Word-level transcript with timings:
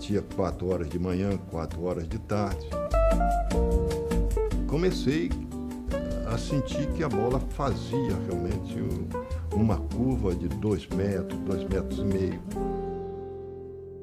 batia 0.00 0.22
quatro 0.34 0.68
horas 0.68 0.88
de 0.88 0.98
manhã, 0.98 1.36
quatro 1.50 1.82
horas 1.82 2.08
de 2.08 2.18
tarde. 2.20 2.66
Comecei 4.66 5.28
a 6.26 6.38
sentir 6.38 6.88
que 6.96 7.04
a 7.04 7.08
bola 7.08 7.38
fazia 7.38 8.16
realmente 8.26 8.76
uma 9.54 9.76
curva 9.88 10.34
de 10.34 10.48
dois 10.48 10.86
metros, 10.88 11.38
dois 11.40 11.64
metros 11.64 11.98
e 11.98 12.04
meio. 12.04 12.42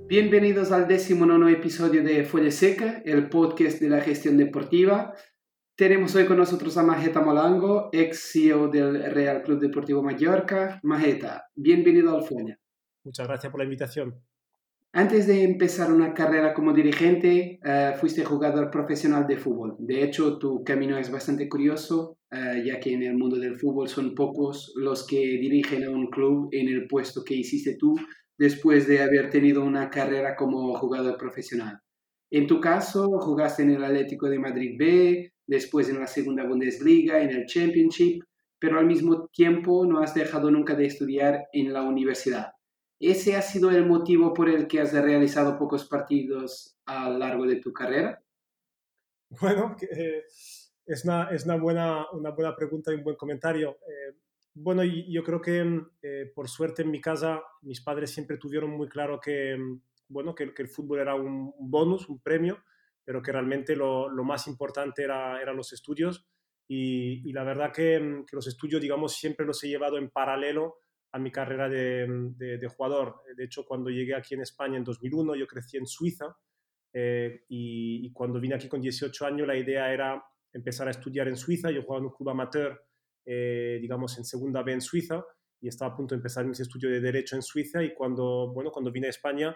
Bienvenidos 0.07 0.71
al 0.71 0.87
decimonono 0.87 1.49
episodio 1.49 2.03
de 2.03 2.23
Folla 2.25 2.51
Seca, 2.51 3.01
el 3.03 3.27
podcast 3.27 3.79
de 3.79 3.89
la 3.89 4.01
gestión 4.01 4.37
deportiva. 4.37 5.15
Tenemos 5.75 6.13
hoy 6.15 6.27
con 6.27 6.37
nosotros 6.37 6.77
a 6.77 6.83
Majeta 6.83 7.21
Molango, 7.21 7.89
ex 7.91 8.31
CEO 8.31 8.67
del 8.67 9.11
Real 9.11 9.41
Club 9.41 9.59
Deportivo 9.59 10.03
Mallorca. 10.03 10.79
Majeta, 10.83 11.47
bienvenido 11.55 12.15
al 12.15 12.23
Folla. 12.23 12.55
Muchas 13.03 13.27
gracias 13.27 13.51
por 13.51 13.59
la 13.59 13.65
invitación. 13.65 14.27
Antes 14.97 15.27
de 15.27 15.43
empezar 15.43 15.93
una 15.93 16.11
carrera 16.11 16.55
como 16.55 16.73
dirigente, 16.73 17.59
eh, 17.63 17.93
fuiste 17.99 18.25
jugador 18.25 18.71
profesional 18.71 19.27
de 19.27 19.37
fútbol. 19.37 19.75
De 19.77 20.03
hecho, 20.03 20.39
tu 20.39 20.63
camino 20.63 20.97
es 20.97 21.11
bastante 21.11 21.47
curioso, 21.47 22.17
eh, 22.31 22.63
ya 22.65 22.79
que 22.79 22.93
en 22.93 23.03
el 23.03 23.15
mundo 23.15 23.37
del 23.37 23.59
fútbol 23.59 23.89
son 23.89 24.15
pocos 24.15 24.73
los 24.75 25.05
que 25.05 25.19
dirigen 25.19 25.83
a 25.83 25.91
un 25.91 26.07
club 26.07 26.49
en 26.51 26.67
el 26.69 26.87
puesto 26.87 27.23
que 27.23 27.35
hiciste 27.35 27.77
tú 27.77 27.95
después 28.39 28.87
de 28.87 29.03
haber 29.03 29.29
tenido 29.29 29.63
una 29.63 29.91
carrera 29.91 30.35
como 30.35 30.73
jugador 30.73 31.15
profesional. 31.15 31.79
En 32.31 32.47
tu 32.47 32.59
caso, 32.59 33.19
jugaste 33.19 33.61
en 33.61 33.75
el 33.75 33.83
Atlético 33.83 34.27
de 34.27 34.39
Madrid 34.39 34.77
B, 34.79 35.31
después 35.45 35.89
en 35.89 35.99
la 35.99 36.07
Segunda 36.07 36.43
Bundesliga, 36.43 37.21
en 37.21 37.29
el 37.29 37.45
Championship, 37.45 38.23
pero 38.57 38.79
al 38.79 38.87
mismo 38.87 39.27
tiempo 39.31 39.85
no 39.85 39.99
has 39.99 40.15
dejado 40.15 40.49
nunca 40.49 40.73
de 40.73 40.87
estudiar 40.87 41.45
en 41.53 41.71
la 41.71 41.83
universidad. 41.83 42.56
¿Ese 42.99 43.35
ha 43.35 43.41
sido 43.41 43.69
el 43.69 43.85
motivo 43.85 44.33
por 44.33 44.49
el 44.49 44.67
que 44.67 44.81
has 44.81 44.91
realizado 44.91 45.57
pocos 45.57 45.85
partidos 45.85 46.79
a 46.85 47.09
lo 47.09 47.19
largo 47.19 47.45
de 47.45 47.57
tu 47.57 47.71
carrera? 47.71 48.23
Bueno, 49.29 49.75
eh, 49.81 50.23
es, 50.85 51.03
una, 51.03 51.29
es 51.29 51.45
una, 51.45 51.57
buena, 51.57 52.09
una 52.11 52.31
buena 52.31 52.55
pregunta 52.55 52.91
y 52.91 52.95
un 52.95 53.03
buen 53.03 53.15
comentario. 53.15 53.77
Eh, 53.87 54.17
bueno, 54.55 54.83
yo 54.83 55.23
creo 55.23 55.41
que 55.41 55.63
mm, 55.63 55.89
eh, 56.01 56.31
por 56.33 56.49
suerte 56.49 56.81
en 56.81 56.89
mi 56.89 56.99
casa 56.99 57.41
mis 57.61 57.81
padres 57.81 58.11
siempre 58.11 58.37
tuvieron 58.37 58.71
muy 58.71 58.87
claro 58.87 59.19
que, 59.19 59.55
mm, 59.55 59.81
bueno, 60.07 60.33
que, 60.33 60.51
el 60.57 60.69
fútbol 60.69 60.99
era 60.99 61.13
un, 61.13 61.53
bonus, 61.59 62.09
un 62.09 62.19
premio, 62.19 62.63
pero 63.03 63.21
que 63.21 63.31
realmente 63.31 63.75
lo, 63.75 64.09
lo 64.09 64.23
más 64.23 64.47
importante 64.47 65.03
era, 65.03 65.39
eran 65.39 65.55
los 65.55 65.71
estudios. 65.71 66.25
Y, 66.67 67.29
y 67.29 67.31
la 67.33 67.43
verdad 67.43 67.71
que, 67.71 67.99
mm, 67.99 68.25
que, 68.25 68.35
los 68.35 68.47
estudios, 68.47 68.81
digamos, 68.81 69.13
siempre 69.13 69.45
los 69.45 69.63
he 69.63 69.67
llevado 69.67 69.97
en 69.99 70.09
paralelo 70.09 70.79
a 71.17 71.19
mi 71.19 71.31
carrera 71.31 71.67
de, 71.67 72.07
de, 72.35 72.57
de, 72.57 72.67
jugador. 72.67 73.21
De 73.35 73.43
hecho, 73.43 73.65
cuando 73.65 73.89
llegué 73.89 74.15
aquí 74.15 74.35
en 74.35 74.41
España 74.41 74.77
en 74.77 74.83
2001, 74.83 75.35
yo 75.35 75.47
crecí 75.47 75.77
en 75.77 75.85
Suiza 75.85 76.37
eh, 76.93 77.43
y, 77.49 78.07
y, 78.07 78.11
cuando 78.13 78.39
vine 78.39 78.55
aquí 78.55 78.67
con 78.67 78.81
18 78.81 79.25
años 79.25 79.47
la 79.47 79.57
idea 79.57 79.91
era 79.93 80.23
empezar 80.53 80.87
a 80.87 80.91
estudiar 80.91 81.27
en 81.27 81.35
Suiza. 81.35 81.69
Yo 81.71 81.83
jugaba 81.83 81.99
en 81.99 82.05
un 82.05 82.13
club 82.13 82.29
amateur 82.29 82.87
eh, 83.29 83.79
digamos, 83.81 84.17
en 84.17 84.23
segunda 84.23 84.63
B 84.63 84.71
en 84.71 84.79
Suiza 84.79 85.21
y 85.59 85.67
estaba 85.67 85.91
a 85.91 85.97
punto 85.97 86.15
de 86.15 86.19
empezar 86.19 86.45
mis 86.45 86.61
estudios 86.61 86.93
de 86.93 87.01
Derecho 87.01 87.35
en 87.35 87.41
Suiza 87.41 87.83
y 87.83 87.93
cuando, 87.93 88.53
bueno, 88.53 88.71
cuando 88.71 88.89
vine 88.89 89.07
a 89.07 89.09
España, 89.09 89.53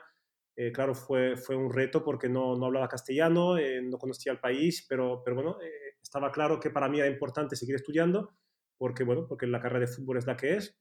eh, 0.57 0.73
claro, 0.73 0.93
fue, 0.93 1.37
fue 1.37 1.55
un 1.55 1.71
reto 1.71 2.03
porque 2.03 2.27
no, 2.27 2.57
no 2.57 2.65
hablaba 2.65 2.89
castellano, 2.89 3.57
eh, 3.57 3.81
no 3.81 3.97
conocía 3.97 4.33
el 4.33 4.41
país, 4.41 4.85
pero, 4.89 5.21
pero 5.23 5.35
bueno, 5.37 5.57
estaba 6.03 6.33
claro 6.33 6.59
que 6.59 6.69
para 6.69 6.89
mí 6.89 6.99
era 6.99 7.07
importante 7.07 7.55
seguir 7.55 7.75
estudiando 7.75 8.35
porque, 8.81 9.03
bueno, 9.03 9.27
porque 9.27 9.45
la 9.45 9.59
carrera 9.59 9.85
de 9.85 9.93
fútbol 9.93 10.17
es 10.17 10.25
la 10.25 10.35
que 10.35 10.55
es. 10.55 10.75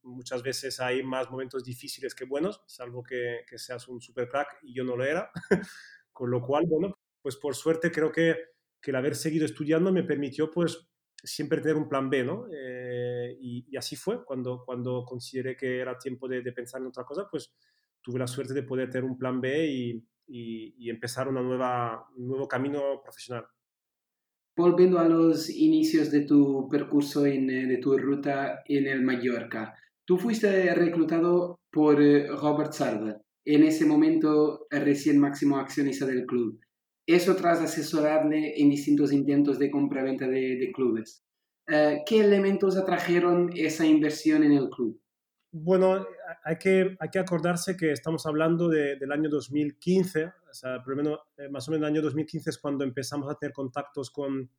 muchas 0.00 0.42
veces 0.42 0.80
hay 0.80 1.02
más 1.02 1.30
momentos 1.30 1.62
difíciles 1.62 2.14
que 2.14 2.24
buenos, 2.24 2.62
salvo 2.66 3.02
que, 3.02 3.44
que 3.46 3.58
seas 3.58 3.86
un 3.88 4.00
super 4.00 4.26
crack 4.30 4.60
y 4.62 4.72
yo 4.72 4.82
no 4.82 4.96
lo 4.96 5.04
era. 5.04 5.30
Con 6.10 6.30
lo 6.30 6.40
cual, 6.40 6.64
bueno, 6.66 6.96
pues 7.20 7.36
por 7.36 7.54
suerte 7.54 7.92
creo 7.92 8.10
que, 8.10 8.38
que 8.80 8.92
el 8.92 8.96
haber 8.96 9.14
seguido 9.14 9.44
estudiando 9.44 9.92
me 9.92 10.04
permitió 10.04 10.50
pues 10.50 10.88
siempre 11.22 11.60
tener 11.60 11.76
un 11.76 11.86
plan 11.86 12.08
B, 12.08 12.24
¿no? 12.24 12.46
Eh, 12.50 13.36
y, 13.38 13.76
así 13.76 13.94
fue, 13.94 14.24
cuando, 14.24 14.62
cuando 14.64 15.04
consideré 15.04 15.54
que 15.54 15.80
era 15.80 15.98
tiempo 15.98 16.26
de, 16.26 16.40
pensar 16.50 16.80
en 16.80 16.86
otra 16.86 17.04
cosa, 17.04 17.28
pues 17.30 17.54
tuve 18.00 18.20
la 18.20 18.26
suerte 18.26 18.54
de 18.54 18.62
poder 18.62 18.88
tener 18.88 19.04
un 19.04 19.18
plan 19.18 19.38
B 19.38 19.66
y, 19.66 20.08
y, 20.28 20.88
empezar 20.88 21.28
una 21.28 21.42
nueva, 21.42 22.08
un 22.16 22.26
nuevo 22.26 22.48
camino 22.48 23.02
profesional. 23.02 23.46
Volviendo 24.56 24.98
a 24.98 25.08
los 25.08 25.48
inicios 25.48 26.10
de 26.10 26.20
tu 26.20 26.68
percurso, 26.68 27.24
en, 27.24 27.48
eh, 27.48 27.66
de 27.66 27.78
tu 27.78 27.96
ruta 27.96 28.62
en 28.66 28.86
el 28.86 29.02
Mallorca, 29.02 29.74
tú 30.04 30.18
fuiste 30.18 30.74
reclutado 30.74 31.58
por 31.70 32.02
eh, 32.02 32.26
Robert 32.28 32.72
Sarver, 32.72 33.16
en 33.46 33.64
ese 33.64 33.86
momento 33.86 34.66
recién 34.70 35.18
máximo 35.18 35.56
accionista 35.56 36.04
del 36.06 36.26
club. 36.26 36.60
Eso 37.06 37.34
tras 37.34 37.60
asesorarle 37.60 38.60
en 38.60 38.70
distintos 38.70 39.12
intentos 39.12 39.58
de 39.58 39.70
compra-venta 39.70 40.28
de, 40.28 40.70
clubes. 40.72 41.24
Eh, 41.66 42.02
¿Qué 42.06 42.20
elementos 42.20 42.76
atrajeron 42.76 43.50
esa 43.56 43.86
inversión 43.86 44.44
en 44.44 44.52
el 44.52 44.68
club? 44.68 45.01
Bueno, 45.54 46.06
hay 46.44 46.56
que, 46.56 46.96
hay 46.98 47.10
que 47.10 47.18
acordarse 47.18 47.76
que 47.76 47.92
estamos 47.92 48.24
hablando 48.24 48.70
del 48.70 49.12
año 49.12 49.28
2015, 49.28 50.24
o 50.24 50.54
sea, 50.54 50.82
por 50.82 50.98
eh, 50.98 51.48
más 51.50 51.68
o 51.68 51.72
menos 51.72 51.86
el 51.86 51.92
año 51.92 52.00
2015 52.00 52.48
es 52.48 52.58
cuando 52.58 52.84
empezamos 52.84 53.30
a 53.30 53.34
tener 53.34 53.52
contactos 53.52 54.10
con, 54.10 54.50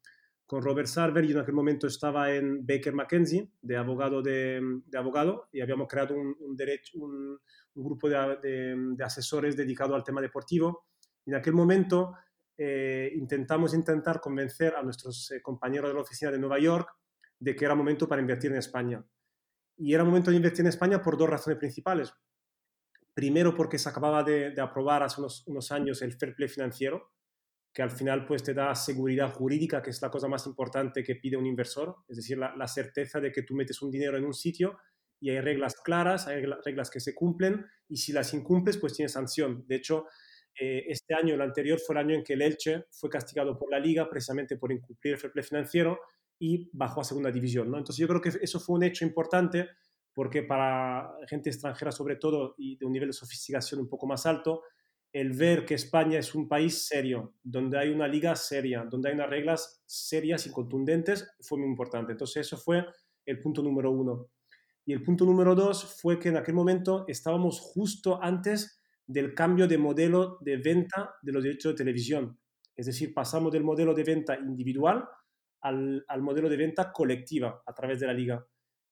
con 0.45 0.61
Robert 0.61 0.87
Sarver. 0.87 1.25
y 1.25 1.31
en 1.31 1.39
aquel 1.39 1.55
momento 1.55 1.87
estaba 1.87 2.31
en 2.31 2.63
Baker 2.63 2.93
McKenzie, 2.93 3.49
de 3.59 3.75
abogado, 3.75 4.21
de, 4.21 4.61
abogado 4.95 5.49
y 5.51 5.61
habíamos 5.61 5.87
creado 5.87 6.13
un, 6.13 7.39
grupo 7.73 8.07
de, 8.07 8.95
asesores 9.03 9.57
dedicado 9.57 9.95
al 9.95 10.03
tema 10.03 10.21
deportivo. 10.21 10.85
Y 11.25 11.31
en 11.31 11.37
aquel 11.37 11.53
momento 11.53 12.13
eh, 12.55 13.11
intentamos 13.15 13.73
intentar 13.73 14.21
convencer 14.21 14.75
a 14.75 14.83
nuestros 14.83 15.31
eh, 15.31 15.41
compañeros 15.41 15.89
de 15.89 15.95
la 15.95 16.01
oficina 16.01 16.29
de 16.29 16.37
Nueva 16.37 16.59
York 16.59 16.87
de 17.39 17.55
que 17.55 17.65
era 17.65 17.73
momento 17.73 18.07
para 18.07 18.21
invertir 18.21 18.51
en 18.51 18.57
España. 18.57 19.03
Y 19.77 19.93
era 19.93 20.03
momento 20.03 20.31
de 20.31 20.37
invertir 20.37 20.61
en 20.61 20.67
España 20.67 21.01
por 21.01 21.17
dos 21.17 21.29
razones 21.29 21.59
principales. 21.59 22.13
Primero, 23.13 23.53
porque 23.53 23.77
se 23.77 23.89
acababa 23.89 24.23
de, 24.23 24.59
aprobar 24.59 25.03
hace 25.03 25.21
unos, 25.21 25.71
años 25.71 26.01
el 26.01 26.13
fair 26.13 26.35
play 26.35 26.49
financiero, 26.49 27.11
que 27.73 27.81
al 27.81 27.91
final 27.91 28.25
pues, 28.25 28.43
te 28.43 28.53
da 28.53 28.73
seguridad 28.75 29.31
jurídica, 29.31 29.81
que 29.81 29.89
es 29.89 30.01
la 30.01 30.09
cosa 30.09 30.27
más 30.27 30.45
importante 30.47 31.03
que 31.03 31.15
pide 31.15 31.37
un 31.37 31.45
inversor, 31.45 31.97
es 32.07 32.17
decir, 32.17 32.37
la, 32.37 32.67
certeza 32.67 33.19
de 33.19 33.31
que 33.31 33.43
tú 33.43 33.55
metes 33.55 33.81
un 33.81 33.91
dinero 33.91 34.17
en 34.17 34.25
un 34.25 34.33
sitio 34.33 34.77
y 35.19 35.29
hay 35.29 35.41
reglas 35.41 35.75
claras, 35.75 36.27
hay 36.27 36.43
reglas 36.43 36.89
que 36.89 36.99
se 36.99 37.15
cumplen, 37.15 37.65
y 37.87 37.97
si 37.97 38.11
las 38.11 38.33
incumples, 38.33 38.77
pues 38.77 38.93
tienes 38.93 39.13
sanción. 39.13 39.63
De 39.67 39.75
hecho, 39.75 40.05
eh, 40.59 40.83
este 40.87 41.15
año, 41.15 41.35
el 41.35 41.41
anterior, 41.41 41.79
fue 41.79 41.95
el 41.95 41.99
año 41.99 42.15
en 42.15 42.23
que 42.23 42.33
el 42.33 42.41
Elche 42.41 42.85
fue 42.91 43.09
castigado 43.09 43.57
por 43.57 43.71
la 43.71 43.79
liga 43.79 44.09
precisamente 44.09 44.57
por 44.57 44.71
incumplir 44.71 45.13
el 45.13 45.19
fair 45.19 45.31
play 45.31 45.43
financiero 45.43 45.99
y 46.43 46.69
bajó 46.73 46.99
a 46.99 47.05
segunda 47.05 47.31
división. 47.31 47.71
¿no? 47.71 47.77
Entonces 47.77 48.01
yo 48.01 48.07
creo 48.07 48.19
que 48.19 48.29
eso 48.41 48.59
fue 48.59 48.75
un 48.75 48.83
hecho 48.83 49.05
importante 49.05 49.69
porque 50.13 50.43
para 50.43 51.15
gente 51.25 51.49
extranjera 51.49 51.89
sobre 51.89 52.17
todo 52.17 52.53
y 52.57 52.75
de 52.75 52.85
un 52.85 52.91
nivel 52.91 53.07
de 53.07 53.13
sofisticación 53.13 53.79
un 53.79 53.87
poco 53.87 54.07
más 54.07 54.25
alto, 54.25 54.63
el 55.13 55.31
ver 55.31 55.65
que 55.65 55.75
España 55.75 56.19
es 56.19 56.35
un 56.35 56.49
país 56.49 56.85
serio, 56.85 57.35
donde 57.41 57.79
hay 57.79 57.91
una 57.91 58.09
liga 58.09 58.35
seria, 58.35 58.83
donde 58.83 59.07
hay 59.07 59.15
unas 59.15 59.29
reglas 59.29 59.81
serias 59.85 60.45
y 60.45 60.51
contundentes, 60.51 61.33
fue 61.39 61.57
muy 61.59 61.67
importante. 61.69 62.11
Entonces 62.11 62.45
eso 62.45 62.57
fue 62.57 62.85
el 63.25 63.41
punto 63.41 63.63
número 63.63 63.91
uno. 63.91 64.27
Y 64.85 64.91
el 64.91 65.01
punto 65.01 65.23
número 65.23 65.55
dos 65.55 65.97
fue 66.01 66.19
que 66.19 66.27
en 66.27 66.35
aquel 66.35 66.55
momento 66.55 67.05
estábamos 67.07 67.61
justo 67.61 68.21
antes 68.21 68.81
del 69.07 69.33
cambio 69.33 69.65
de 69.65 69.77
modelo 69.77 70.39
de 70.41 70.57
venta 70.57 71.15
de 71.21 71.31
los 71.31 71.41
derechos 71.41 71.71
de 71.71 71.77
televisión. 71.77 72.37
Es 72.75 72.87
decir, 72.87 73.13
pasamos 73.13 73.53
del 73.53 73.63
modelo 73.63 73.93
de 73.93 74.03
venta 74.03 74.35
individual 74.35 75.07
al, 75.63 76.21
modelo 76.21 76.49
de 76.49 76.57
venta 76.57 76.91
colectiva 76.91 77.63
a 77.65 77.73
través 77.73 77.99
de 77.99 78.07
la 78.07 78.13
liga. 78.13 78.45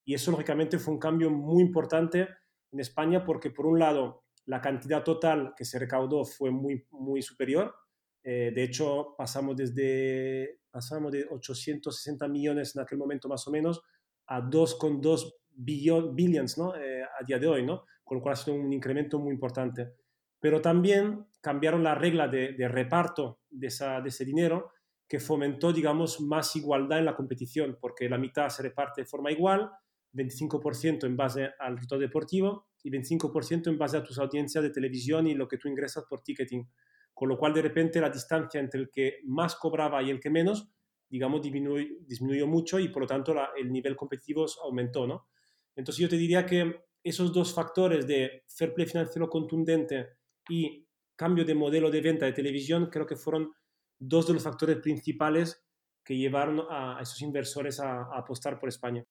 Y 0.04 0.14
eso, 0.14 0.32
lógicamente, 0.32 0.80
fue 0.80 0.94
un 0.94 1.00
cambio 1.00 1.30
muy 1.30 1.62
importante 1.62 2.28
en 2.72 2.80
España 2.80 3.24
porque, 3.24 3.52
por 3.52 3.66
un 3.66 3.78
lado, 3.80 4.24
la 4.46 4.62
cantidad 4.62 5.04
total 5.04 5.54
que 5.56 5.66
se 5.66 5.78
recaudó 5.78 6.25
fue 6.25 6.50
muy, 6.51 6.86
muy 6.92 7.22
superior. 7.22 7.75
Eh, 8.24 8.51
de 8.54 8.63
hecho, 8.63 9.13
pasamos, 9.18 9.56
desde, 9.56 10.62
pasamos 10.72 11.12
de 11.12 11.25
860 11.30 12.28
millones 12.28 12.75
en 12.75 12.81
aquel 12.81 12.98
momento 12.98 13.28
más 13.28 13.48
o 13.48 13.51
menos 13.51 13.81
a 14.28 14.42
2,2 14.42 15.34
billions 15.54 16.57
¿no? 16.57 16.75
Eh, 16.75 17.04
a 17.04 17.24
día 17.25 17.38
de 17.38 17.48
hoy, 17.48 17.66
¿no? 17.66 17.86
con 18.04 18.18
lo 18.18 18.22
cual 18.24 18.34
ha 18.34 18.36
sido 18.36 18.56
un 18.56 18.72
incremento 18.74 19.19
muy 19.19 19.34
importante 19.34 19.94
pero 20.42 20.60
también 20.60 21.28
cambiaron 21.40 21.84
la 21.84 21.95
regla 21.95 22.28
de, 22.28 22.68
reparto 22.68 23.40
de, 23.50 23.68
ese 23.68 24.25
dinero 24.25 24.74
que 25.12 25.19
fomentó, 25.19 25.74
digamos, 25.74 26.22
más 26.22 26.56
igualdad 26.56 27.00
en 27.00 27.04
la 27.04 27.18
competición, 27.18 27.78
porque 27.81 28.08
la 28.08 28.18
mitad 28.18 28.48
se 28.48 28.63
reparte 28.63 29.02
de 29.02 29.06
forma 29.06 29.30
igual, 29.30 29.69
25% 30.13 31.06
en 31.06 31.18
base 31.18 31.50
al 31.60 31.78
rito 31.78 32.00
deportivo 32.00 32.69
y 32.81 32.90
25% 32.90 33.68
en 33.68 33.78
base 33.78 33.98
a 33.98 34.04
tus 34.06 34.18
audiencias 34.19 34.63
de 34.63 34.69
televisión 34.69 35.28
y 35.28 35.34
lo 35.34 35.50
que 35.50 35.58
tú 35.58 35.68
ingresas 35.68 36.06
por 36.10 36.22
ticketing. 36.22 36.66
Con 37.13 37.28
lo 37.28 37.38
cual, 37.38 37.54
de 37.54 37.62
repente, 37.62 38.00
la 38.00 38.10
distancia 38.10 38.62
entre 38.62 38.80
el 38.80 38.90
que 38.90 39.18
más 39.25 39.58
cobraba 39.58 40.02
y 40.02 40.12
el 40.12 40.22
que 40.22 40.30
menos, 40.30 40.72
digamos, 41.10 41.42
disminuyó, 41.42 41.86
disminuyó 42.07 42.48
mucho 42.48 42.80
y, 42.80 42.88
por 42.88 43.02
lo 43.02 43.07
tanto, 43.07 43.36
el 43.57 43.69
nivel 43.69 43.98
competitivo 43.98 44.46
aumentó, 44.64 45.06
¿no? 45.06 45.28
Entonces, 45.75 46.02
yo 46.02 46.07
te 46.07 46.16
diría 46.16 46.46
que 46.46 46.86
esos 47.04 47.34
dos 47.34 47.54
factores 47.54 48.07
de 48.07 48.46
fair 48.48 48.74
play 48.74 48.88
financiero 48.88 49.30
contundente 49.30 50.07
y 50.48 50.88
cambio 51.18 51.44
de 51.44 51.54
modelo 51.54 51.92
de 51.92 52.00
venta 52.00 52.25
de 52.25 52.31
televisión 52.31 52.86
creo 52.90 53.06
que 53.06 53.18
fueron 53.18 53.52
dos 54.01 54.27
de 54.27 54.33
los 54.33 54.44
factores 54.44 54.77
principales 54.77 55.63
que 56.03 56.18
llevaron 56.18 56.62
a, 56.69 57.00
esos 57.01 57.21
inversores 57.21 57.80
a, 57.80 58.07
apostar 58.13 58.59
por 58.59 58.68
España. 58.68 59.06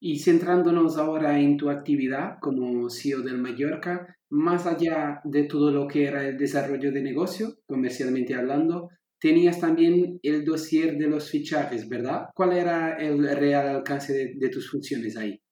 Y 0.00 0.20
centrándonos 0.20 0.96
ahora 0.96 1.40
en 1.40 1.56
tu 1.56 1.68
actividad 1.68 2.38
como 2.40 2.88
CEO 2.88 3.22
del 3.22 3.38
Mallorca, 3.38 4.16
más 4.30 4.66
allá 4.66 5.20
de 5.24 5.44
todo 5.44 5.72
lo 5.72 5.88
que 5.88 6.06
era 6.06 6.26
el 6.26 6.38
desarrollo 6.38 6.92
de 6.92 7.02
negocio, 7.02 7.56
comercialmente 7.66 8.34
hablando, 8.36 8.90
tenías 9.20 9.58
también 9.58 10.20
el 10.22 10.44
dossier 10.44 10.96
de 10.96 11.08
los 11.08 11.28
fichajes, 11.28 11.88
¿verdad? 11.88 12.28
¿Cuál 12.32 12.52
era 12.52 12.96
el 12.96 13.28
real 13.36 13.68
alcance 13.68 14.32
de, 14.36 14.48
tus 14.50 14.70
funciones 14.70 15.16
ahí? 15.16 15.42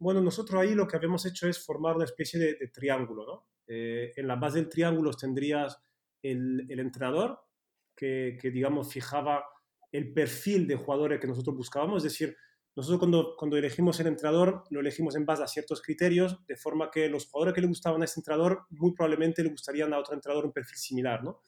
Bueno, 0.00 0.20
nosotros 0.20 0.60
ahí 0.60 0.74
lo 0.74 0.88
que 0.88 0.96
habíamos 0.96 1.24
hecho 1.26 1.46
es 1.46 1.64
formar 1.64 1.94
una 1.94 2.06
especie 2.06 2.40
de, 2.40 2.68
triángulo, 2.74 3.24
¿no? 3.24 3.46
Eh, 3.68 4.12
en 4.16 4.26
la 4.26 4.34
base 4.34 4.58
del 4.58 4.68
triángulo 4.68 5.12
tendrías 5.12 5.80
el, 6.22 6.66
el 6.68 6.80
entrenador, 6.80 7.38
que, 8.00 8.50
digamos, 8.50 8.90
fijaba 8.90 9.44
el 9.92 10.12
perfil 10.12 10.66
de 10.66 10.76
jugadores 10.76 11.20
que 11.20 11.26
nosotros 11.26 11.54
buscábamos, 11.54 11.98
es 11.98 12.12
decir, 12.12 12.34
nosotros 12.74 12.98
cuando, 13.00 13.34
cuando 13.36 13.56
elegimos 13.56 13.98
el 14.00 14.06
entrenador 14.06 14.64
lo 14.70 14.80
elegimos 14.80 15.16
en 15.16 15.26
base 15.26 15.42
a 15.42 15.48
ciertos 15.48 15.82
criterios, 15.82 16.38
de 16.46 16.56
forma 16.56 16.90
que 16.90 17.08
los 17.08 17.28
jugadores 17.28 17.54
que 17.54 17.60
le 17.60 17.66
gustaban 17.66 18.00
a 18.00 18.04
ese 18.04 18.20
entrenador 18.20 18.62
muy 18.70 18.94
probablemente 18.94 19.42
le 19.42 19.50
gustarían 19.50 19.92
a 19.92 19.98
otro 19.98 20.14
entrenador 20.14 20.46
un 20.46 20.52
perfil 20.52 20.78
similar, 20.78 21.22
¿no? 21.22 21.42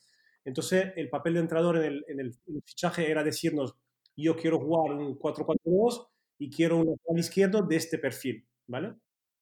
Entonces, 0.44 0.92
el 0.96 1.08
papel 1.08 1.34
de 1.34 1.40
entrenador 1.40 1.76
en 1.82 2.20
el, 2.20 2.34
fichaje 2.64 3.08
era 3.08 3.22
decirnos, 3.22 3.76
yo 4.16 4.36
quiero 4.36 4.58
jugar 4.58 4.92
un 4.96 5.16
4-4-2 5.16 6.08
y 6.38 6.50
quiero 6.50 6.78
un 6.78 6.86
lateral 6.86 7.18
izquierdo 7.18 7.62
de 7.62 7.76
este 7.76 7.98
perfil, 7.98 8.46
¿vale? 8.66 8.96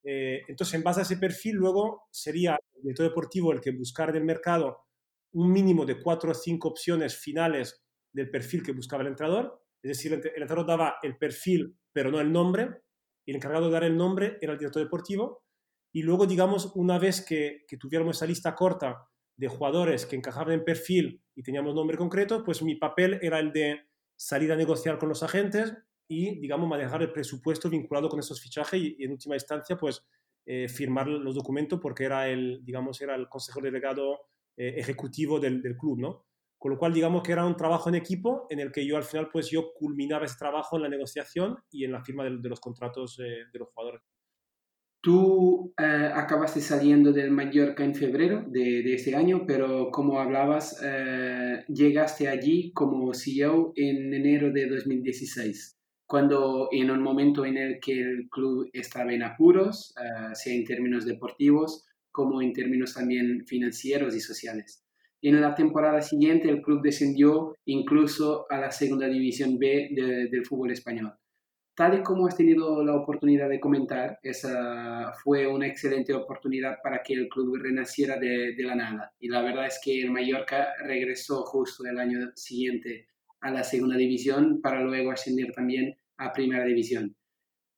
Eh, 0.05 0.43
entonces, 0.47 0.75
en 0.75 0.83
base 0.85 1.01
a 1.01 1.03
ese 1.03 1.17
perfil, 1.17 1.57
luego 1.57 2.03
sería 2.13 2.59
el 2.75 2.83
director 2.83 3.09
deportivo 3.09 3.53
el 3.53 3.61
que 3.61 3.73
buscara 3.73 4.11
en 4.11 4.19
el 4.19 4.25
mercado 4.25 4.90
un 5.33 5.53
mínimo 5.53 5.87
de 5.87 6.01
4 6.01 6.31
o 6.31 6.35
5 6.35 6.69
opciones 6.69 7.17
finales 7.17 7.83
del 8.13 8.31
perfil 8.31 8.63
que 8.63 8.73
buscaba 8.73 9.03
el 9.03 9.09
entrenador. 9.09 9.63
Es 9.83 9.91
decir, 9.91 10.13
el 10.13 10.19
entrenador 10.25 10.67
daba 10.67 10.97
el 11.03 11.17
perfil, 11.17 11.77
pero 11.93 12.11
no 12.11 12.21
el 12.21 12.33
nombre, 12.33 12.83
el 13.27 13.37
encargado 13.37 13.67
de 13.67 13.73
dar 13.73 13.85
el 13.85 13.97
nombre 13.97 14.39
era 14.41 14.53
el 14.53 14.59
director 14.59 14.83
deportivo. 14.83 15.45
Y 15.93 16.03
luego, 16.03 16.27
digamos, 16.27 16.73
una 16.75 16.99
vez 16.99 17.25
que, 17.25 17.65
que 17.67 17.77
tuviéramos 17.77 18.17
esa 18.17 18.27
lista 18.27 18.55
corta 18.55 19.09
de 19.37 19.49
jugadores 19.49 20.07
que 20.07 20.17
encajaban 20.17 20.53
en 20.53 20.65
perfil 20.65 21.23
y 21.35 21.43
teníamos 21.43 21.75
nombre 21.75 21.97
concreto, 21.97 22.45
pues 22.45 22.63
mi 22.63 22.75
papel 22.75 23.19
era 23.23 23.39
el 23.39 23.53
de 23.53 23.81
salir 24.17 24.53
a 24.53 24.57
negociar 24.57 24.99
con 24.99 25.09
los 25.09 25.23
agentes 25.23 25.75
y, 26.07 26.39
digamos, 26.41 26.69
manejar 26.69 27.03
el 27.03 27.13
presupuesto 27.13 27.71
vinculado 27.71 28.09
con 28.09 28.21
esos 28.21 28.41
fichajes 28.41 28.81
y, 28.81 29.03
en 29.03 29.13
última 29.13 29.37
instancia, 29.37 29.77
pues 29.77 30.05
eh, 30.45 30.69
firmar 30.69 31.07
los 31.07 31.35
documentos 31.35 31.79
porque 31.81 32.05
era 32.05 32.29
el, 32.29 32.61
digamos, 32.65 33.01
era 33.01 33.15
el 33.15 33.29
consejero 33.29 33.65
delegado 33.65 34.19
eh, 34.61 34.75
ejecutivo 34.79 35.41
del, 35.41 35.63
del, 35.63 35.77
club, 35.77 35.99
¿no? 35.99 36.27
Con 36.59 36.73
lo 36.73 36.79
cual, 36.79 36.93
digamos 36.93 37.23
que 37.23 37.33
era 37.33 37.47
un 37.47 37.57
trabajo 37.57 37.89
en 37.89 37.95
equipo 37.95 38.47
en 38.51 38.61
el 38.61 38.71
que 38.71 38.87
yo 38.87 38.99
al 38.99 39.05
final, 39.05 39.31
pues 39.33 39.49
yo 39.51 39.73
culminaba 39.73 40.27
ese 40.27 40.37
trabajo 40.39 40.77
en 40.77 40.83
la 40.83 40.89
negociación 40.91 41.57
y 41.71 41.85
en 41.85 41.93
la 41.93 42.05
firma 42.05 42.25
de, 42.25 42.49
los 42.49 42.61
contratos 42.61 43.19
eh, 43.21 43.45
de 43.51 43.59
los 43.59 43.69
jugadores. 43.71 44.03
Tú 45.03 45.73
eh, 45.79 46.11
acabaste 46.15 46.61
saliendo 46.61 47.11
del 47.11 47.31
Mallorca 47.31 47.83
en 47.83 47.95
febrero 47.95 48.45
de, 48.47 48.83
de 48.83 48.95
ese 48.95 49.17
año, 49.17 49.45
pero 49.47 49.91
como 49.91 50.21
hablabas, 50.21 50.79
eh, 50.85 51.65
llegaste 51.69 52.29
allí 52.29 52.71
como 52.75 53.15
CEO 53.15 53.73
en 53.77 54.13
enero 54.13 54.53
de 54.53 54.67
2016, 54.67 55.79
cuando 56.07 56.69
en 56.71 56.91
un 56.91 57.03
momento 57.03 57.47
en 57.47 57.57
el 57.57 57.81
que 57.81 57.99
el 57.99 58.29
club 58.29 58.69
estaba 58.75 59.15
en 59.15 59.23
apuros, 59.23 59.95
eh, 59.97 60.35
sea 60.35 60.53
en 60.53 60.67
términos 60.67 61.07
deportivos 61.07 61.87
como 62.11 62.43
en 62.43 62.53
términos 62.53 62.95
también 62.95 63.47
financieros 63.47 64.15
y 64.15 64.21
sociales. 64.21 64.85
En 65.23 65.41
la 65.41 65.55
temporada 65.55 66.01
siguiente 66.01 66.49
el 66.49 66.63
club 66.63 66.83
descendió 66.83 67.55
incluso 67.67 68.47
a 68.51 68.59
la 68.59 68.71
segunda 68.71 69.07
división 69.07 69.59
B 69.59 69.91
del 70.31 70.47
fútbol 70.47 70.71
español 70.71 71.13
tal 71.81 71.99
y 71.99 72.03
como 72.03 72.27
has 72.27 72.37
tenido 72.37 72.85
la 72.85 72.95
oportunidad 72.95 73.49
de 73.49 73.59
comentar, 73.59 74.19
esa 74.23 75.15
fue 75.25 75.47
una 75.47 75.67
excelente 75.67 76.13
oportunidad 76.13 76.77
para 76.83 77.03
que 77.03 77.15
el 77.15 77.27
club 77.27 77.57
renaciera 77.57 78.19
de, 78.19 78.55
la 78.59 78.75
nada. 78.75 79.15
Y 79.19 79.29
la 79.29 79.41
verdad 79.41 79.65
es 79.65 79.81
que 79.83 80.03
el 80.03 80.11
Mallorca 80.11 80.75
regresó 80.85 81.43
justo 81.45 81.87
el 81.87 81.99
año 81.99 82.33
siguiente 82.35 83.09
a 83.41 83.51
la 83.51 83.65
segunda 83.65 83.97
división 83.97 84.61
para 84.61 84.83
luego 84.83 85.11
ascender 85.11 85.53
también 85.53 85.97
a 86.19 86.35
primera 86.35 86.67
división. 86.67 87.17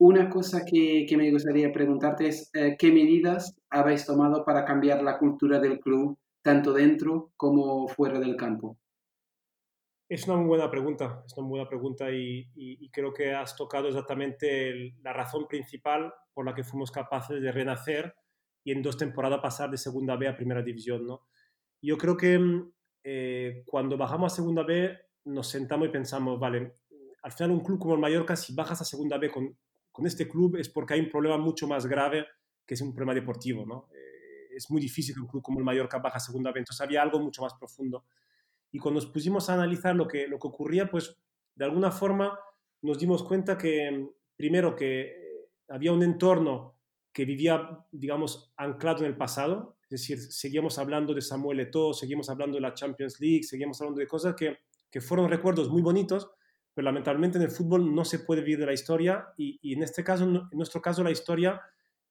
Una 0.04 0.28
cosa 0.28 0.64
que, 0.64 1.06
me 1.16 1.30
gustaría 1.30 1.72
preguntarte 1.72 2.26
es 2.26 2.50
eh, 2.54 2.74
qué 2.76 2.90
medidas 2.90 3.54
habéis 3.70 4.04
tomado 4.04 4.44
para 4.44 4.64
cambiar 4.64 5.00
la 5.00 5.16
cultura 5.16 5.60
del 5.60 5.78
club, 5.78 6.18
tanto 6.42 6.72
dentro 6.72 7.30
como 7.36 7.86
fuera 7.86 8.18
del 8.18 8.34
campo. 8.34 8.76
Es 10.08 10.26
una 10.26 10.38
muy 10.38 10.48
buena 10.48 10.68
pregunta, 10.68 11.22
es 11.24 11.32
una 11.36 11.46
muy 11.46 11.58
buena 11.60 11.68
pregunta 11.68 12.10
y, 12.10 12.90
creo 12.90 13.12
que 13.12 13.32
has 13.32 13.54
tocado 13.54 13.86
exactamente 13.86 14.92
la 15.04 15.12
razón 15.12 15.46
principal 15.46 16.12
por 16.34 16.46
la 16.46 16.54
que 16.56 16.64
fuimos 16.64 16.90
capaces 16.90 17.40
de 17.40 17.52
renacer 17.52 18.12
y 18.64 18.72
en 18.72 18.82
dos 18.82 18.96
temporadas 18.96 19.38
pasar 19.40 19.70
de 19.70 19.78
segunda 19.78 20.16
B 20.16 20.26
a 20.26 20.34
primera 20.34 20.62
división. 20.62 21.06
¿no? 21.06 21.28
Yo 21.80 21.96
creo 21.96 22.16
que 22.16 22.40
mm, 22.40 22.72
eh, 23.04 23.62
cuando 23.66 23.96
bajamos 23.96 24.32
a 24.32 24.34
segunda 24.34 24.64
B 24.64 24.98
nos 25.26 25.46
sentamos 25.46 25.86
y 25.86 25.92
pensamos, 25.92 26.40
vale, 26.40 26.74
al 27.22 27.30
final 27.30 27.52
un 27.52 27.60
club 27.60 27.78
como 27.78 27.94
el 27.94 28.00
Mallorca, 28.00 28.34
si 28.34 28.52
bajas 28.52 28.80
a 28.80 28.84
segunda 28.84 29.16
B 29.16 29.30
con, 29.30 29.56
con 29.92 30.06
este 30.06 30.26
club 30.26 30.56
es 30.56 30.68
porque 30.68 30.94
hay 30.94 31.00
un 31.00 31.10
problema 31.10 31.36
mucho 31.36 31.68
más 31.68 31.86
grave 31.86 32.26
que 32.66 32.74
es 32.74 32.80
un 32.80 32.94
problema 32.94 33.14
deportivo. 33.14 33.64
¿no? 33.66 33.88
Eh, 33.94 34.56
es 34.56 34.70
muy 34.70 34.80
difícil 34.80 35.14
que 35.14 35.20
un 35.20 35.28
club 35.28 35.42
como 35.42 35.58
el 35.58 35.64
Mallorca 35.64 35.98
baje 35.98 36.16
a 36.16 36.20
segunda 36.20 36.50
B, 36.50 36.60
entonces 36.60 36.80
había 36.80 37.02
algo 37.02 37.20
mucho 37.20 37.42
más 37.42 37.54
profundo. 37.54 38.04
Y 38.70 38.78
cuando 38.78 39.00
nos 39.00 39.10
pusimos 39.10 39.48
a 39.50 39.54
analizar 39.54 39.94
lo 39.94 40.08
que, 40.08 40.26
lo 40.26 40.38
que 40.38 40.48
ocurría, 40.48 40.90
pues 40.90 41.16
de 41.54 41.64
alguna 41.64 41.90
forma 41.90 42.38
nos 42.80 42.98
dimos 42.98 43.22
cuenta 43.22 43.58
que, 43.58 44.08
primero, 44.34 44.74
que 44.74 45.48
había 45.68 45.92
un 45.92 46.02
entorno 46.02 46.78
que 47.12 47.24
vivía, 47.24 47.86
digamos, 47.90 48.52
anclado 48.56 49.00
en 49.00 49.06
el 49.06 49.16
pasado, 49.16 49.76
es 49.82 49.90
decir, 49.90 50.18
seguíamos 50.18 50.78
hablando 50.78 51.12
de 51.12 51.20
Samuel 51.20 51.60
Eto'o, 51.60 51.92
seguimos 51.92 52.30
hablando 52.30 52.56
de 52.56 52.62
la 52.62 52.72
Champions 52.72 53.20
League, 53.20 53.42
seguimos 53.42 53.78
hablando 53.80 54.00
de 54.00 54.06
cosas 54.06 54.34
que, 54.34 54.56
que 54.90 55.00
fueron 55.02 55.28
recuerdos 55.28 55.68
muy 55.68 55.82
bonitos, 55.82 56.30
pero 56.74 56.84
lamentablemente 56.84 57.38
en 57.38 57.44
el 57.44 57.50
fútbol 57.50 57.94
no 57.94 58.04
se 58.04 58.20
puede 58.20 58.40
vivir 58.40 58.60
de 58.60 58.66
la 58.66 58.72
historia 58.72 59.28
y, 59.36 59.58
y 59.62 59.74
en 59.74 59.82
este 59.82 60.02
caso, 60.02 60.24
en 60.24 60.48
nuestro 60.52 60.80
caso, 60.80 61.02
la 61.02 61.10
historia 61.10 61.60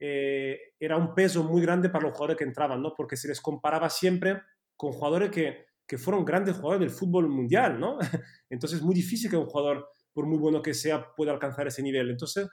eh, 0.04 0.74
era 0.80 0.98
un 0.98 1.14
peso 1.14 1.44
muy 1.44 1.62
grande 1.62 1.90
para 1.90 2.06
los 2.06 2.14
jugadores 2.14 2.38
que 2.38 2.44
entraban, 2.44 2.82
¿no? 2.82 2.96
Porque 2.96 3.16
se 3.16 3.28
les 3.28 3.40
comparaba 3.40 3.88
siempre 3.88 4.42
con 4.76 4.92
jugadores 4.92 5.30
que, 5.30 5.68
que 5.86 6.00
fueron 6.00 6.26
grandes 6.26 6.56
jugadores 6.56 6.80
del 6.80 6.90
fútbol 6.90 7.30
mundial, 7.30 7.80
¿no? 7.80 8.00
Entonces 8.50 8.80
es 8.80 8.84
muy 8.84 8.96
difícil 8.96 9.30
que 9.30 9.38
un 9.38 9.46
jugador, 9.46 9.90
por 10.12 10.26
muy 10.26 10.40
bueno 10.40 10.64
que 10.64 10.74
sea, 10.74 11.14
pueda 11.16 11.32
alcanzar 11.32 11.68
ese 11.68 11.84
nivel. 11.84 12.10
Entonces, 12.10 12.50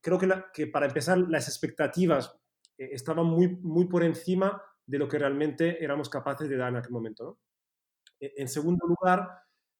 creo 0.00 0.18
que, 0.18 0.28
que 0.54 0.66
para 0.66 0.86
empezar, 0.86 1.18
las 1.18 1.46
expectativas 1.46 2.34
eh, 2.78 2.88
estaban 2.92 3.26
muy, 3.26 3.48
muy 3.48 3.86
por 3.86 4.02
encima 4.02 4.62
de 4.86 4.98
lo 4.98 5.08
que 5.08 5.18
realmente 5.18 5.84
éramos 5.84 6.08
capaces 6.08 6.48
de 6.48 6.56
dar 6.56 6.70
en 6.70 6.76
aquel 6.76 6.92
momento, 6.92 7.24
¿no? 7.24 7.38
E, 8.18 8.32
en 8.36 8.48
segundo 8.48 8.86
lugar, 8.86 9.28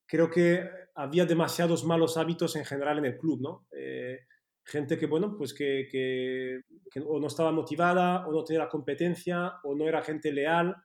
creo 0.07 0.29
que 0.29 0.69
había 0.95 1.27
demasiados 1.27 1.85
malos 1.85 2.17
hábitos 2.17 2.57
en 2.57 2.65
general 2.65 2.99
en 2.99 3.07
el 3.07 3.19
club, 3.19 3.41
¿no? 3.41 3.67
Eh, 3.77 4.21
gente 4.65 4.99
que, 4.99 5.07
bueno, 5.07 5.37
pues 5.37 5.55
que, 5.55 5.89
que, 5.91 6.61
o 7.05 7.19
no 7.19 7.27
estaba 7.27 7.51
motivada, 7.53 8.27
o 8.27 8.33
no 8.33 8.45
tenía 8.45 8.65
la 8.65 8.69
competencia, 8.69 9.55
o 9.65 9.75
no 9.75 9.89
era 9.89 10.03
gente 10.03 10.33
leal, 10.33 10.77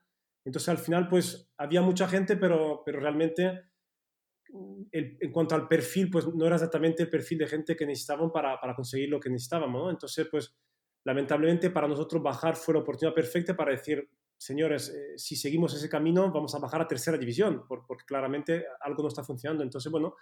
entonces 0.48 0.70
al 0.70 0.78
final 0.78 1.10
pues 1.10 1.52
había 1.58 1.82
mucha 1.82 2.08
gente, 2.08 2.38
pero, 2.38 2.82
pero 2.86 3.02
realmente 3.02 3.66
en 4.94 5.32
cuanto 5.34 5.56
al 5.56 5.68
perfil, 5.68 6.10
pues 6.10 6.26
no 6.26 6.46
era 6.46 6.56
exactamente 6.56 7.04
el 7.04 7.10
perfil 7.10 7.40
de 7.40 7.48
gente 7.48 7.76
que 7.76 7.86
necesitaban 7.86 8.32
para, 8.32 8.58
para 8.58 8.74
conseguir 8.74 9.10
lo 9.10 9.20
que 9.20 9.30
necesitábamos. 9.30 9.92
Entonces 9.92 10.26
pues 10.32 10.56
lamentablemente 11.04 11.70
para 11.70 11.90
nosotros 11.90 12.24
bajar 12.24 12.56
fue 12.56 12.76
la 12.76 12.80
oportunidad 12.80 13.14
perfecta 13.14 13.58
para 13.58 13.72
decir, 13.72 14.10
señores, 14.38 14.90
eh, 14.90 15.18
si 15.18 15.36
seguimos 15.36 15.74
ese 15.74 15.90
camino 15.90 16.32
vamos 16.32 16.54
a 16.56 16.60
bajar 16.60 16.82
a 16.82 16.88
tercera 16.88 17.18
división, 17.18 17.64
porque 17.68 18.06
claramente 18.06 18.66
algo 18.82 19.04
no 19.04 19.10
está 19.10 19.24
funcionando. 19.24 19.64
Entonces, 19.64 19.92
bueno, 19.92 20.16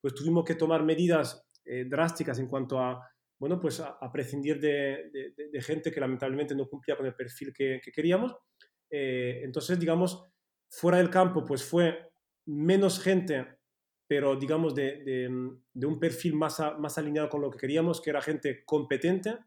pues 0.00 0.14
tuvimos 0.14 0.44
que 0.44 0.54
tomar 0.54 0.82
medidas 0.82 1.46
eh, 1.64 1.84
drásticas 1.88 2.38
en 2.38 2.48
cuanto 2.48 2.78
a, 2.78 3.08
bueno, 3.38 3.58
pues 3.60 3.80
a, 3.80 4.12
prescindir 4.12 4.60
de, 4.60 5.60
gente 5.60 5.90
que 5.90 6.00
lamentablemente 6.00 6.54
no 6.54 6.68
cumplía 6.68 6.96
con 6.96 7.06
el 7.06 7.14
perfil 7.14 7.52
que, 7.52 7.80
que 7.82 7.90
queríamos 7.90 8.36
eh, 8.92 9.40
entonces, 9.42 9.80
digamos, 9.80 10.22
fuera 10.70 10.98
del 10.98 11.10
campo, 11.10 11.44
pues 11.44 11.64
fue 11.64 12.10
menos 12.46 13.00
gente, 13.00 13.56
pero 14.06 14.36
digamos 14.36 14.74
de, 14.74 15.28
un 15.28 15.98
perfil 15.98 16.34
más 16.34 16.98
alineado 16.98 17.30
con 17.30 17.40
lo 17.40 17.50
que 17.50 17.58
queríamos, 17.58 18.00
que 18.00 18.10
era 18.10 18.20
gente 18.20 18.64
competente, 18.64 19.38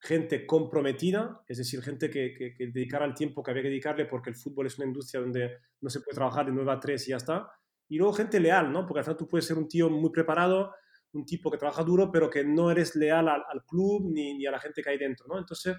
gente 0.00 0.46
comprometida, 0.46 1.42
es 1.48 1.58
decir, 1.58 1.82
gente 1.82 2.08
que, 2.08 2.32
que, 2.34 2.66
dedicara 2.72 3.04
el 3.04 3.14
tiempo 3.14 3.42
que 3.42 3.50
había 3.50 3.64
que 3.64 3.68
dedicarle 3.68 4.06
porque 4.06 4.30
el 4.30 4.36
fútbol 4.36 4.66
es 4.66 4.78
una 4.78 4.86
industria 4.86 5.20
donde 5.20 5.58
no 5.80 5.90
se 5.90 6.00
puede 6.00 6.14
trabajar 6.14 6.46
de 6.46 6.52
9 6.52 6.70
a 6.70 6.80
3 6.80 7.08
y 7.08 7.10
ya 7.10 7.16
está. 7.16 7.50
Y 7.88 7.98
luego 7.98 8.12
gente 8.12 8.38
leal, 8.38 8.70
¿no? 8.70 8.86
Porque 8.86 9.00
al 9.00 9.04
final 9.04 9.16
tú 9.16 9.26
puedes 9.26 9.46
ser 9.46 9.58
un 9.58 9.66
tío 9.66 9.90
muy 9.90 10.10
preparado, 10.10 10.72
un 11.12 11.24
tipo 11.24 11.50
que 11.50 11.58
trabaja 11.58 11.82
duro, 11.82 12.12
pero 12.12 12.28
que 12.28 12.44
no 12.44 12.70
eres 12.70 12.94
leal 12.94 13.28
al, 13.28 13.64
club 13.66 14.10
ni, 14.12 14.46
a 14.46 14.50
la 14.50 14.60
gente 14.60 14.82
que 14.82 14.90
hay 14.90 14.98
dentro, 14.98 15.26
¿no? 15.26 15.38
Entonces, 15.38 15.76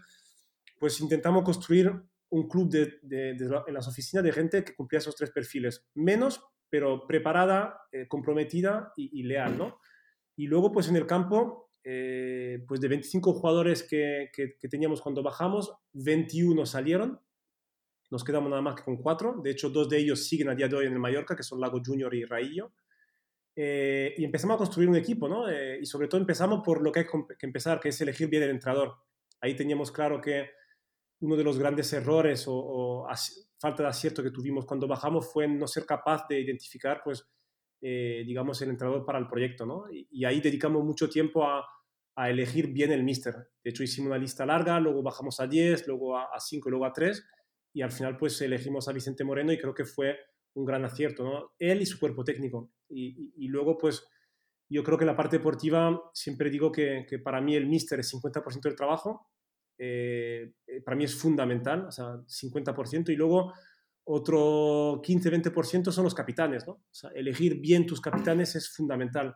pues 0.80 1.00
intentamos 1.00 1.44
construir 1.44 1.94
un 2.30 2.48
club 2.48 2.70
de, 2.70 3.00
en 3.68 3.74
las 3.74 3.88
oficinas 3.88 4.24
de 4.24 4.32
gente 4.32 4.64
que 4.64 4.76
cumplía 4.76 5.00
esos 5.00 5.16
tres 5.16 5.32
perfiles. 5.32 5.88
Menos, 5.94 6.44
pero 6.70 7.08
preparada, 7.08 7.82
eh, 7.92 8.08
comprometida 8.08 8.94
y, 8.96 9.24
leal, 9.24 9.58
¿no? 9.58 9.80
Y 10.36 10.48
luego, 10.48 10.72
pues 10.72 10.88
en 10.90 10.96
el 10.96 11.06
campo, 11.06 11.69
eh, 11.84 12.64
pues 12.68 12.82
de 12.82 12.88
25 12.88 13.34
jugadores 13.34 13.84
que, 13.84 14.30
que, 14.34 14.68
teníamos 14.70 15.02
cuando 15.02 15.24
bajamos, 15.24 15.74
21 15.94 16.66
salieron. 16.66 17.20
Nos 18.12 18.24
quedamos 18.24 18.50
nada 18.50 18.62
más 18.62 18.76
que 18.76 18.84
con 18.84 18.98
cuatro. 18.98 19.40
De 19.44 19.52
hecho, 19.52 19.70
dos 19.70 19.90
de 19.90 20.00
ellos 20.00 20.28
siguen 20.28 20.50
a 20.50 20.56
día 20.56 20.68
de 20.68 20.76
hoy 20.76 20.88
en 20.88 20.94
el 20.94 21.00
Mallorca, 21.00 21.36
que 21.36 21.44
son 21.44 21.60
Lago 21.60 21.82
Junior 21.86 22.14
y 22.14 22.26
Raillo. 22.26 22.74
Eh, 23.56 24.14
y 24.18 24.24
empezamos 24.24 24.56
a 24.56 24.58
construir 24.58 24.90
un 24.90 24.96
equipo, 24.96 25.28
¿no? 25.28 25.46
y 25.52 25.86
sobre 25.86 26.08
todo 26.08 26.22
empezamos 26.22 26.62
por 26.64 26.82
lo 26.82 26.92
que 26.92 27.02
hay 27.02 27.06
que 27.06 27.46
empezar, 27.46 27.80
que 27.80 27.90
es 27.90 28.02
elegir 28.02 28.30
bien 28.30 28.44
el 28.44 28.52
entrenador. 28.52 28.96
Ahí 29.42 29.56
teníamos 29.56 29.92
claro 29.92 30.22
que 30.22 30.50
uno 31.22 31.36
de 31.36 31.44
los 31.44 31.58
grandes 31.58 31.92
errores 31.94 32.46
o, 32.48 33.06
falta 33.60 33.84
de 33.84 33.90
acierto 33.90 34.24
que 34.24 34.32
tuvimos 34.32 34.66
cuando 34.66 34.88
bajamos 34.88 35.32
fue 35.32 35.48
no 35.48 35.68
ser 35.68 35.86
capaz 35.86 36.26
de 36.30 36.40
identificar, 36.40 37.02
pues, 37.04 37.28
eh, 37.82 38.24
digamos, 38.26 38.62
el 38.62 38.70
entrenador 38.70 39.06
para 39.06 39.20
el 39.20 39.28
proyecto, 39.28 39.66
¿no? 39.66 39.86
Y, 39.92 40.26
ahí 40.26 40.42
dedicamos 40.42 40.84
mucho 40.84 41.10
tiempo 41.10 41.46
a, 41.46 41.66
elegir 42.28 42.68
bien 42.74 42.92
el 42.92 43.02
mister. 43.02 43.34
De 43.64 43.70
hecho, 43.70 43.82
hicimos 43.82 44.10
una 44.10 44.18
lista 44.18 44.46
larga, 44.46 44.78
luego 44.82 45.02
bajamos 45.02 45.40
a 45.40 45.48
10, 45.48 45.88
luego 45.88 46.18
a, 46.18 46.28
5 46.38 46.68
y 46.68 46.72
luego 46.72 46.86
a 46.86 46.92
3, 46.92 47.26
y 47.74 47.82
al 47.82 47.94
final, 47.94 48.18
pues, 48.18 48.42
elegimos 48.42 48.90
a 48.90 48.92
Vicente 48.92 49.24
Moreno 49.24 49.54
y 49.54 49.58
creo 49.58 49.74
que 49.74 49.86
fue 49.86 50.18
un 50.56 50.66
gran 50.66 50.84
acierto, 50.84 51.24
¿no? 51.24 51.54
Él 51.58 51.82
y 51.82 51.86
su 51.86 51.98
cuerpo 51.98 52.26
técnico. 52.26 52.74
Y, 52.90 53.48
luego, 53.48 53.78
pues, 53.78 54.06
yo 54.68 54.84
creo 54.84 54.98
que 54.98 55.06
la 55.06 55.16
parte 55.16 55.38
deportiva, 55.38 56.12
siempre 56.14 56.50
digo 56.50 56.74
que, 56.74 57.06
que 57.08 57.20
para 57.20 57.40
mí 57.40 57.56
el 57.56 57.68
mister 57.68 58.02
es 58.02 58.14
50% 58.14 58.64
del 58.64 58.76
trabajo 58.76 59.30
eh, 59.82 60.52
eh, 60.68 60.82
para 60.82 60.98
mí 60.98 61.06
es 61.06 61.16
fundamental, 61.16 61.86
o 61.86 61.92
sea, 61.92 62.18
50%, 62.28 63.12
y 63.12 63.16
luego 63.16 63.54
otro 64.12 65.02
15-20% 65.04 65.92
son 65.92 66.04
los 66.04 66.16
capitanes, 66.16 66.66
¿no? 66.66 66.74
O 66.74 66.94
sea, 66.94 67.12
elegir 67.12 67.60
bien 67.60 67.86
tus 67.86 68.02
capitanes 68.02 68.56
es 68.56 68.74
fundamental. 68.76 69.36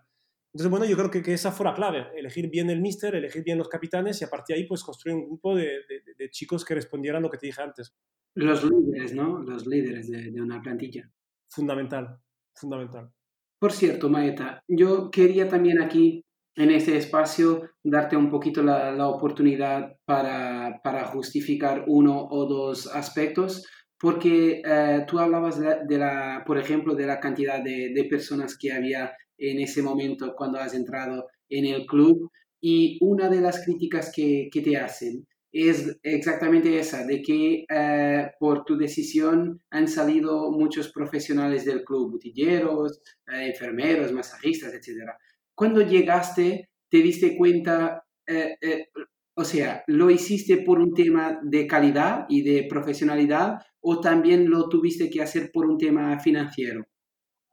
Entonces, 0.52 0.70
bueno, 0.70 0.86
yo 0.86 0.96
creo 0.98 1.12
que, 1.12 1.22
que, 1.22 1.34
esa 1.34 1.52
fue 1.52 1.66
la 1.66 1.76
clave, 1.76 2.08
elegir 2.16 2.50
bien 2.50 2.70
el 2.70 2.82
míster, 2.82 3.14
elegir 3.16 3.44
bien 3.44 3.58
los 3.58 3.70
capitanes 3.70 4.20
y 4.22 4.26
a 4.26 4.30
partir 4.30 4.56
de 4.56 4.62
ahí, 4.62 4.68
pues 4.68 4.84
construir 4.84 5.18
un 5.18 5.26
grupo 5.26 5.56
de, 5.56 5.80
de, 6.18 6.30
chicos 6.32 6.66
que 6.66 6.76
respondieran 6.76 7.22
lo 7.22 7.30
que 7.30 7.38
te 7.38 7.48
dije 7.48 7.62
antes. 7.62 7.94
Los 8.36 8.64
líderes, 8.64 9.14
¿no? 9.14 9.44
Los 9.44 9.68
líderes 9.68 10.10
de, 10.10 10.42
una 10.42 10.62
plantilla. 10.62 11.08
Fundamental, 11.50 12.18
fundamental. 12.56 13.12
Por 13.60 13.72
cierto, 13.72 14.10
Maeta, 14.10 14.64
yo 14.68 15.12
quería 15.12 15.48
también 15.48 15.82
aquí 15.82 16.24
en 16.56 16.72
ese 16.72 16.98
espacio 16.98 17.70
darte 17.84 18.18
un 18.18 18.30
poquito 18.30 18.64
la, 18.64 19.08
oportunidad 19.08 19.98
para, 20.06 20.82
para, 20.84 21.06
justificar 21.06 21.86
uno 21.88 22.28
o 22.30 22.46
dos 22.46 22.88
aspectos, 22.88 23.66
porque 24.04 24.62
eh, 24.66 25.06
tú 25.08 25.18
hablabas 25.18 25.58
de 25.62 25.98
la, 25.98 26.44
por 26.46 26.58
ejemplo, 26.58 26.94
de 26.94 27.06
la 27.06 27.22
cantidad 27.22 27.64
de, 27.64 27.94
de, 27.96 28.04
personas 28.04 28.58
que 28.58 28.74
había 28.74 29.14
en 29.38 29.62
ese 29.62 29.82
momento 29.82 30.36
cuando 30.36 30.60
has 30.60 30.74
entrado 30.74 31.28
en 31.48 31.66
el 31.68 31.86
club. 31.86 32.30
Y 32.60 32.98
una 33.00 33.30
de 33.30 33.40
las 33.40 33.64
críticas 33.64 34.12
que, 34.14 34.50
que 34.52 34.60
te 34.60 34.76
hacen 34.76 35.26
es 35.54 35.98
exactamente 36.04 36.78
esa, 36.78 37.06
de 37.06 37.22
que 37.22 37.66
eh, 37.70 38.30
por 38.42 38.66
tu 38.66 38.76
decisión 38.76 39.62
han 39.70 39.88
salido 39.88 40.52
muchos 40.52 40.92
profesionales 40.92 41.64
del 41.64 41.86
club, 41.86 42.12
botilleros, 42.12 43.00
eh, 43.32 43.52
enfermeros, 43.54 44.12
masajistas, 44.12 44.74
etcétera. 44.74 45.18
Cuando 45.56 45.82
llegaste, 45.82 46.72
te 46.90 46.98
diste 46.98 47.38
cuenta, 47.38 48.04
eh, 48.28 48.58
eh, 48.60 48.88
o 49.36 49.44
sea, 49.44 49.84
¿lo 49.88 50.10
hiciste 50.10 50.58
por 50.58 50.80
un 50.80 50.94
tema 50.94 51.40
de 51.44 51.66
calidad 51.66 52.26
y 52.30 52.44
de 52.44 52.68
profesionalidad 52.70 53.66
o 53.82 54.00
también 54.00 54.50
lo 54.50 54.70
tuviste 54.70 55.10
que 55.10 55.22
hacer 55.22 55.52
por 55.52 55.66
un 55.66 55.78
tema 55.78 56.20
financiero? 56.20 56.86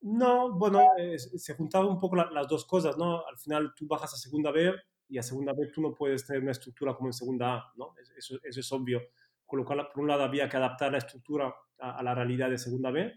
No, 0.02 0.56
bueno, 0.56 0.80
se 1.16 1.54
juntaban 1.54 1.88
un 1.88 1.98
poco 1.98 2.16
las 2.16 2.48
dos 2.48 2.64
cosas, 2.66 2.96
¿no? 2.96 3.26
Al 3.26 3.38
final 3.38 3.72
tú 3.74 3.86
bajas 3.86 4.14
a 4.14 4.16
segunda 4.16 4.50
B 4.50 4.72
y 5.08 5.18
a 5.18 5.22
segunda 5.22 5.52
B 5.52 5.70
tú 5.72 5.82
no 5.82 5.94
puedes 5.94 6.26
tener 6.26 6.42
una 6.42 6.52
estructura 6.52 6.94
como 6.94 7.08
en 7.08 7.12
segunda 7.12 7.54
A, 7.54 7.72
¿no? 7.76 7.94
Eso, 8.16 8.38
eso 8.42 8.60
es 8.60 8.72
obvio. 8.72 9.00
Con 9.44 9.58
lo 9.58 9.64
cual, 9.64 9.88
por 9.92 10.02
un 10.02 10.08
lado, 10.08 10.22
había 10.22 10.48
que 10.48 10.56
adaptar 10.56 10.92
la 10.92 10.98
estructura 10.98 11.52
a, 11.78 11.98
a, 11.98 12.02
la 12.02 12.14
realidad 12.14 12.48
de 12.48 12.58
segunda 12.58 12.90
B 12.90 13.12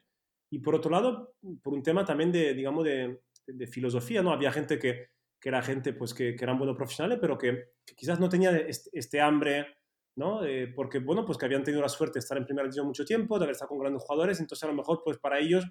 y 0.49 0.59
por 0.59 0.75
otro 0.75 0.91
lado, 0.91 1.35
por 1.61 1.73
un 1.73 1.83
tema 1.83 2.05
también 2.05 2.31
de, 2.31 2.53
digamos, 2.53 2.83
de, 2.83 3.21
de 3.47 3.67
filosofía, 3.67 4.21
¿no? 4.21 4.31
Había 4.31 4.51
gente 4.51 4.77
que, 4.79 5.07
que 5.43 5.49
era 5.49 5.61
gente 5.61 5.91
pues 5.91 6.13
que, 6.13 6.37
que, 6.37 6.45
eran 6.45 6.57
buenos 6.57 6.77
profesionales, 6.77 7.17
pero 7.19 7.37
que, 7.37 7.73
quizás 7.97 8.17
no 8.17 8.29
tenía 8.29 8.55
este, 8.93 9.19
hambre, 9.19 9.75
¿no? 10.15 10.45
Eh, 10.45 10.71
porque, 10.73 10.99
bueno, 10.99 11.25
pues 11.25 11.37
que 11.37 11.43
habían 11.43 11.65
tenido 11.65 11.81
la 11.81 11.89
suerte 11.89 12.13
de 12.13 12.19
estar 12.19 12.37
en 12.37 12.45
primera 12.45 12.63
división 12.63 12.87
mucho 12.87 13.03
tiempo, 13.03 13.37
de 13.37 13.43
haber 13.43 13.51
estado 13.51 13.67
con 13.67 13.79
grandes 13.79 14.03
jugadores, 14.03 14.39
entonces 14.39 14.63
a 14.63 14.67
lo 14.67 14.73
mejor 14.73 15.01
pues 15.03 15.17
para 15.17 15.39
ellos 15.39 15.65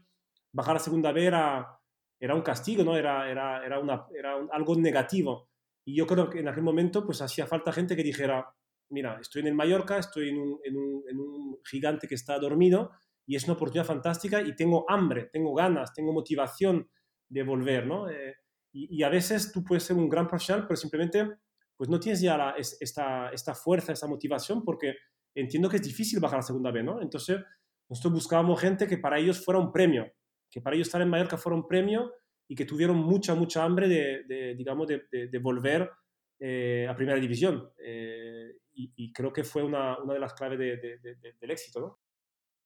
bajar 0.52 0.76
a 0.76 0.79
segunda 0.79 1.11
B 1.12 1.25
era, 1.25 1.81
era 2.21 2.35
un 2.35 2.43
castigo, 2.43 2.85
¿no? 2.85 2.99
Era, 2.99 3.31
era, 3.31 3.64
era, 3.64 3.79
una, 3.79 4.05
era 4.14 4.35
algo 4.52 4.76
negativo. 4.76 5.49
Y 5.87 5.97
yo 5.97 6.07
creo 6.07 6.29
que 6.29 6.41
en 6.41 6.49
aquel 6.49 6.64
momento 6.64 7.07
pues 7.07 7.23
hacía 7.23 7.47
falta 7.47 7.73
gente 7.73 7.97
que 7.97 8.02
dijera, 8.02 8.55
mira, 8.91 9.21
estoy 9.23 9.41
en 9.41 9.49
el 9.49 9.55
Mallorca, 9.55 9.97
estoy 9.97 10.29
en 10.29 10.38
un, 10.38 10.61
en 10.64 10.76
un, 10.76 11.02
en 11.09 11.19
un 11.19 11.59
gigante 11.64 12.07
que 12.07 12.14
está 12.14 12.38
dormido 12.38 12.91
y 13.26 13.37
es 13.37 13.45
una 13.45 13.55
oportunidad 13.55 13.87
fantástica 13.87 14.43
y 14.43 14.55
tengo 14.55 14.85
hambre, 14.91 15.31
tengo 15.33 15.55
ganas, 15.55 15.95
tengo 15.95 16.12
motivación 16.12 16.91
de 17.31 17.43
volver, 17.43 17.87
¿no? 17.87 18.11
Eh, 18.11 18.35
y, 18.73 19.02
a 19.02 19.09
veces 19.09 19.52
tú 19.52 19.62
puedes 19.62 19.85
ser 19.85 19.97
un 19.97 20.09
gran 20.09 20.26
profesional, 20.26 20.67
pero 20.67 20.76
simplemente 20.76 21.29
pues 21.76 21.91
no 21.91 22.00
tienes 22.00 22.21
ya 22.21 22.55
esta, 22.57 23.31
esta 23.31 23.55
fuerza, 23.55 23.93
esta 23.93 24.07
motivación, 24.07 24.64
porque 24.64 24.95
entiendo 25.35 25.69
que 25.69 25.76
es 25.76 25.83
difícil 25.83 26.21
bajar 26.21 26.37
a 26.37 26.38
la 26.38 26.47
segunda 26.47 26.71
vez, 26.71 26.85
¿no? 26.85 27.02
Entonces, 27.02 27.38
nosotros 27.88 28.14
buscábamos 28.14 28.61
gente 28.61 28.87
que 28.87 28.99
para 28.99 29.19
ellos 29.19 29.45
fuera 29.45 29.59
un 29.59 29.73
premio, 29.73 30.11
que 30.50 30.61
para 30.61 30.76
ellos 30.76 30.88
estar 30.88 31.02
en 31.02 31.09
Mallorca 31.09 31.37
fuera 31.37 31.57
un 31.57 31.67
premio 31.67 32.12
y 32.49 32.55
que 32.55 32.64
tuvieron 32.64 32.99
mucha, 32.99 33.35
mucha 33.35 33.64
hambre 33.64 33.88
de, 33.88 34.55
digamos, 34.55 34.87
de, 34.87 35.02
de, 35.11 35.38
volver 35.38 35.91
eh, 36.38 36.87
a 36.88 36.95
primera 36.95 37.19
división. 37.19 37.69
Eh, 37.85 38.52
y, 38.75 38.93
y, 38.97 39.12
creo 39.12 39.33
que 39.33 39.45
fue 39.45 39.62
una, 39.62 39.99
una 39.99 40.14
de 40.14 40.21
las 40.21 40.35
claves 40.35 40.59
del 40.59 41.50
éxito, 41.50 41.81
¿no? 41.81 41.99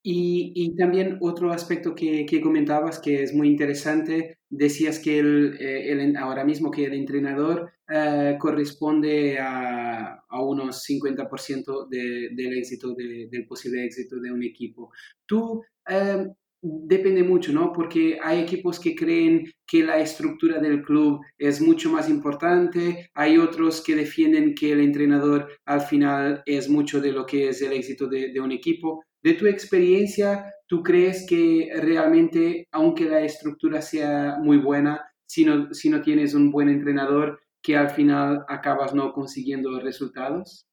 Y, 0.03 0.75
también 0.77 1.17
otro 1.19 1.51
aspecto 1.51 1.93
que, 1.93 2.25
que, 2.25 2.39
comentabas 2.39 2.99
que 2.99 3.23
es 3.23 3.33
muy 3.33 3.49
interesante, 3.49 4.36
decías 4.49 4.99
que 4.99 5.19
el, 5.19 5.57
eh, 5.59 5.91
el 5.91 6.15
ahora 6.15 6.43
mismo 6.43 6.71
que 6.71 6.85
el 6.85 6.93
entrenador 6.93 7.71
eh, 7.89 8.37
corresponde 8.39 9.39
a, 9.39 10.23
a, 10.27 10.41
unos 10.41 10.83
50% 10.87 11.87
de, 11.89 12.29
del 12.33 12.57
éxito, 12.57 12.93
del 12.95 13.47
posible 13.47 13.85
éxito 13.85 14.19
de 14.19 14.31
un 14.31 14.43
equipo. 14.43 14.91
Tú, 15.25 15.63
eh, 15.89 16.27
depende 16.61 17.23
mucho, 17.23 17.53
¿no? 17.53 17.71
Porque 17.71 18.19
hay 18.21 18.39
equipos 18.39 18.79
que 18.79 18.95
creen 18.95 19.45
que 19.65 19.83
la 19.83 19.99
estructura 19.99 20.59
del 20.59 20.81
club 20.81 21.21
es 21.37 21.61
mucho 21.61 21.89
más 21.89 22.09
importante, 22.09 23.09
hay 23.13 23.37
otros 23.37 23.81
que 23.81 23.95
defienden 23.95 24.55
que 24.55 24.71
el 24.71 24.81
entrenador 24.81 25.47
al 25.65 25.81
final 25.81 26.41
es 26.45 26.69
mucho 26.69 26.99
de 26.99 27.11
lo 27.11 27.25
que 27.25 27.49
es 27.49 27.61
el 27.61 27.73
éxito 27.73 28.07
de, 28.07 28.31
de 28.33 28.39
un 28.39 28.51
equipo. 28.51 29.03
De 29.23 29.33
tu 29.33 29.47
experiencia, 29.47 30.53
¿tú 30.67 30.83
crees 30.83 31.25
que 31.27 31.69
realmente, 31.75 32.67
aunque 32.71 33.05
la 33.05 33.21
estructura 33.21 33.81
sea 33.81 34.37
muy 34.39 34.57
buena, 34.57 35.05
si 35.25 35.43
no, 35.43 35.73
si 35.73 35.89
no 35.89 36.01
tienes 36.01 36.33
un 36.33 36.51
buen 36.51 36.69
entrenador, 36.69 37.39
que 37.61 37.75
al 37.75 37.89
final 37.89 38.45
acabas 38.47 38.93
no 38.93 39.11
consiguiendo 39.13 39.79
resultados? 39.79 40.67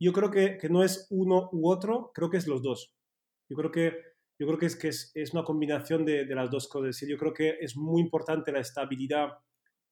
Yo 0.00 0.12
creo 0.12 0.30
que, 0.30 0.58
que 0.58 0.68
no 0.68 0.84
es 0.84 1.06
uno 1.10 1.48
u 1.52 1.68
otro, 1.68 2.12
creo 2.14 2.30
que 2.30 2.36
es 2.36 2.46
los 2.46 2.62
dos. 2.62 2.92
Yo 3.50 3.56
creo 3.56 3.70
que, 3.70 3.92
yo 4.38 4.46
creo 4.46 4.58
que, 4.58 4.66
es, 4.66 4.76
que 4.76 4.88
es, 4.88 5.10
es 5.14 5.32
una 5.32 5.42
combinación 5.42 6.04
de, 6.04 6.24
de, 6.24 6.34
las 6.34 6.50
dos 6.50 6.68
cosas. 6.68 7.04
Yo 7.08 7.16
creo 7.16 7.32
que 7.32 7.56
es 7.60 7.76
muy 7.76 8.00
importante 8.00 8.52
la 8.52 8.60
estabilidad 8.60 9.30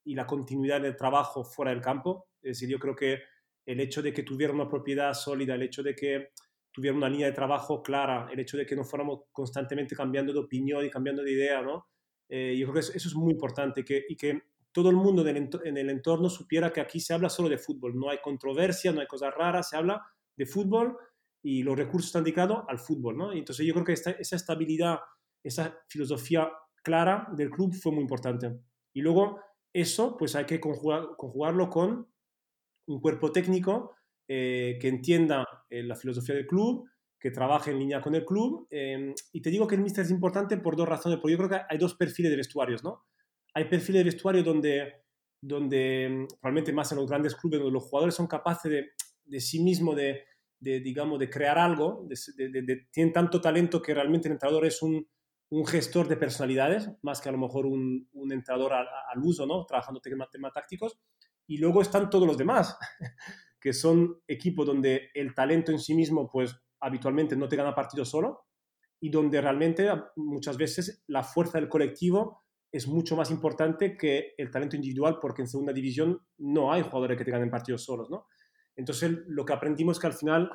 y 0.04 0.14
la 0.14 0.26
continuidad 0.26 0.80
del 0.80 0.96
trabajo 0.96 1.42
fuera 1.42 1.72
del 1.72 1.80
campo. 1.80 2.28
Es 2.40 2.58
decir, 2.58 2.68
yo 2.68 2.78
creo 2.78 2.94
que 2.94 3.18
el 3.66 3.80
hecho 3.80 4.00
de 4.00 4.12
que 4.12 4.22
tuviera 4.22 4.52
una 4.52 4.68
propiedad 4.68 5.12
sólida, 5.12 5.56
el 5.56 5.62
hecho 5.62 5.82
de 5.82 5.96
que 5.96 6.28
tuviera 6.76 6.95
una 6.95 7.09
línea 7.09 7.28
de 7.28 7.33
trabajo 7.33 7.83
clara, 7.83 8.28
el 8.30 8.38
hecho 8.38 8.59
de 8.59 8.66
que 8.66 8.76
no 8.76 8.85
fuéramos 8.85 9.21
constantemente 9.33 9.97
cambiando 9.97 10.30
de 10.30 10.40
opinión 10.40 10.85
y 10.85 10.90
cambiando 10.90 11.23
de 11.23 11.33
idea, 11.33 11.62
¿no? 11.62 11.87
Eh, 12.28 12.54
yo 12.59 12.66
creo 12.66 12.75
que 12.75 12.80
eso, 12.80 13.09
es 13.09 13.14
muy 13.14 13.33
importante 13.33 13.83
que, 13.83 14.04
y 14.06 14.14
que 14.14 14.42
todo 14.73 14.90
el 14.90 14.97
mundo 14.97 15.26
en 15.26 15.76
el 15.78 15.88
entorno 15.88 16.28
supiera 16.28 16.71
que 16.71 16.83
aquí 16.83 17.00
se 17.00 17.14
habla 17.14 17.30
solo 17.30 17.49
de 17.49 17.56
fútbol, 17.56 17.99
no 17.99 18.11
hay 18.11 18.18
controversia, 18.18 18.92
no 18.92 19.00
hay 19.00 19.06
cosas 19.06 19.33
raras, 19.35 19.71
se 19.71 19.76
habla 19.78 20.02
de 20.37 20.45
fútbol 20.45 20.99
y 21.42 21.62
los 21.62 21.78
recursos 21.78 22.09
están 22.09 22.25
dedicados 22.25 22.64
al 22.68 22.78
fútbol, 22.78 23.16
¿no? 23.16 23.33
Entonces 23.33 23.64
yo 23.64 23.73
creo 23.73 23.87
que 23.87 23.95
esa 23.95 24.37
estabilidad, 24.37 24.99
esa 25.42 25.80
filosofía 25.88 26.52
clara 26.83 27.26
del 27.33 27.49
club 27.49 27.73
fue 27.73 27.90
muy 27.90 28.02
importante. 28.02 28.52
Y 28.92 29.00
luego 29.00 29.40
eso, 29.73 30.14
pues 30.18 30.37
hay 30.37 30.45
que 30.45 30.61
conjugarlo 30.61 31.71
con 31.71 32.06
un 32.87 33.00
cuerpo 33.00 33.33
técnico 33.33 33.97
eh, 34.28 34.78
que 34.80 34.88
entienda 34.88 35.47
eh, 35.71 35.83
la 35.83 35.97
filosofía 35.97 36.35
del 36.35 36.47
club, 36.47 36.88
que 37.18 37.30
trabaje 37.30 37.71
en 37.71 37.78
línea 37.78 38.00
con 38.00 38.14
el 38.14 38.25
club. 38.25 38.66
Em, 38.71 39.14
y 39.33 39.40
te 39.40 39.50
digo 39.50 39.66
que 39.66 39.75
el 39.75 39.83
míster 39.83 40.04
es 40.04 40.11
importante 40.11 40.56
por 40.59 40.76
dos 40.76 40.88
razones, 40.88 41.18
porque 41.21 41.33
yo 41.33 41.38
creo 41.38 41.50
que 41.50 41.66
hay 41.68 41.78
dos 41.78 41.95
perfiles 41.95 42.30
de 42.30 42.37
vestuarios, 42.37 42.85
¿no? 42.85 43.04
Hay 43.54 43.64
perfiles 43.64 44.00
de 44.00 44.11
vestuario 44.11 44.42
donde, 44.42 45.04
donde 45.40 46.04
em, 46.04 46.26
probablemente 46.40 46.73
más 46.73 46.92
en 46.92 46.99
los 46.99 47.09
grandes 47.09 47.35
clubes, 47.35 47.61
donde 47.61 47.73
los 47.73 47.85
jugadores 47.85 48.14
son 48.14 48.26
capaces 48.26 48.71
de, 48.71 48.90
de 49.25 49.40
sí 49.40 49.62
mismos 49.62 49.97
de, 49.97 50.25
de, 50.61 50.80
digamos, 50.80 51.18
de 51.18 51.30
crear 51.30 51.59
algo, 51.59 52.06
de, 52.09 52.87
tienen 52.90 53.12
tanto 53.12 53.40
talento 53.40 53.83
que 53.83 53.95
realmente 53.95 54.28
el 54.28 54.33
entrenador 54.33 54.66
es 54.66 54.83
un, 54.83 55.06
un, 55.50 55.66
gestor 55.66 56.09
de 56.09 56.16
personalidades, 56.16 56.90
más 57.02 57.21
que 57.21 57.28
a 57.28 57.33
lo 57.33 57.38
mejor 57.38 57.66
un, 57.66 58.09
un 58.12 58.33
entrenador 58.33 58.73
al, 58.73 58.87
uso, 59.23 59.47
¿no? 59.47 59.64
Trabajando 59.66 60.00
temas, 60.00 60.30
temas 60.30 60.52
tácticos. 60.52 60.99
Y 61.47 61.59
luego 61.59 61.83
están 61.83 62.11
todos 62.11 62.26
los 62.26 62.37
demás, 62.37 62.76
que 63.66 63.73
son 63.73 64.23
equipos 64.28 64.64
donde 64.64 65.11
el 65.12 65.35
talento 65.35 65.73
en 65.73 65.80
sí 65.80 65.92
mismo, 65.92 66.30
pues 66.30 66.54
habitualmente 66.80 67.35
no 67.35 67.49
te 67.49 67.56
gana 67.56 67.75
partido 67.75 68.04
solo 68.04 68.44
y 69.00 69.11
donde 69.11 69.40
realmente 69.40 69.90
muchas 70.14 70.56
veces 70.56 71.02
la 71.08 71.25
fuerza 71.25 71.58
del 71.58 71.68
colectivo 71.68 72.44
es 72.70 72.87
mucho 72.87 73.16
más 73.16 73.28
importante 73.32 73.96
que 73.96 74.35
el 74.38 74.52
talento 74.52 74.76
individual 74.76 75.18
porque 75.20 75.42
en 75.42 75.49
segunda 75.49 75.73
división 75.73 76.25
no 76.38 76.73
hay 76.73 76.82
jugadores 76.82 77.18
que 77.18 77.25
te 77.25 77.32
ganen 77.32 77.50
partidos 77.50 77.82
solos, 77.82 78.08
¿no? 78.08 78.28
Entonces, 78.76 79.11
lo 79.26 79.44
que 79.44 79.54
aprendimos 79.54 79.96
es 79.96 80.00
que 80.00 80.06
al 80.06 80.12
final 80.12 80.49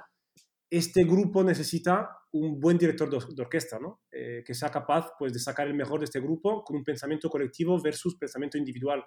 este 0.70 1.04
grupo 1.04 1.44
necesita 1.44 2.18
un 2.32 2.62
buen 2.62 2.78
director 2.78 3.10
de, 3.10 3.42
orquesta, 3.42 3.78
¿no? 3.78 4.04
Eh, 4.10 4.42
que 4.46 4.54
sea 4.54 4.72
capaz 4.72 5.10
pues, 5.20 5.34
de 5.34 5.40
sacar 5.40 5.68
el 5.68 5.74
mejor 5.74 6.00
de 6.00 6.06
este 6.06 6.22
grupo 6.22 6.64
con 6.64 6.78
un 6.78 6.84
pensamiento 6.86 7.30
colectivo 7.30 7.78
versus 7.82 8.16
pensamiento 8.16 8.58
individual. 8.58 9.04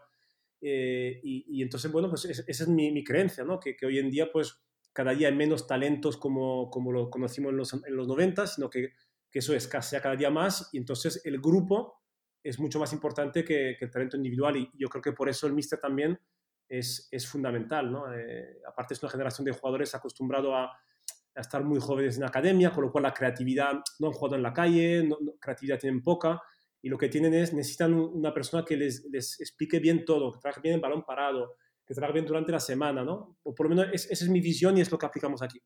Eh, 0.60 1.20
y, 1.22 1.62
entonces, 1.62 1.90
bueno, 1.92 2.08
pues 2.08 2.24
esa 2.24 2.44
es 2.46 2.68
mi, 2.68 3.04
creencia, 3.04 3.44
¿no? 3.44 3.60
Que, 3.60 3.76
hoy 3.84 3.98
en 3.98 4.10
día, 4.10 4.30
pues, 4.32 4.60
cada 4.92 5.12
día 5.12 5.28
hay 5.28 5.34
menos 5.34 5.66
talentos 5.66 6.16
como, 6.16 6.70
como 6.70 6.92
lo 6.92 7.10
conocimos 7.10 7.50
en 7.50 7.56
los, 7.56 7.72
en 7.74 7.96
los 7.96 8.06
90, 8.08 8.46
sino 8.46 8.70
que, 8.70 8.92
que 9.34 9.40
eso 9.40 9.52
escasea 9.52 10.00
cada 10.00 10.14
día 10.14 10.30
más 10.30 10.70
y 10.72 10.78
entonces 10.78 11.20
el 11.24 11.40
grupo 11.40 12.04
es 12.40 12.60
mucho 12.60 12.78
más 12.78 12.92
importante 12.92 13.44
que, 13.44 13.74
que 13.76 13.86
el 13.86 13.90
talento 13.90 14.16
individual 14.16 14.56
y 14.56 14.70
yo 14.78 14.88
creo 14.88 15.02
que 15.02 15.12
por 15.12 15.28
eso 15.28 15.48
el 15.48 15.54
míster 15.54 15.80
también 15.80 16.20
es, 16.68 17.08
es 17.10 17.26
fundamental. 17.26 17.90
¿no? 17.90 18.12
Eh, 18.14 18.60
aparte 18.64 18.94
es 18.94 19.02
una 19.02 19.10
generación 19.10 19.44
de 19.44 19.52
jugadores 19.52 19.92
acostumbrado 19.94 20.54
a, 20.54 20.66
a, 20.66 21.40
estar 21.40 21.64
muy 21.64 21.80
jóvenes 21.80 22.16
en 22.16 22.22
academia, 22.22 22.70
con 22.70 22.84
lo 22.84 22.92
cual 22.92 23.02
la 23.02 23.14
creatividad 23.14 23.72
no 23.98 24.06
han 24.06 24.12
jugado 24.12 24.36
en 24.36 24.42
la 24.42 24.52
calle, 24.52 25.02
no, 25.02 25.18
creatividad 25.40 25.80
tienen 25.80 26.02
poca, 26.02 26.40
y 26.84 26.90
lo 26.90 26.98
que 26.98 27.08
tienen 27.08 27.32
es, 27.32 27.54
necesitan 27.54 27.94
una 27.94 28.34
persona 28.34 28.62
que 28.62 28.76
les, 28.76 29.06
les 29.10 29.40
explique 29.40 29.78
bien 29.78 30.04
todo, 30.04 30.30
que 30.32 30.38
trabaje 30.38 30.60
bien 30.60 30.74
el 30.74 30.82
balón 30.82 31.02
parado, 31.02 31.54
que 31.86 31.94
trabaje 31.94 32.12
bien 32.12 32.26
durante 32.26 32.52
la 32.52 32.60
semana, 32.60 33.02
¿no? 33.02 33.38
O 33.42 33.54
por 33.54 33.70
lo 33.70 33.74
menos 33.74 33.94
esa 33.94 34.12
es 34.12 34.28
mi 34.28 34.42
visión 34.42 34.76
y 34.76 34.82
es 34.82 34.92
lo 34.92 34.98
que 34.98 35.06
aplicamos 35.06 35.40
aquí. 35.40 35.58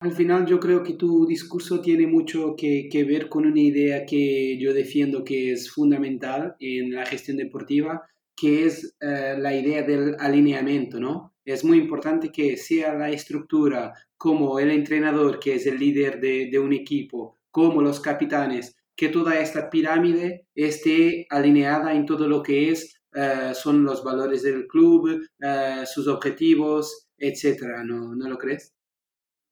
Al 0.00 0.10
final 0.10 0.44
yo 0.44 0.58
creo 0.58 0.82
que 0.82 0.94
tu 0.94 1.24
discurso 1.24 1.80
tiene 1.80 2.08
mucho 2.08 2.56
que, 2.56 2.88
que, 2.90 3.04
ver 3.04 3.28
con 3.28 3.46
una 3.46 3.60
idea 3.60 4.04
que 4.04 4.58
yo 4.58 4.74
defiendo 4.74 5.22
que 5.22 5.52
es 5.52 5.70
fundamental 5.70 6.56
en 6.58 6.92
la 6.92 7.06
gestión 7.06 7.36
deportiva, 7.36 8.02
que 8.34 8.66
es 8.66 8.96
eh, 9.00 9.36
la 9.38 9.54
idea 9.54 9.84
del 9.84 10.16
alineamiento, 10.18 10.98
¿no? 10.98 11.36
Es 11.44 11.64
muy 11.64 11.78
importante 11.78 12.32
que 12.32 12.56
sea 12.56 12.92
la 12.92 13.10
estructura 13.10 13.94
como 14.16 14.58
el 14.58 14.72
entrenador, 14.72 15.38
que 15.38 15.54
es 15.54 15.66
el 15.66 15.78
líder 15.78 16.20
de, 16.20 16.48
de 16.50 16.58
un 16.58 16.72
equipo, 16.72 17.38
como 17.52 17.82
los 17.82 18.00
capitanes, 18.00 18.76
que 18.96 19.08
toda 19.08 19.38
esta 19.38 19.68
pirámide 19.68 20.48
esté 20.54 21.26
alineada 21.30 21.94
en 21.94 22.06
todo 22.06 22.26
lo 22.28 22.42
que 22.42 22.70
es, 22.70 23.02
uh, 23.14 23.54
son 23.54 23.84
los 23.84 24.02
valores 24.02 24.42
del 24.42 24.66
club, 24.66 25.20
uh, 25.42 25.86
sus 25.86 26.08
objetivos, 26.08 27.08
etcétera, 27.18 27.84
¿no, 27.84 28.14
¿no 28.14 28.28
lo 28.28 28.38
crees? 28.38 28.74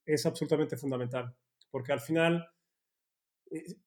Es 0.05 0.25
absolutamente 0.25 0.77
fundamental, 0.77 1.35
porque 1.71 1.93
al 1.93 1.99
final 1.99 2.47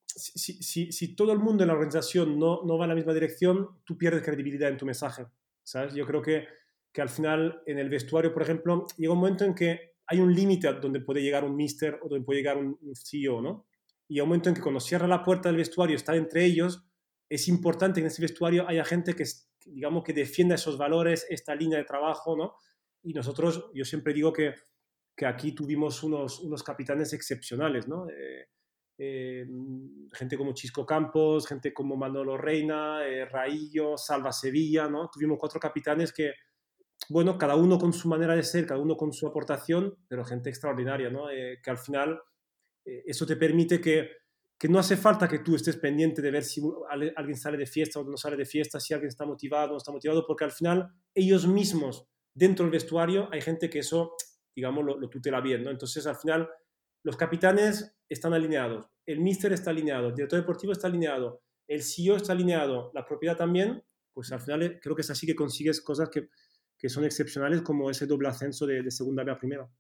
si, 0.05 0.93
si, 0.93 1.15
todo 1.15 1.33
el 1.33 1.38
mundo 1.38 1.62
en 1.62 1.69
la 1.69 1.75
organización 1.75 2.38
no, 2.38 2.62
no 2.65 2.79
va 2.79 2.85
en 2.85 2.91
la 2.91 2.95
misma 2.95 3.15
dirección, 3.15 3.69
tú 3.85 3.97
pierdes 3.97 4.23
credibilidad 4.23 4.69
en 4.69 4.77
tu 4.77 4.87
mensaje, 4.87 5.27
¿sabes? 5.62 5.95
Yo 5.95 6.07
creo 6.07 6.23
que, 6.23 6.47
que 6.93 7.03
al 7.03 7.09
final 7.09 7.62
en 7.67 7.79
el 7.79 7.88
vestuario, 7.88 8.33
por 8.33 8.43
ejemplo, 8.43 8.87
llega 8.97 9.12
un 9.12 9.21
momento 9.21 9.45
en 9.45 9.55
que 9.55 9.95
hay 10.07 10.21
un 10.21 10.35
límite 10.35 10.73
donde 10.75 11.00
puede 11.00 11.23
llegar 11.23 11.45
un 11.45 11.55
mister 11.55 11.99
o 12.03 12.09
donde 12.09 12.25
puede 12.25 12.41
llegar 12.41 12.57
un, 12.57 12.79
CEO, 12.95 13.41
¿no? 13.41 13.67
Y 14.09 14.17
hay 14.17 14.23
un 14.23 14.29
momento 14.29 14.49
en 14.49 14.55
que 14.55 14.62
cuando 14.62 14.81
cierra 14.81 15.07
la 15.07 15.23
puerta 15.23 15.49
del 15.49 15.59
vestuario, 15.59 15.97
está 15.97 16.16
entre 16.16 16.44
ellos, 16.44 16.85
es 17.29 17.47
importante 17.49 18.01
que 18.01 18.07
en 18.07 18.07
ese 18.07 18.23
vestuario 18.23 18.66
haya 18.68 18.85
gente 18.85 19.14
que, 19.14 19.25
digamos, 19.66 20.03
que 20.03 20.14
defienda 20.14 20.55
esos 20.55 20.79
valores, 20.79 21.27
esta 21.29 21.55
línea 21.55 21.79
de 21.79 21.85
trabajo, 21.85 22.37
¿no? 22.37 22.55
Y 23.03 23.12
nosotros, 23.12 23.71
yo 23.75 23.85
siempre 23.85 24.14
digo 24.14 24.33
que, 24.33 24.55
que 25.14 25.27
aquí 25.27 25.53
tuvimos 25.53 26.03
unos, 26.03 26.40
unos 26.40 26.62
capitanes 26.62 27.12
excepcionales, 27.12 27.87
¿no? 27.87 28.09
Eh, 28.09 28.49
eh, 29.01 29.47
gente 30.12 30.37
como 30.37 30.53
Chisco 30.55 30.85
Campos, 30.85 31.47
gente 31.47 31.73
como 31.73 31.97
Manolo 31.97 32.37
Reina, 32.37 33.07
eh, 33.07 33.27
Raillo, 33.27 33.97
Salva 33.97 34.33
Sevilla, 34.33 34.88
¿no? 34.88 35.09
Tuvimos 35.09 35.38
cuatro 35.38 35.61
capitanes 35.61 36.12
que, 36.12 36.33
bueno, 37.09 37.38
cada 37.38 37.55
uno 37.55 37.79
con 37.79 37.92
su 37.92 38.09
manera 38.09 38.35
de 38.35 38.42
ser, 38.42 38.66
cada 38.66 38.81
uno 38.81 38.97
con 38.97 39.12
su 39.12 39.29
aportación, 39.29 39.97
pero 40.09 40.25
gente 40.25 40.51
extraordinaria, 40.51 41.11
¿no? 41.11 41.31
Eh, 41.31 41.61
que 41.62 41.71
al 41.71 41.79
final 41.79 42.21
eso 43.07 43.27
te 43.27 43.37
permite 43.37 43.81
que, 43.81 44.11
que 44.59 44.68
no 44.68 44.79
hace 44.79 44.96
falta 44.96 45.29
que 45.29 45.38
tú 45.38 45.55
estés 45.55 45.77
pendiente 45.77 46.20
de 46.20 46.31
ver 46.31 46.44
si 46.44 46.61
alguien 47.16 47.37
sale 47.37 47.57
de 47.57 47.66
fiesta 47.66 48.01
o 48.01 48.05
no 48.05 48.16
sale 48.16 48.37
de 48.37 48.44
fiesta, 48.44 48.81
si 48.81 48.92
alguien 48.92 49.09
está 49.09 49.24
motivado 49.24 49.68
o 49.68 49.72
no 49.72 49.79
está 49.79 49.92
motivado, 49.92 50.27
porque 50.27 50.44
al 50.44 50.53
final 50.53 50.90
ellos 51.14 51.46
mismos, 51.46 52.09
dentro 52.35 52.64
del 52.64 52.72
vestuario, 52.72 53.29
hay 53.33 53.40
gente 53.40 53.70
que 53.70 53.81
eso, 53.81 54.14
digamos, 54.55 54.85
lo, 54.85 55.09
tutela 55.09 55.40
bien, 55.40 55.62
¿no? 55.62 55.70
Entonces, 55.70 56.07
al 56.07 56.16
final, 56.16 56.48
los 57.05 57.16
capitanes 57.16 57.96
están 58.09 58.35
alineados, 58.35 58.87
el 59.07 59.20
míster 59.20 59.53
está 59.53 59.70
alineado, 59.70 60.09
el 60.09 60.14
director 60.14 60.40
deportivo 60.40 60.72
está 60.72 60.88
alineado, 60.88 61.42
el 61.68 61.83
CEO 61.83 62.16
está 62.16 62.33
alineado, 62.33 62.90
la 62.94 63.05
propiedad 63.05 63.37
también, 63.37 63.85
pues 64.12 64.33
al 64.33 64.40
final 64.40 64.62
eh, 64.62 64.81
creo 64.81 64.96
que 64.96 65.03
es 65.03 65.11
así 65.11 65.27
que 65.27 65.37
consigues 65.37 65.81
cosas 65.81 66.09
que, 66.09 66.29
que 66.77 66.88
son 66.88 67.05
excepcionales 67.05 67.62
como 67.62 67.90
ese 67.90 68.07
doble 68.07 68.29
ascenso 68.29 68.66
de, 68.66 68.83
de, 68.83 68.90
segunda 68.90 69.22
a 69.31 69.38
primera. 69.38 69.70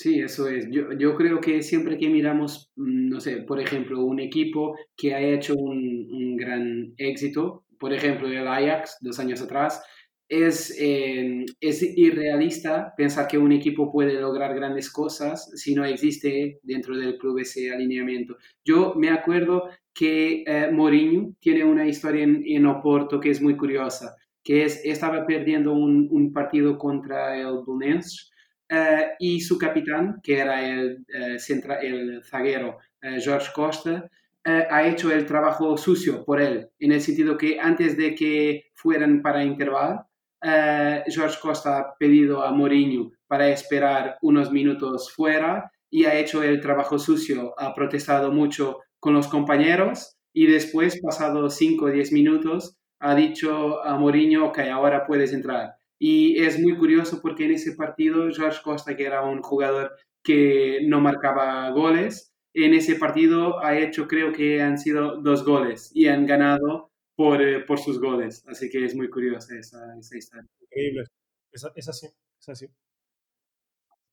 Sí, 0.00 0.18
eso 0.18 0.48
es. 0.48 0.66
Yo, 0.70 0.92
yo, 0.98 1.14
creo 1.14 1.42
que 1.42 1.60
siempre 1.62 1.98
que 1.98 2.08
miramos, 2.08 2.70
mm, 2.76 3.10
no 3.10 3.20
sé, 3.20 3.42
por 3.42 3.60
ejemplo, 3.60 4.02
un 4.02 4.18
equipo 4.18 4.74
que 4.96 5.14
ha 5.14 5.20
hecho 5.20 5.54
un, 5.54 6.36
gran 6.38 6.94
éxito, 6.96 7.66
por 7.78 7.92
ejemplo, 7.92 8.26
el 8.28 8.48
Ajax 8.48 8.96
dos 9.02 9.18
años 9.18 9.42
atrás, 9.42 9.82
es, 10.26 10.74
eh, 10.80 11.44
es 11.60 11.82
irrealista 11.82 12.94
pensar 12.96 13.28
que 13.28 13.36
un 13.36 13.52
equipo 13.52 13.92
puede 13.92 14.14
lograr 14.18 14.54
grandes 14.54 14.90
cosas 14.90 15.50
si 15.54 15.74
no 15.74 15.84
existe 15.84 16.60
dentro 16.62 16.96
del 16.96 17.18
club 17.18 17.38
ese 17.38 17.70
alineamiento. 17.70 18.38
Yo 18.64 18.94
me 18.96 19.10
acuerdo 19.10 19.68
que 19.92 20.44
eh, 20.46 20.70
Mourinho 20.72 21.34
tiene 21.40 21.62
una 21.64 21.86
historia 21.86 22.24
en, 22.24 22.42
en, 22.46 22.64
Oporto 22.64 23.20
que 23.20 23.30
es 23.30 23.42
muy 23.42 23.54
curiosa, 23.54 24.16
que 24.42 24.64
es, 24.64 24.80
estaba 24.82 25.26
perdiendo 25.26 25.74
un, 25.74 26.08
un 26.10 26.32
partido 26.32 26.78
contra 26.78 27.38
el 27.38 27.58
Belenenses 27.66 28.29
eh, 28.70 29.10
y 29.18 29.40
su 29.40 29.58
capitán, 29.58 30.20
que 30.22 30.38
era 30.38 30.66
el, 30.66 31.04
centra, 31.38 31.80
el 31.80 32.22
zaguero 32.24 32.78
George 33.02 33.50
Costa, 33.54 34.08
ha 34.44 34.86
hecho 34.86 35.12
el 35.12 35.26
trabajo 35.26 35.76
sucio 35.76 36.24
por 36.24 36.40
él, 36.40 36.68
en 36.78 36.92
el 36.92 37.00
sentido 37.00 37.36
que 37.36 37.60
antes 37.60 37.96
de 37.96 38.14
que 38.14 38.70
fueran 38.74 39.22
para 39.22 39.44
intervalo, 39.44 40.06
uh, 40.42 41.10
Jorge 41.14 41.38
Costa 41.40 41.78
ha 41.78 41.94
pedido 41.98 42.42
a 42.42 42.52
Mourinho 42.52 43.10
para 43.26 43.48
esperar 43.48 44.18
unos 44.22 44.50
minutos 44.50 45.12
fuera 45.12 45.70
y 45.90 46.04
ha 46.04 46.18
hecho 46.18 46.42
el 46.42 46.60
trabajo 46.60 46.98
sucio, 46.98 47.54
ha 47.58 47.74
protestado 47.74 48.32
mucho 48.32 48.78
con 48.98 49.14
los 49.14 49.28
compañeros 49.28 50.16
y 50.32 50.46
después, 50.46 51.00
pasado 51.00 51.50
5 51.50 51.84
o 51.84 51.90
10 51.90 52.12
minutos, 52.12 52.76
ha 53.00 53.14
dicho 53.14 53.82
a 53.84 53.96
Mourinho, 53.96 54.46
ok, 54.46 54.58
ahora 54.72 55.06
puedes 55.06 55.32
entrar. 55.32 55.79
Y 56.02 56.42
es 56.42 56.58
muy 56.58 56.78
curioso 56.78 57.20
porque 57.20 57.44
en 57.44 57.52
ese 57.52 57.72
partido 57.72 58.30
Jorge 58.34 58.62
Costa, 58.64 58.96
que 58.96 59.04
era 59.04 59.22
un 59.22 59.42
jugador 59.42 59.92
que 60.24 60.80
no 60.86 60.98
marcaba 60.98 61.70
goles, 61.70 62.32
en 62.54 62.72
ese 62.72 62.96
partido 62.96 63.62
ha 63.62 63.78
hecho, 63.78 64.08
creo 64.08 64.32
que 64.32 64.62
han 64.62 64.78
sido 64.78 65.20
dos 65.20 65.44
goles 65.44 65.92
y 65.94 66.08
han 66.08 66.24
ganado 66.24 66.90
por, 67.14 67.42
eh, 67.42 67.60
por 67.60 67.78
sus 67.78 68.00
goles. 68.00 68.42
Así 68.48 68.70
que 68.70 68.82
es 68.82 68.96
muy 68.96 69.10
curiosa 69.10 69.54
esa, 69.58 69.78
esa 69.98 70.16
historia. 70.16 70.48
Increíble. 70.62 71.04
Es, 71.52 71.66
es, 71.74 71.88
así, 71.88 72.06
es 72.06 72.48
así. 72.48 72.66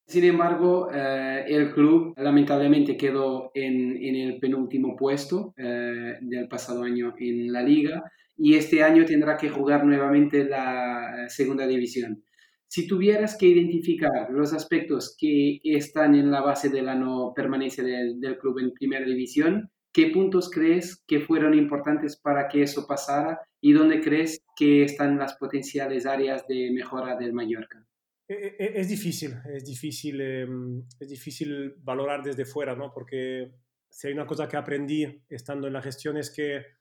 Sin 0.05 0.25
embargo, 0.25 0.89
eh, 0.93 1.45
el 1.47 1.73
club 1.73 2.13
lamentablemente 2.17 2.97
quedó 2.97 3.51
en, 3.53 3.95
en 3.95 4.15
el 4.15 4.39
penúltimo 4.39 4.95
puesto 4.97 5.53
eh, 5.55 6.17
del 6.19 6.49
pasado 6.49 6.83
año 6.83 7.15
en 7.17 7.51
la 7.51 7.63
liga 7.63 8.03
y 8.37 8.55
este 8.55 8.83
año 8.83 9.05
tendrá 9.05 9.35
que 9.37 9.49
jugar 9.49 9.85
nuevamente 9.85 10.43
la 10.43 11.25
segunda 11.27 11.65
división. 11.65 12.23
Si 12.69 12.85
tuvieras 12.85 13.37
que 13.37 13.47
identificar 13.47 14.29
los 14.29 14.53
aspectos 14.53 15.15
que 15.17 15.59
están 15.63 16.15
en 16.15 16.29
la 16.29 16.41
base 16.41 16.69
de 16.69 16.81
la 16.81 16.95
no 16.95 17.33
permanencia 17.35 17.83
del, 17.83 18.37
club 18.37 18.59
en 18.59 18.73
primera 18.73 19.05
división, 19.05 19.69
¿Qué 19.93 20.11
puntos 20.11 20.51
crees 20.51 21.03
que 21.07 21.21
fueron 21.21 21.55
importantes 21.55 22.17
para 22.17 22.47
que 22.49 22.61
eso 22.61 22.85
pasara 22.85 23.41
y 23.59 23.73
dónde 23.73 23.99
crees 23.99 24.43
que 24.55 24.83
están 24.83 25.17
las 25.17 25.35
potenciales 25.37 26.05
áreas 26.05 26.45
de 26.47 26.69
mejora 26.71 27.15
del 27.15 27.33
Mallorca? 27.33 27.83
E, 28.27 28.33
e, 28.33 28.55
e, 28.59 28.79
es 28.79 28.89
difícil, 28.89 29.33
es 29.51 29.65
difícil, 29.65 30.21
em, 30.21 30.83
es 30.99 31.09
difícil 31.09 31.73
valorar 31.79 32.21
desde 32.21 32.45
fuera, 32.45 32.75
¿no? 32.75 32.91
Porque 32.93 33.53
si 33.89 34.07
hay 34.07 34.13
una 34.13 34.27
cosa 34.27 34.47
que 34.47 34.57
aprendí 34.57 35.23
estando 35.29 35.65
en 35.65 35.73
la 35.73 35.81
gestión 35.81 36.15
es 36.17 36.29
que 36.29 36.76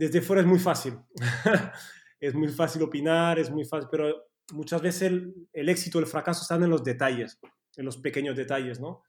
desde 0.00 0.22
fuera 0.22 0.40
es 0.40 0.48
muy 0.48 0.58
fácil. 0.58 0.94
es 2.20 2.34
muy 2.34 2.48
fácil 2.48 2.82
opinar, 2.82 3.38
es 3.38 3.50
muy 3.50 3.66
fácil, 3.66 3.86
pero 3.90 4.30
muchas 4.54 4.80
veces 4.80 5.12
el, 5.52 5.68
éxito, 5.68 5.98
el 5.98 6.06
fracaso 6.06 6.40
están 6.40 6.62
en 6.62 6.70
los 6.70 6.82
detalles. 6.82 7.38
en 7.76 7.84
los 7.84 7.98
pequeños 7.98 8.34
detalles, 8.34 8.80
¿no? 8.80 9.02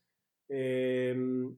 Em, 0.50 1.58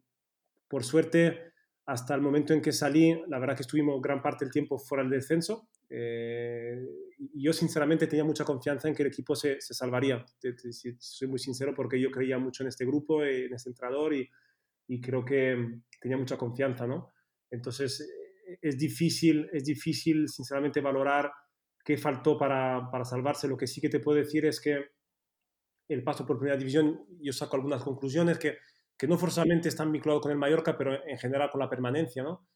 por 0.67 0.83
suerte, 0.83 1.51
hasta 1.87 2.13
el 2.13 2.21
momento 2.21 2.53
en 2.53 2.61
que 2.61 2.71
salí, 2.71 3.19
la 3.27 3.39
verdad 3.39 3.55
que 3.55 3.63
estuvimos 3.63 3.99
gran 4.01 4.21
parte 4.21 4.45
del 4.45 4.51
tiempo 4.51 4.77
fuera 4.77 5.03
del 5.03 5.11
descenso. 5.11 5.67
Eh, 5.89 6.85
y 7.17 7.43
yo 7.43 7.53
sinceramente 7.53 8.05
tenía 8.05 8.23
mucha 8.23 8.45
confianza 8.45 8.87
en 8.87 8.93
que 8.93 9.01
el 9.01 9.09
equipo 9.09 9.35
se, 9.35 9.59
se 9.59 9.73
salvaría. 9.73 10.23
soy 10.99 11.27
muy 11.27 11.39
sincero 11.39 11.73
porque 11.75 11.99
yo 11.99 12.11
creía 12.11 12.37
mucho 12.37 12.61
en 12.61 12.69
este 12.69 12.85
grupo, 12.85 13.23
en 13.23 13.51
este 13.51 13.69
entrenador 13.69 14.13
y, 14.13 14.29
y 14.87 15.01
creo 15.01 15.25
que 15.25 15.79
tenía 15.99 16.17
mucha 16.17 16.37
confianza, 16.37 16.85
¿no? 16.85 17.11
Entonces 17.49 18.01
eh, 18.01 18.22
es 18.61 18.77
difícil, 18.77 19.49
es 19.53 19.63
difícil 19.63 20.27
sinceramente 20.27 20.81
valorar 20.81 21.31
qué 21.83 21.97
faltó 21.97 22.37
para, 22.37 22.89
para 22.91 23.05
salvarse. 23.05 23.47
Lo 23.47 23.57
que 23.57 23.67
sí 23.67 23.81
que 23.81 23.89
te 23.89 23.99
puedo 23.99 24.17
decir 24.17 24.45
es 24.45 24.59
que 24.59 24.85
el 25.89 26.03
paso 26.03 26.25
por 26.25 26.37
primera 26.37 26.57
división, 26.57 27.05
yo 27.19 27.33
saco 27.33 27.55
algunas 27.55 27.83
conclusiones 27.83 28.39
que, 28.39 28.57
que 28.97 29.07
no 29.07 29.17
forzosamente 29.17 29.69
están 29.69 29.91
vinculados 29.91 30.21
con 30.21 30.31
el 30.31 30.37
Mallorca, 30.37 30.77
pero 30.77 31.05
en 31.05 31.17
general 31.17 31.49
con 31.51 31.59
la 31.59 31.69
permanencia, 31.69 32.23
¿no? 32.23 32.47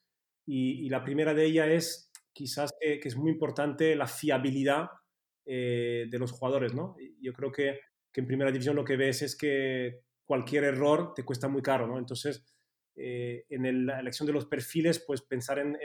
Y, 0.45 0.85
y 0.85 0.89
la 0.89 1.03
primera 1.03 1.33
de 1.33 1.45
ellas 1.45 1.67
es 1.67 2.11
quizás 2.37 2.71
que, 2.79 2.99
es 3.03 3.17
muy 3.17 3.31
importante 3.31 3.95
la 3.95 4.07
fiabilidad 4.07 4.89
eh, 5.45 6.05
de 6.09 6.19
los 6.19 6.31
jugadores, 6.31 6.73
¿no? 6.73 6.95
Yo 7.19 7.33
creo 7.33 7.51
que, 7.51 7.79
que, 8.13 8.21
en 8.21 8.27
primera 8.27 8.51
división 8.51 8.75
lo 8.75 8.85
que 8.85 8.95
ves 8.95 9.23
es 9.23 9.35
que 9.35 10.01
cualquier 10.23 10.65
error 10.65 11.13
te 11.15 11.25
cuesta 11.25 11.47
muy 11.47 11.61
caro, 11.61 11.87
¿no? 11.87 11.97
Entonces, 11.97 12.45
eh, 12.99 13.45
en 13.49 13.85
la 13.85 13.99
elección 13.99 14.25
de 14.25 14.33
los 14.33 14.45
perfiles, 14.45 15.03
pues 15.05 15.21
pensar 15.21 15.59
en, 15.59 15.77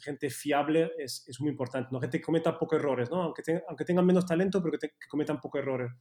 gente 0.00 0.28
fiable 0.30 0.92
es, 0.98 1.24
es, 1.28 1.40
muy 1.40 1.50
importante, 1.50 1.88
¿no? 1.92 2.00
Gente 2.00 2.18
que 2.18 2.24
cometa 2.24 2.58
pocos 2.58 2.78
errores, 2.78 3.10
¿no? 3.10 3.22
Aunque, 3.22 3.42
aunque 3.68 3.84
tengan 3.84 4.04
menos 4.04 4.26
talento, 4.26 4.62
pero 4.62 4.78
que, 4.78 4.88
que 4.88 5.08
cometan 5.08 5.40
pocos 5.40 5.60
errores. 5.60 5.92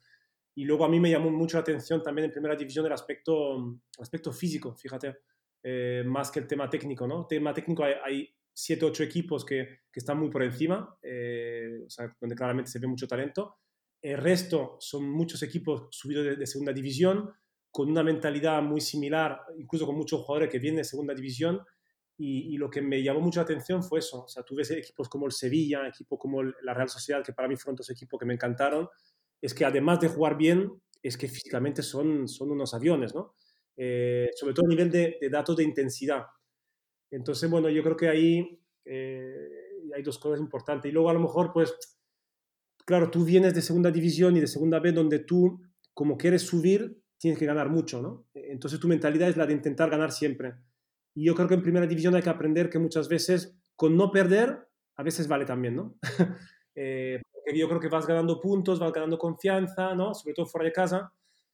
Y 0.56 0.66
luego 0.66 0.84
a 0.86 0.90
mí 0.90 1.00
me 1.00 1.10
llamó 1.10 1.30
mucho 1.30 1.58
la 1.58 1.62
atención 1.62 2.04
también 2.04 2.26
en 2.26 2.32
primera 2.32 2.56
división 2.56 2.86
el 2.86 2.92
aspecto, 2.92 3.58
el 3.58 4.02
aspecto 4.02 4.34
físico, 4.34 4.76
fíjate, 4.76 5.20
eh, 5.64 6.04
más 6.06 6.32
que 6.32 6.40
el 6.40 6.48
tema 6.48 6.70
técnico, 6.70 7.08
¿no? 7.08 7.28
tema 7.28 7.54
técnico 7.54 7.84
hay, 7.84 7.94
hay 8.04 8.36
siete, 8.54 8.86
ocho 8.86 9.04
equipos 9.04 9.46
que, 9.46 9.82
que, 9.92 10.00
están 10.00 10.18
muy 10.20 10.30
por 10.30 10.44
encima, 10.44 10.98
eh, 11.02 11.84
o 11.86 11.90
sea, 11.90 12.14
donde 12.20 12.36
claramente 12.36 12.72
se 12.72 12.80
ve 12.80 12.88
mucho 12.88 13.08
talento. 13.08 13.58
El 14.02 14.18
resto 14.18 14.78
son 14.80 15.10
muchos 15.10 15.44
equipos 15.44 15.88
subidos 15.92 16.38
de, 16.38 16.48
segunda 16.48 16.74
división, 16.74 17.30
con 17.72 17.90
una 17.90 18.04
mentalidad 18.04 18.62
muy 18.62 18.82
similar, 18.82 19.42
incluso 19.58 19.86
con 19.86 19.96
muchos 19.96 20.22
jugadores 20.22 20.50
que 20.50 20.60
vienen 20.60 20.78
de 20.78 20.84
segunda 20.84 21.14
división. 21.14 21.62
Y, 22.18 22.54
y, 22.54 22.58
lo 22.58 22.70
que 22.70 22.82
me 22.82 23.02
llamó 23.02 23.22
mucho 23.22 23.40
la 23.40 23.46
atención 23.46 23.82
fue 23.82 24.00
eso. 24.00 24.26
O 24.26 24.28
sea, 24.28 24.44
tú 24.44 24.54
ves 24.56 24.72
equipos 24.72 25.08
como 25.08 25.26
el 25.26 25.32
Sevilla, 25.32 25.88
equipos 25.88 26.20
como 26.20 26.44
la 26.44 26.74
Real 26.74 26.90
Sociedad, 26.90 27.24
que 27.24 27.32
para 27.32 27.48
mí 27.48 27.56
fueron 27.56 27.78
dos 27.78 27.90
equipos 27.90 28.20
que 28.20 28.26
me 28.26 28.34
encantaron, 28.34 28.90
es 29.42 29.54
que 29.54 29.64
además 29.64 30.02
de 30.02 30.10
jugar 30.10 30.36
bien, 30.36 30.70
es 31.02 31.18
que 31.18 31.30
físicamente 31.30 31.82
son, 31.82 32.28
son 32.28 32.52
unos 32.52 32.74
aviones, 32.74 33.16
¿no? 33.16 33.36
Eh, 33.78 34.30
sobre 34.36 34.54
todo 34.54 34.66
a 34.66 34.70
nivel 34.70 34.92
de, 34.92 35.18
de, 35.22 35.30
datos 35.30 35.56
de 35.56 35.64
intensidad. 35.64 36.26
Entonces, 37.10 37.50
bueno, 37.50 37.70
yo 37.70 37.82
creo 37.82 37.96
que 37.96 38.10
ahí 38.10 38.60
eh, 38.86 39.50
hay 39.96 40.04
dos 40.04 40.20
cosas 40.20 40.40
importantes. 40.40 40.90
Y 40.90 40.94
luego 40.94 41.10
a 41.10 41.14
lo 41.14 41.20
mejor, 41.20 41.52
pues, 41.54 41.74
claro, 42.86 43.10
tú 43.10 43.24
vienes 43.24 43.54
de 43.54 43.62
segunda 43.62 43.92
división 43.92 44.36
y 44.36 44.42
de 44.42 44.48
segunda 44.48 44.80
B 44.80 44.92
donde 44.92 45.20
tú, 45.20 45.62
como 45.94 46.18
quieres 46.18 46.42
subir, 46.42 46.99
tienes 47.20 47.38
que 47.38 47.46
ganar 47.46 47.70
mucho, 47.70 48.02
¿no? 48.02 48.28
Entonces 48.34 48.80
tu 48.80 48.88
mentalidad 48.88 49.30
es 49.30 49.38
la 49.38 49.46
de 49.46 49.54
intentar 49.54 49.90
ganar 49.90 50.12
siempre. 50.12 50.56
Y 51.14 51.26
yo 51.26 51.36
creo 51.36 51.48
que 51.48 51.56
en 51.56 51.62
primera 51.62 51.86
división 51.86 52.16
hay 52.16 52.22
que 52.22 52.30
aprender 52.30 52.70
que 52.70 52.80
muchas 52.80 53.10
veces 53.10 53.60
con 53.76 53.96
no 53.96 54.10
perder, 54.12 54.68
a 54.96 55.04
veces 55.04 55.28
vale 55.28 55.46
también, 55.46 55.76
¿no? 55.76 55.98
eh, 56.76 57.22
yo 57.54 57.68
creo 57.68 57.80
que 57.80 57.90
vas 57.90 58.08
ganando 58.08 58.40
puntos, 58.40 58.80
vas 58.80 58.94
ganando 58.94 59.18
confianza, 59.18 59.96
¿no? 59.96 60.14
Sobre 60.14 60.34
todo 60.34 60.46
fuera 60.46 60.66
de 60.66 60.74
casa. 60.74 61.14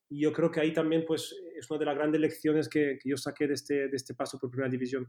Y 0.10 0.22
yo 0.22 0.32
creo 0.32 0.52
que 0.52 0.60
ahí 0.60 0.72
también 0.72 1.04
pues, 1.06 1.36
es 1.58 1.70
una 1.70 1.80
de 1.80 1.86
las 1.86 1.96
grandes 1.96 2.22
lecciones 2.22 2.70
que, 2.70 2.98
que 3.02 3.10
yo 3.10 3.18
saqué 3.18 3.48
de 3.48 3.54
este, 3.56 3.88
de 3.88 3.96
este 3.96 4.14
paso 4.14 4.38
por 4.38 4.52
primera 4.52 4.70
división. 4.70 5.08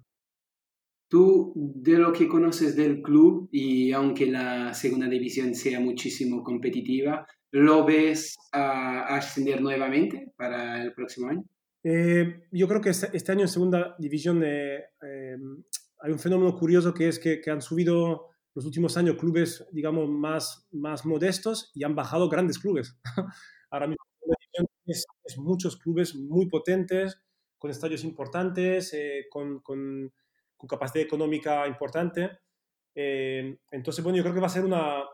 Tú, 1.09 1.53
de 1.55 1.99
lo 1.99 2.13
que 2.13 2.27
conoces 2.27 2.75
del 2.75 3.03
club, 3.03 3.49
y 3.53 3.93
aunque 3.93 4.27
la 4.27 4.75
segunda 4.75 5.09
división 5.09 5.55
sea 5.55 5.81
muchísimo 5.81 6.43
competitiva, 6.43 7.27
¿lo 7.53 7.85
ves 7.85 8.37
a, 8.53 9.17
ascender 9.17 9.61
nuevamente 9.61 10.33
para 10.37 10.83
el 10.83 10.93
próximo 10.93 11.29
año? 11.29 11.45
Eh, 11.83 12.43
yo 12.51 12.67
creo 12.67 12.81
que 12.81 12.91
este, 12.91 13.17
este, 13.17 13.33
año 13.33 13.43
en 13.43 13.49
segunda 13.49 13.95
división 13.99 14.43
eh, 14.45 14.87
eh, 15.03 15.37
hay 16.01 16.13
un 16.13 16.19
fenómeno 16.19 16.57
curioso 16.59 16.93
que 16.93 17.09
es 17.09 17.19
que, 17.19 17.41
han 17.49 17.63
subido 17.63 18.31
los 18.55 18.65
últimos 18.65 18.97
años 18.97 19.17
clubes, 19.17 19.65
digamos, 19.71 20.09
más, 20.09 20.67
más 20.73 21.05
modestos 21.07 21.71
y 21.75 21.85
han 21.85 21.95
bajado 21.95 22.29
grandes 22.29 22.59
clubes. 22.59 22.99
Ahora 23.71 23.87
mismo 23.87 24.05
es, 24.87 25.05
es, 25.25 25.39
muchos 25.39 25.77
clubes 25.77 26.15
muy 26.15 26.49
potentes, 26.49 27.21
con 27.59 27.71
estadios 27.71 28.05
importantes, 28.05 28.95
con, 29.31 29.61
con, 29.61 30.13
capacidad 30.69 31.05
económica 31.05 31.69
importante. 31.69 32.31
Entonces, 32.95 34.03
bueno, 34.03 34.17
yo 34.17 34.23
creo 34.23 34.35
que 34.35 34.41
va 34.41 34.47
a 34.47 34.51
ser 34.51 34.65
una, 34.65 35.05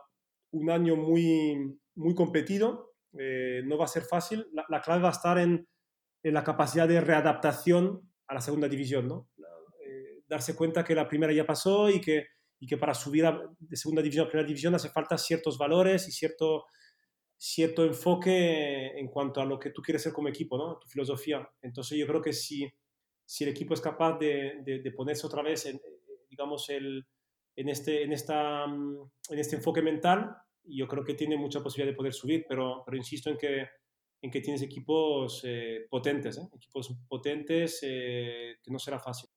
un 0.51 0.69
año 0.69 0.95
muy, 0.95 1.77
muy 1.95 2.15
competido, 2.15 2.93
eh, 3.17 3.61
no 3.65 3.77
va 3.77 3.85
a 3.85 3.89
ser 3.89 4.03
fácil. 4.03 4.47
La, 4.53 4.65
la 4.69 4.81
clave 4.81 5.03
va 5.03 5.09
a 5.09 5.13
estar 5.13 5.37
en, 5.37 5.67
en, 6.23 6.33
la 6.33 6.43
capacidad 6.43 6.87
de 6.87 7.01
readaptación 7.01 8.09
a 8.27 8.33
la 8.33 8.41
segunda 8.41 8.67
división, 8.67 9.07
¿no? 9.07 9.29
darse 10.25 10.55
cuenta 10.55 10.83
que 10.83 10.95
la 10.95 11.07
primera 11.07 11.31
ya 11.31 11.45
pasó 11.45 11.89
y 11.89 12.01
que 12.01 12.25
y 12.63 12.65
que 12.65 12.77
para 12.77 12.93
subir 12.93 13.25
a, 13.25 13.41
de 13.59 13.75
segunda 13.75 14.01
división 14.01 14.25
a 14.25 14.29
primera 14.29 14.47
división 14.47 14.73
hace 14.73 14.87
falta 14.87 15.17
ciertos 15.17 15.57
valores 15.57 16.07
y 16.07 16.13
cierto, 16.13 16.67
cierto 17.35 17.83
enfoque 17.83 18.97
en 18.97 19.09
cuanto 19.09 19.41
a 19.41 19.45
lo 19.45 19.59
que 19.59 19.71
tú 19.71 19.81
quieres 19.81 20.01
ser 20.01 20.13
como 20.13 20.29
equipo, 20.29 20.57
¿no? 20.57 20.79
tu 20.79 20.87
filosofía. 20.87 21.45
Entonces 21.61 21.97
yo 21.97 22.07
creo 22.07 22.21
que 22.21 22.31
si, 22.31 22.71
si 23.25 23.43
el 23.43 23.49
equipo 23.49 23.73
es 23.73 23.81
capaz 23.81 24.17
de, 24.17 24.61
de, 24.63 24.79
de 24.79 24.91
ponerse 24.91 25.27
otra 25.27 25.43
vez, 25.43 25.65
en, 25.65 25.81
digamos, 26.29 26.69
el, 26.69 27.05
en, 27.57 27.67
este, 27.67 28.03
en, 28.03 28.13
esta, 28.13 28.63
en 28.63 29.39
este 29.39 29.57
enfoque 29.57 29.81
mental, 29.81 30.33
yo 30.65 30.87
creo 30.87 31.03
que 31.03 31.13
tiene 31.13 31.37
mucha 31.37 31.61
posibilidad 31.61 31.93
de 31.93 31.97
poder 31.97 32.13
subir, 32.13 32.45
pero, 32.47 32.83
pero 32.85 32.97
insisto 32.97 33.29
en 33.29 33.37
que, 33.37 33.67
en 34.21 34.31
que 34.31 34.41
tienes 34.41 34.61
equipos 34.61 35.41
eh, 35.43 35.85
potentes, 35.89 36.37
¿eh? 36.37 36.47
equipos 36.55 36.95
potentes 37.07 37.79
eh, 37.83 38.55
que 38.61 38.71
no 38.71 38.79
será 38.79 38.99
fácil. 38.99 39.29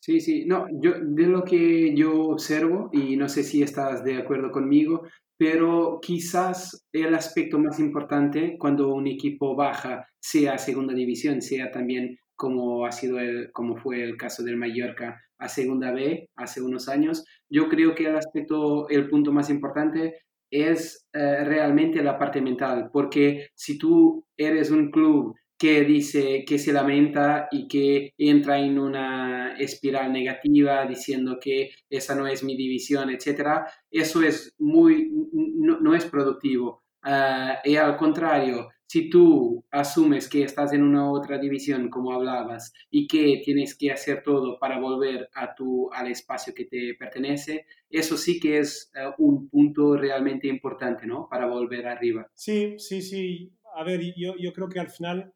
Sí, 0.00 0.20
sí, 0.20 0.44
no, 0.46 0.66
yo 0.80 0.92
de 1.00 1.26
lo 1.26 1.42
que 1.42 1.94
yo 1.94 2.28
observo, 2.28 2.90
y 2.92 3.16
no 3.16 3.28
sé 3.28 3.42
si 3.42 3.62
estás 3.62 4.04
de 4.04 4.16
acuerdo 4.16 4.52
conmigo, 4.52 5.02
pero 5.36 5.98
quizás 6.00 6.86
el 6.92 7.14
aspecto 7.14 7.58
más 7.58 7.78
importante 7.80 8.56
cuando 8.58 8.94
un 8.94 9.06
equipo 9.06 9.54
baja, 9.54 10.06
sea 10.20 10.58
segunda 10.58 10.94
división, 10.94 11.42
sea 11.42 11.70
también 11.70 12.18
como 12.36 12.86
ha 12.86 12.92
sido 12.92 13.18
el, 13.18 13.50
como 13.52 13.76
fue 13.76 14.02
el 14.02 14.16
caso 14.16 14.42
del 14.42 14.56
Mallorca 14.56 15.20
a 15.38 15.48
segunda 15.48 15.92
B 15.92 16.28
hace 16.36 16.62
unos 16.62 16.88
años, 16.88 17.24
yo 17.50 17.68
creo 17.68 17.94
que 17.94 18.06
el 18.06 18.16
aspecto, 18.16 18.88
el 18.88 19.08
punto 19.08 19.32
más 19.32 19.50
importante 19.50 20.20
es 20.50 21.06
eh, 21.12 21.44
realmente 21.44 22.02
la 22.02 22.18
parte 22.18 22.40
mental, 22.40 22.90
porque 22.92 23.48
si 23.54 23.78
tú 23.78 24.26
eres 24.36 24.70
un 24.70 24.90
club 24.90 25.34
que 25.58 25.84
dice 25.84 26.44
que 26.46 26.58
se 26.58 26.72
lamenta 26.72 27.48
y 27.50 27.66
que 27.66 28.12
entra 28.18 28.58
en 28.58 28.78
una 28.78 29.56
espiral 29.58 30.12
negativa 30.12 30.84
diciendo 30.86 31.38
que 31.40 31.70
esa 31.88 32.14
no 32.14 32.26
es 32.26 32.44
mi 32.44 32.56
división, 32.56 33.10
etcétera, 33.10 33.66
eso 33.90 34.22
es 34.22 34.54
muy, 34.58 35.10
no, 35.32 35.80
no 35.80 35.94
es 35.94 36.04
productivo. 36.04 36.82
Uh, 37.04 37.56
y 37.64 37.76
al 37.76 37.96
contrario, 37.96 38.68
si 38.86 39.10
tú 39.10 39.64
asumes 39.70 40.28
que 40.28 40.42
estás 40.42 40.72
en 40.72 40.82
una 40.82 41.10
otra 41.10 41.38
división, 41.38 41.90
como 41.90 42.12
hablabas, 42.12 42.72
y 42.90 43.06
que 43.06 43.42
tienes 43.44 43.76
que 43.76 43.90
hacer 43.90 44.22
todo 44.22 44.58
para 44.58 44.78
volver 44.78 45.28
a 45.34 45.54
tu, 45.54 45.90
al 45.92 46.08
espacio 46.10 46.54
que 46.54 46.66
te 46.66 46.94
pertenece, 46.98 47.66
eso 47.90 48.16
sí 48.16 48.38
que 48.38 48.58
es 48.58 48.92
uh, 48.94 49.12
un 49.22 49.48
punto 49.48 49.96
realmente 49.96 50.46
importante, 50.46 51.06
¿no? 51.06 51.28
Para 51.28 51.46
volver 51.46 51.86
arriba. 51.86 52.30
Sí, 52.34 52.76
sí, 52.78 53.02
sí. 53.02 53.52
A 53.74 53.82
ver, 53.82 54.00
yo, 54.16 54.36
yo 54.38 54.52
creo 54.52 54.68
que 54.68 54.80
al 54.80 54.90
final 54.90 55.34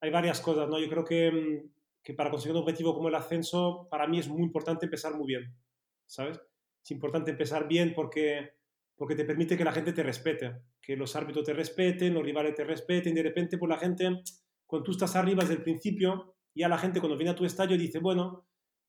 hay 0.00 0.10
varias 0.10 0.40
cosas, 0.40 0.68
¿no? 0.68 0.78
Yo 0.78 0.88
creo 0.88 1.04
que, 1.04 1.30
mm, 1.30 1.70
que, 2.02 2.14
para 2.14 2.30
conseguir 2.30 2.56
un 2.56 2.62
objetivo 2.62 2.94
como 2.94 3.08
el 3.08 3.14
ascenso, 3.14 3.88
para 3.90 4.06
mí 4.06 4.18
es 4.18 4.28
muy 4.28 4.42
importante 4.42 4.84
empezar 4.86 5.14
muy 5.14 5.26
bien, 5.26 5.54
¿sabes? 6.06 6.40
Es 6.82 6.90
importante 6.90 7.30
empezar 7.30 7.66
bien 7.66 7.94
porque, 7.94 8.50
porque 8.96 9.14
te 9.14 9.24
permite 9.24 9.56
que 9.56 9.64
la 9.64 9.72
gente 9.72 9.92
te 9.92 10.02
respete, 10.02 10.62
que 10.80 10.96
los 10.96 11.14
árbitros 11.16 11.44
te 11.44 11.52
respeten, 11.52 12.14
los 12.14 12.24
rivales 12.24 12.54
te 12.54 12.64
respeten, 12.64 13.14
de 13.14 13.22
repente, 13.22 13.58
pues 13.58 13.68
la 13.68 13.78
gente, 13.78 14.22
cuando 14.66 14.84
tú 14.84 14.92
estás 14.92 15.16
arriba 15.16 15.42
desde 15.42 15.54
el 15.54 15.62
principio, 15.62 16.36
ya 16.54 16.68
la 16.68 16.78
gente 16.78 17.00
cuando 17.00 17.16
viene 17.16 17.32
a 17.32 17.34
tu 17.34 17.44
estadio 17.44 17.76
dice, 17.76 17.98
bueno, 17.98 18.46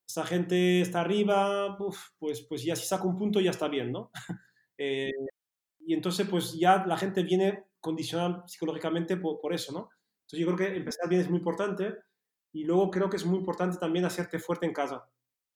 esa 0.07 0.25
gente 0.25 0.81
está 0.81 1.01
arriba, 1.01 1.77
uf, 1.79 1.97
pues, 2.19 2.45
pues 2.47 2.63
ya 2.63 2.75
si 2.75 2.85
saca 2.85 3.05
un 3.05 3.17
punto 3.17 3.39
ya 3.39 3.51
está 3.51 3.67
bien, 3.67 3.91
¿no? 3.91 4.11
eh, 4.77 5.11
y 5.79 5.93
entonces, 5.93 6.27
pues 6.27 6.53
ya 6.59 6.85
la 6.85 6.97
gente 6.97 7.23
viene 7.23 7.65
condicionada 7.79 8.47
psicológicamente 8.47 9.17
por, 9.17 9.39
por 9.39 9.53
eso, 9.53 9.73
¿no? 9.73 9.89
Entonces 10.25 10.39
yo 10.39 10.45
creo 10.47 10.57
que 10.57 10.77
empezar 10.77 11.07
bien 11.09 11.21
es 11.21 11.29
muy 11.29 11.37
importante 11.39 11.95
y 12.51 12.63
luego 12.63 12.89
creo 12.89 13.09
que 13.09 13.17
es 13.17 13.25
muy 13.25 13.37
importante 13.37 13.77
también 13.77 14.05
hacerte 14.05 14.39
fuerte 14.39 14.65
en 14.65 14.73
casa. 14.73 15.07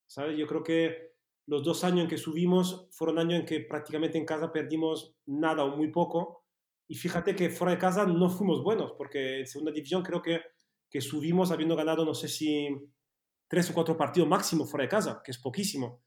¿sabes? 0.09 0.37
Yo 0.37 0.47
creo 0.47 0.63
que 0.63 1.13
los 1.49 1.63
dos 1.63 1.83
años 1.83 2.01
en 2.01 2.07
que 2.07 2.17
subimos 2.19 2.87
fueron 2.91 3.17
años 3.17 3.39
en 3.39 3.45
que 3.45 3.61
prácticamente 3.61 4.19
en 4.19 4.25
casa 4.25 4.51
perdimos 4.51 5.15
nada 5.25 5.63
o 5.63 5.75
muy 5.75 5.91
poco 5.91 6.45
y 6.87 6.93
fíjate 6.93 7.35
que 7.35 7.49
fuera 7.49 7.73
de 7.73 7.79
casa 7.79 8.05
no 8.05 8.29
fuimos 8.29 8.63
buenos, 8.63 8.93
porque 8.95 9.39
en 9.39 9.47
segunda 9.47 9.71
división 9.71 10.03
creo 10.03 10.21
que, 10.21 10.41
que 10.91 11.01
subimos 11.01 11.51
habiendo 11.51 11.75
ganado, 11.75 12.05
no 12.05 12.13
sé 12.13 12.27
si 12.27 12.67
tres 13.47 13.67
o 13.71 13.73
cuatro 13.73 13.97
partidos 13.97 14.29
máximo 14.29 14.67
fuera 14.67 14.83
de 14.83 14.89
casa, 14.89 15.21
que 15.23 15.31
es 15.31 15.39
poquísimo, 15.39 16.03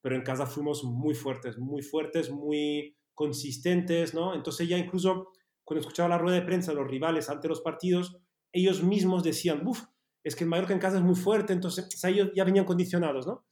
pero 0.00 0.16
en 0.16 0.22
casa 0.22 0.46
fuimos 0.46 0.82
muy 0.82 1.14
fuertes, 1.14 1.58
muy 1.58 1.82
fuertes, 1.82 2.30
muy 2.30 2.96
consistentes, 3.12 4.14
¿no? 4.14 4.34
Entonces 4.34 4.66
ya 4.66 4.78
incluso 4.78 5.30
cuando 5.62 5.80
escuchaba 5.80 6.08
la 6.08 6.18
rueda 6.18 6.36
de 6.36 6.46
prensa 6.46 6.72
de 6.72 6.78
los 6.78 6.90
rivales 6.90 7.28
ante 7.28 7.48
los 7.48 7.60
partidos, 7.60 8.16
ellos 8.50 8.82
mismos 8.82 9.22
decían, 9.22 9.66
uff, 9.66 9.84
es 10.24 10.34
que 10.34 10.44
el 10.44 10.50
Mallorca 10.50 10.72
en 10.72 10.80
casa 10.80 10.96
es 10.96 11.02
muy 11.02 11.16
fuerte, 11.16 11.52
entonces 11.52 11.86
ellos 12.04 12.30
ya 12.34 12.44
venían 12.44 12.64
condicionados, 12.64 13.26
¿no? 13.26 13.46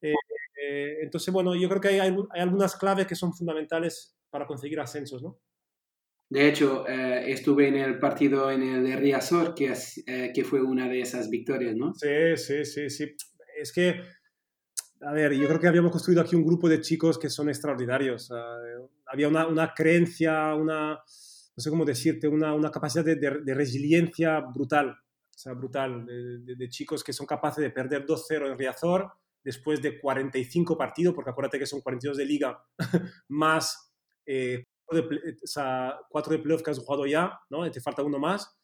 Eh, 0.00 0.14
eh, 0.66 0.98
entonces, 1.02 1.32
bueno, 1.32 1.54
yo 1.54 1.68
creo 1.68 1.80
que 1.80 1.88
hay, 1.88 1.98
hay, 1.98 2.40
algunas 2.40 2.76
claves 2.76 3.06
que 3.06 3.14
son 3.14 3.32
fundamentales 3.32 4.16
para 4.30 4.46
conseguir 4.46 4.80
ascensos, 4.80 5.22
¿no? 5.22 5.38
De 6.28 6.48
hecho, 6.48 6.88
eh, 6.88 7.30
estuve 7.30 7.68
en 7.68 7.76
el 7.76 7.98
partido 7.98 8.50
en 8.50 8.62
el 8.62 8.84
de 8.84 8.96
Riazor, 8.96 9.54
que, 9.54 9.72
que 10.34 10.44
fue 10.44 10.62
una 10.62 10.88
de 10.88 11.00
esas 11.00 11.28
victorias, 11.28 11.76
¿no? 11.76 11.94
Sí, 11.94 12.36
sí, 12.36 12.64
sí, 12.64 12.90
sí. 12.90 13.14
Es 13.56 13.72
que, 13.72 14.00
a 15.02 15.12
ver, 15.12 15.32
yo 15.34 15.46
creo 15.46 15.60
que 15.60 15.68
habíamos 15.68 15.92
construido 15.92 16.22
aquí 16.22 16.34
un 16.34 16.44
grupo 16.44 16.68
de 16.68 16.80
chicos 16.80 17.18
que 17.18 17.28
son 17.28 17.48
extraordinarios. 17.50 18.32
había 19.06 19.28
una, 19.28 19.46
una 19.46 19.72
creencia, 19.74 20.54
una, 20.54 20.94
no 20.94 21.62
sé 21.62 21.70
cómo 21.70 21.84
decirte, 21.84 22.26
una, 22.26 22.54
una 22.54 22.70
capacidad 22.70 23.04
de, 23.04 23.16
de, 23.16 23.54
resiliencia 23.54 24.40
brutal, 24.40 24.90
o 24.90 25.38
sea, 25.38 25.52
brutal, 25.52 26.06
de, 26.06 26.56
de, 26.56 26.68
chicos 26.68 27.04
que 27.04 27.12
son 27.12 27.26
capaces 27.26 27.62
de 27.62 27.70
perder 27.70 28.06
2-0 28.06 28.50
en 28.50 28.58
Riazor 28.58 29.12
después 29.44 29.82
de 29.82 30.00
45 30.00 30.76
partidos, 30.76 31.14
porque 31.14 31.30
acuérdate 31.30 31.58
que 31.58 31.66
son 31.66 31.80
42 31.80 32.16
de 32.16 32.24
liga, 32.24 32.64
más 33.28 33.94
eh, 34.26 34.64
de, 34.90 35.00
o 35.00 35.46
sea, 35.46 35.98
4 36.08 36.32
de 36.32 36.38
playoff 36.40 36.62
que 36.62 36.70
has 36.70 36.78
jugado 36.78 37.06
ya, 37.06 37.38
¿no? 37.50 37.70
te 37.70 37.80
falta 37.80 38.02
uno 38.02 38.18
más, 38.18 38.56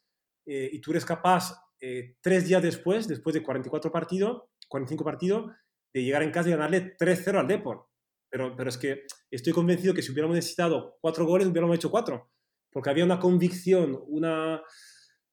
eh, 0.47 0.71
y 0.73 0.81
tú 0.81 0.93
eres 0.93 1.05
capaz, 1.05 1.55
eh, 1.81 2.17
tres 2.21 2.47
días 2.47 2.63
después, 2.63 3.07
después 3.09 3.35
de 3.35 3.43
44 3.43 3.93
partidos, 3.93 4.43
45 4.69 5.05
partidos, 5.05 5.53
de 5.93 6.03
llegar 6.03 6.23
en 6.23 6.31
casa 6.31 6.49
y 6.49 6.53
ganarle 6.53 6.97
3-0 6.97 7.39
al 7.39 7.47
Deport. 7.47 7.87
Pero, 8.31 8.55
pero 8.57 8.69
es 8.69 8.79
que 8.79 9.03
estoy 9.31 9.53
convencido 9.53 9.93
que 9.93 10.03
si 10.03 10.13
hubiéramos 10.13 10.37
necesitado 10.37 10.99
cuatro 11.01 11.27
goles, 11.27 11.49
hubiéramos 11.49 11.75
hecho 11.75 11.91
cuatro 11.91 12.31
porque 12.73 12.91
había 12.91 13.05
una 13.05 13.19
convicción, 13.19 14.01
una, 14.07 14.63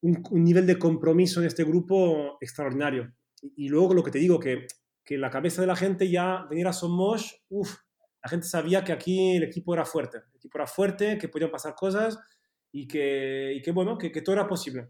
un, 0.02 0.44
nivel 0.44 0.66
de 0.66 0.80
compromiso 0.80 1.40
en 1.40 1.48
este 1.48 1.64
grupo 1.64 2.38
extraordinario. 2.42 3.14
Y, 3.56 3.70
luego 3.70 3.94
lo 3.94 4.04
que 4.04 4.12
te 4.12 4.20
digo, 4.20 4.40
que, 4.40 4.66
que 5.08 5.18
la 5.18 5.30
cabeza 5.30 5.62
de 5.62 5.68
la 5.68 5.76
gente 5.78 6.10
ya 6.10 6.46
venir 6.50 6.68
a 6.68 6.74
Somos, 6.74 7.42
uff, 7.48 7.78
la 8.22 8.30
gente 8.30 8.46
sabía 8.46 8.84
que 8.84 8.92
aquí 8.92 9.38
el 9.38 9.44
equipo 9.44 9.74
era 9.74 9.86
fuerte, 9.86 10.18
el 10.18 10.36
equipo 10.36 10.58
era 10.58 10.68
fuerte, 10.68 11.18
que 11.18 11.30
podían 11.30 11.50
pasar 11.50 11.76
cosas 11.76 12.20
y 12.74 12.90
que, 12.90 13.54
y 13.56 13.62
que 13.62 13.72
bueno, 13.72 13.98
que, 13.98 14.12
que 14.12 14.22
todo 14.22 14.36
era 14.36 14.48
posible. 14.48 14.90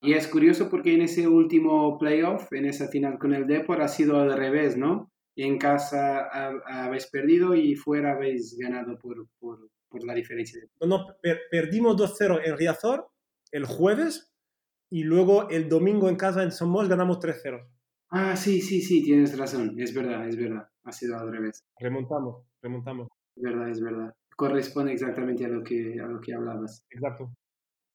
Y 0.00 0.14
es 0.14 0.26
curioso 0.26 0.70
porque 0.70 0.94
en 0.94 1.02
ese 1.02 1.28
último 1.28 1.98
playoff, 1.98 2.50
en 2.54 2.64
esa 2.64 2.88
final 2.88 3.18
con 3.18 3.34
el 3.34 3.46
Depor, 3.46 3.82
ha 3.82 3.88
sido 3.88 4.18
al 4.18 4.34
revés, 4.34 4.78
¿no? 4.78 5.12
En 5.36 5.58
casa 5.58 6.30
habéis 6.64 7.06
perdido 7.08 7.54
y 7.54 7.74
fuera 7.74 8.12
habéis 8.12 8.56
ganado 8.56 8.98
por, 8.98 9.28
por, 9.38 9.70
por 9.88 10.04
la 10.04 10.14
diferencia. 10.14 10.62
No, 10.80 11.04
perdimos 11.50 11.96
2-0 11.98 12.40
en 12.46 12.56
Riazor 12.56 13.10
el 13.52 13.66
jueves 13.66 14.32
y 14.90 15.02
luego 15.02 15.50
el 15.50 15.68
domingo 15.68 16.08
en 16.08 16.16
casa 16.16 16.42
en 16.42 16.52
Somos 16.52 16.88
ganamos 16.88 17.18
3-0. 17.18 17.75
Ah, 18.10 18.36
sí, 18.36 18.60
sí, 18.60 18.80
sí, 18.80 19.02
tienes 19.02 19.36
razón, 19.36 19.74
es 19.78 19.92
verdad, 19.92 20.28
es 20.28 20.36
verdad, 20.36 20.68
ha 20.84 20.92
sido 20.92 21.18
al 21.18 21.30
revés. 21.30 21.64
Remontamos, 21.78 22.44
remontamos. 22.62 23.08
Es 23.34 23.42
verdad, 23.42 23.68
es 23.68 23.80
verdad. 23.80 24.14
Corresponde 24.36 24.92
exactamente 24.92 25.44
a 25.44 25.48
lo 25.48 25.62
que, 25.62 25.98
a 26.00 26.06
lo 26.06 26.20
que 26.20 26.34
hablabas. 26.34 26.84
Exacto. 26.90 27.32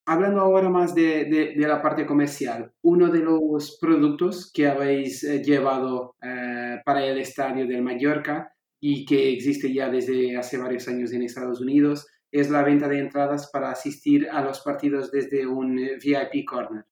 Hablando 0.06 0.41
ahora 0.41 0.69
más 0.69 0.93
de, 0.95 1.26
de, 1.26 1.54
de, 1.56 1.67
la 1.67 1.82
parte 1.82 2.06
comercial, 2.06 2.74
uno 2.82 3.10
de 3.10 3.19
los 3.19 3.78
productos 3.80 4.52
que 4.52 4.67
habéis 4.67 5.24
eh, 5.24 5.43
llevado 5.43 6.15
eh, 6.21 6.82
para 6.84 7.06
el 7.06 7.19
estadio 7.19 7.67
del 7.67 7.84
Mallorca 7.84 8.52
y 8.82 9.06
que 9.06 9.32
existe 9.32 9.71
ya 9.71 9.89
desde 9.89 10.36
hace 10.36 10.58
varios 10.58 10.88
años 10.88 11.13
en 11.13 11.21
Estados 11.21 11.62
Unidos, 11.62 12.08
es 12.32 12.50
la 12.50 12.63
venta 12.63 12.88
de 12.88 13.00
entradas 13.00 13.50
para 13.52 13.69
asistir 13.69 14.28
a 14.30 14.41
los 14.41 14.62
partidos 14.62 15.12
desde 15.12 15.45
un 15.45 15.78
eh, 15.78 15.97
VIP 16.04 16.45
corner. 16.45 16.86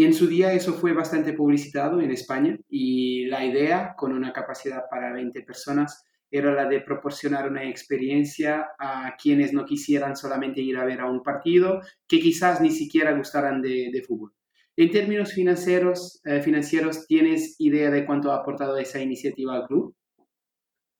Y 0.00 0.04
en 0.04 0.14
su 0.14 0.26
día 0.26 0.54
eso 0.54 0.72
fue 0.72 0.94
bastante 0.94 1.34
publicitado 1.34 2.00
en 2.00 2.10
España 2.10 2.58
y 2.70 3.26
la 3.26 3.44
idea, 3.44 3.94
con 3.98 4.12
una 4.14 4.32
capacidad 4.32 4.84
para 4.90 5.12
20 5.12 5.42
personas, 5.42 6.06
era 6.30 6.54
la 6.54 6.64
de 6.64 6.80
proporcionar 6.80 7.46
una 7.46 7.68
experiencia 7.68 8.68
a 8.78 9.14
quienes 9.22 9.52
no 9.52 9.66
quisieran 9.66 10.16
solamente 10.16 10.62
ir 10.62 10.78
a 10.78 10.86
ver 10.86 11.02
a 11.02 11.10
un 11.10 11.22
partido, 11.22 11.82
que 12.08 12.18
quizás 12.18 12.62
ni 12.62 12.70
siquiera 12.70 13.12
gustaran 13.12 13.60
de, 13.60 14.02
fútbol. 14.08 14.32
En 14.74 14.90
términos 14.90 15.34
financieros, 15.34 16.22
eh, 16.24 16.40
financieros, 16.40 17.06
¿tienes 17.06 17.56
idea 17.58 17.90
de 17.90 18.06
cuánto 18.06 18.32
ha 18.32 18.36
aportado 18.36 18.78
esa 18.78 19.02
iniciativa 19.02 19.54
al 19.54 19.66
club? 19.66 19.94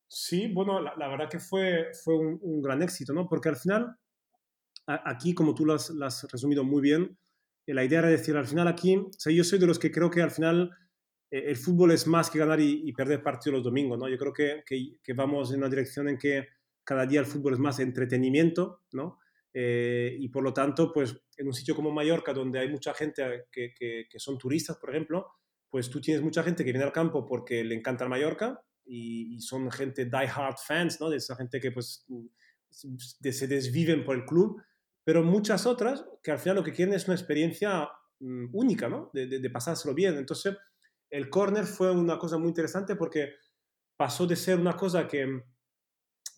Sí, 0.08 0.52
bueno, 0.52 0.78
la, 0.78 1.08
verdad 1.08 1.30
que 1.30 1.38
fue, 1.38 1.86
fue 2.04 2.18
un, 2.18 2.60
gran 2.60 2.82
éxito, 2.82 3.14
¿no? 3.14 3.26
Porque 3.26 3.48
al 3.48 3.56
final, 3.56 3.96
aquí, 4.86 5.32
como 5.32 5.54
tú 5.54 5.64
lo 5.64 5.72
has, 5.72 6.26
resumido 6.30 6.64
muy 6.64 6.82
bien, 6.82 7.16
la 7.66 7.84
idea 7.84 8.00
era 8.00 8.08
decir, 8.08 8.36
al 8.36 8.46
final 8.46 8.68
aquí, 8.68 8.96
o 8.96 9.10
sea, 9.16 9.32
yo 9.32 9.44
soy 9.44 9.58
de 9.58 9.66
los 9.66 9.78
que 9.78 9.90
creo 9.90 10.10
que 10.10 10.22
al 10.22 10.30
final 10.30 10.70
eh, 11.30 11.44
el 11.46 11.56
fútbol 11.56 11.92
es 11.92 12.06
más 12.06 12.30
que 12.30 12.38
ganar 12.38 12.60
y, 12.60 12.92
perder 12.92 13.22
partidos 13.22 13.58
los 13.58 13.64
domingos, 13.64 13.98
¿no? 13.98 14.08
Yo 14.08 14.18
creo 14.18 14.32
que, 14.32 14.62
que, 14.66 15.12
vamos 15.12 15.52
en 15.52 15.58
una 15.58 15.68
dirección 15.68 16.08
en 16.08 16.18
que 16.18 16.48
cada 16.84 17.06
día 17.06 17.20
el 17.20 17.26
fútbol 17.26 17.54
es 17.54 17.58
más 17.58 17.78
entretenimiento, 17.78 18.82
¿no? 18.92 19.18
Eh, 19.52 20.16
y 20.18 20.28
por 20.28 20.42
lo 20.42 20.52
tanto, 20.52 20.92
pues 20.92 21.16
en 21.36 21.46
un 21.46 21.52
sitio 21.52 21.74
como 21.74 21.90
Mallorca, 21.90 22.32
donde 22.32 22.58
hay 22.58 22.68
mucha 22.68 22.94
gente 22.94 23.46
que, 23.50 23.74
que, 23.74 24.18
son 24.18 24.38
turistas, 24.38 24.76
por 24.78 24.90
ejemplo, 24.90 25.26
pues 25.68 25.88
tú 25.88 26.00
tienes 26.00 26.22
mucha 26.22 26.42
gente 26.42 26.64
que 26.64 26.72
viene 26.72 26.84
al 26.84 26.92
campo 26.92 27.26
porque 27.26 27.64
le 27.64 27.74
encanta 27.74 28.08
Mallorca, 28.08 28.60
y, 28.84 29.40
son 29.40 29.70
gente 29.70 30.06
die-hard 30.06 30.56
fans, 30.66 31.00
¿no? 31.00 31.08
De 31.08 31.18
esa 31.18 31.36
gente 31.36 31.60
que 31.60 31.70
pues 31.70 32.04
se 32.70 33.46
desviven 33.46 34.04
por 34.04 34.16
el 34.16 34.24
club, 34.24 34.60
pero 35.04 35.22
muchas 35.22 35.66
otras 35.66 36.04
que 36.22 36.30
al 36.30 36.38
final 36.38 36.56
lo 36.56 36.64
que 36.64 36.72
quieren 36.72 36.94
es 36.94 37.06
una 37.06 37.16
experiencia 37.16 37.88
mm, 38.20 38.46
única, 38.52 38.88
¿no? 38.88 39.10
De, 39.12 39.26
de, 39.26 39.50
pasárselo 39.50 39.94
bien. 39.94 40.16
Entonces, 40.16 40.56
el 41.10 41.30
corner 41.30 41.64
fue 41.64 41.90
una 41.90 42.18
cosa 42.18 42.38
muy 42.38 42.48
interesante 42.48 42.96
porque 42.96 43.34
pasó 43.96 44.26
de 44.26 44.36
ser 44.36 44.58
una 44.58 44.76
cosa 44.76 45.06
que, 45.08 45.42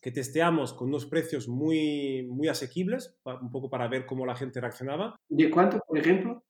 que 0.01 0.11
testeamos 0.11 0.75
con 0.75 0.88
unos 0.88 1.07
precios 1.07 1.48
muy, 1.48 2.27
muy 2.29 2.48
asequibles, 2.48 3.18
un 3.25 3.51
poco 3.51 3.68
para 3.70 3.88
ver 3.88 4.07
cómo 4.07 4.27
la 4.27 4.37
gente 4.37 4.61
reaccionaba. 4.61 5.16
¿De 5.29 5.51
cuánto, 5.51 5.81
por 5.87 5.98
ejemplo? 5.98 6.44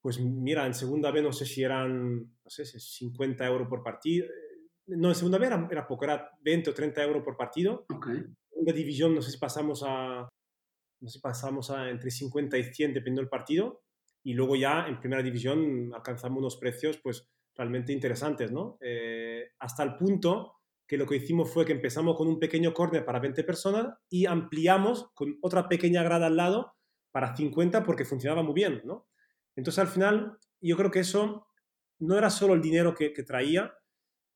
Pues 0.00 0.20
mira, 0.20 0.66
en 0.66 0.74
segunda 0.74 1.10
vez 1.10 1.22
no 1.22 1.32
sé 1.32 1.46
si 1.46 1.62
eran, 1.62 2.18
no 2.20 2.50
sé, 2.50 2.64
50 2.64 3.46
euros 3.46 3.68
por 3.68 3.82
partido, 3.82 4.26
no, 4.86 5.08
en 5.08 5.14
segunda 5.14 5.38
vez 5.38 5.48
era, 5.48 5.68
era, 5.70 5.86
poco, 5.86 6.04
era 6.04 6.30
20 6.42 6.70
o 6.70 6.74
30 6.74 7.02
euros 7.04 7.22
por 7.22 7.36
partido. 7.36 7.86
Okay. 7.88 8.16
En 8.16 8.36
segunda 8.50 8.72
división 8.72 9.14
no 9.14 9.22
sé 9.22 9.30
si 9.30 9.38
pasamos 9.38 9.82
a, 9.86 10.28
no 11.04 11.10
sé 11.10 11.20
pasamos 11.20 11.70
a 11.70 11.90
entre 11.90 12.10
50 12.10 12.56
y 12.56 12.64
100 12.64 12.94
dependiendo 12.94 13.20
del 13.20 13.28
partido. 13.28 13.82
Y 14.22 14.32
luego 14.32 14.56
ya 14.56 14.86
en 14.88 14.98
primera 14.98 15.22
división 15.22 15.92
alcanzamos 15.94 16.38
unos 16.38 16.56
precios 16.56 16.98
pues 17.02 17.28
realmente 17.54 17.92
interesantes, 17.92 18.50
¿no? 18.50 18.78
Eh, 18.80 19.50
hasta 19.58 19.82
el 19.82 19.96
punto 19.96 20.54
que 20.86 20.96
lo 20.96 21.06
que 21.06 21.16
hicimos 21.16 21.52
fue 21.52 21.66
que 21.66 21.72
empezamos 21.72 22.16
con 22.16 22.26
un 22.26 22.38
pequeño 22.38 22.72
corner 22.72 23.04
para 23.04 23.20
20 23.20 23.44
personas 23.44 23.94
y 24.08 24.24
ampliamos 24.24 25.10
con 25.14 25.38
otra 25.42 25.68
pequeña 25.68 26.02
grada 26.02 26.26
al 26.26 26.36
lado 26.36 26.72
para 27.12 27.36
50 27.36 27.84
porque 27.84 28.06
funcionaba 28.06 28.42
muy 28.42 28.54
bien, 28.54 28.80
¿no? 28.84 29.06
Entonces 29.56 29.80
al 29.80 29.88
final 29.88 30.38
yo 30.62 30.76
creo 30.78 30.90
que 30.90 31.00
eso 31.00 31.46
no 31.98 32.16
era 32.16 32.30
solo 32.30 32.54
el 32.54 32.62
dinero 32.62 32.94
que, 32.94 33.12
que 33.12 33.22
traía, 33.24 33.74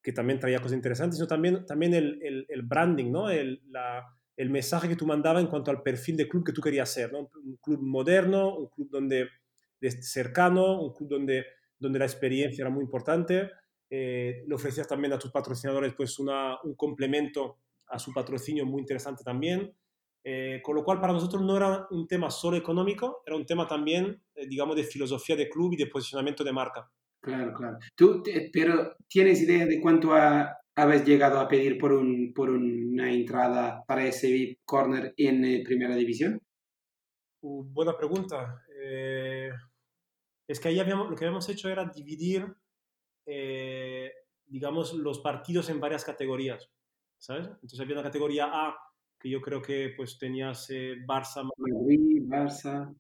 que 0.03 0.13
también 0.13 0.39
traía 0.39 0.61
cosas 0.61 0.77
interesantes, 0.77 1.17
sino 1.17 1.27
también, 1.27 1.65
también 1.65 1.95
el, 1.95 2.47
el, 2.47 2.63
branding, 2.63 3.11
¿no? 3.11 3.31
El, 3.31 3.63
la, 3.71 4.05
el, 4.39 4.51
mensaje 4.51 4.89
que 4.89 4.97
tú 4.97 5.07
mandabas 5.07 5.43
en 5.43 5.49
cuanto 5.49 5.71
al 5.71 5.83
perfil 5.83 6.17
de 6.17 6.29
club 6.29 6.45
que 6.45 6.53
tú 6.53 6.61
querías 6.61 6.91
ser, 6.91 7.13
¿no? 7.13 7.31
Un 7.45 7.59
club 7.63 7.81
moderno, 7.83 8.57
un 8.57 8.69
club 8.69 8.89
donde 8.91 9.29
cercano, 10.01 10.81
un 10.81 10.93
club 10.93 11.09
donde, 11.11 11.45
donde 11.79 11.99
la 11.99 12.05
experiencia 12.05 12.63
era 12.63 12.71
muy 12.71 12.83
importante. 12.83 13.51
Eh, 13.91 14.45
le 14.47 14.55
ofrecías 14.55 14.87
también 14.87 15.13
a 15.13 15.19
tus 15.19 15.31
patrocinadores 15.31 15.95
pues 15.95 16.19
una, 16.19 16.59
un 16.63 16.75
complemento 16.75 17.59
a 17.89 17.99
su 17.99 18.13
patrocinio 18.13 18.67
muy 18.67 18.81
interesante 18.81 19.25
también. 19.25 19.75
Eh, 20.25 20.61
con 20.63 20.75
lo 20.75 20.85
cual 20.85 21.01
para 21.01 21.13
nosotros 21.13 21.43
no 21.43 21.57
era 21.57 21.87
un 21.91 22.07
tema 22.07 22.31
solo 22.31 22.57
económico, 22.57 23.23
era 23.25 23.37
un 23.37 23.47
tema 23.47 23.67
también, 23.67 24.21
eh, 24.35 24.47
digamos, 24.47 24.77
de 24.77 24.85
filosofía 24.85 25.37
de 25.37 25.49
club 25.49 25.73
y 25.73 25.77
de 25.77 25.87
posicionamiento 25.87 26.45
de 26.45 26.53
marca. 26.53 26.91
Claro, 27.21 27.53
claro. 27.55 27.79
¿Tú, 27.95 28.23
pero 28.53 28.97
tienes 29.09 29.41
idea 29.43 29.65
de 29.67 29.81
cuánto 29.81 30.13
habéis 30.79 31.05
llegado 31.05 31.41
a 31.41 31.49
pedir 31.49 31.77
por, 31.77 31.93
un, 31.93 32.33
por 32.33 32.51
una 32.51 33.13
entrada 33.13 33.85
para 33.85 34.07
ese 34.07 34.31
VIP 34.31 34.61
corner 34.65 35.13
en 35.17 35.45
eh, 35.45 35.63
Primera 35.65 35.97
División? 35.97 36.41
Uh, 37.41 37.65
buena 37.65 37.97
pregunta. 37.97 38.63
Eh, 38.81 39.51
es 40.47 40.61
que 40.61 40.69
ahí 40.69 40.79
habíamos, 40.79 41.11
lo 41.11 41.17
que 41.17 41.25
habíamos 41.25 41.49
hecho 41.49 41.69
era 41.69 41.85
dividir, 41.85 42.47
eh, 43.27 44.13
digamos, 44.47 44.95
los 44.95 45.19
partidos 45.19 45.69
en 45.69 45.81
varias 45.81 46.05
categorías, 46.05 46.71
¿sabes? 47.19 47.49
Entonces 47.49 47.81
había 47.81 47.95
una 47.95 48.05
categoría 48.05 48.47
A 48.47 48.77
que 49.21 49.29
yo 49.29 49.41
creo 49.41 49.61
que 49.61 49.95
pues 49.97 50.17
tenías 50.17 50.71
Barça, 50.71 51.43
Madrid, 51.43 52.23
Barça. 52.23 52.95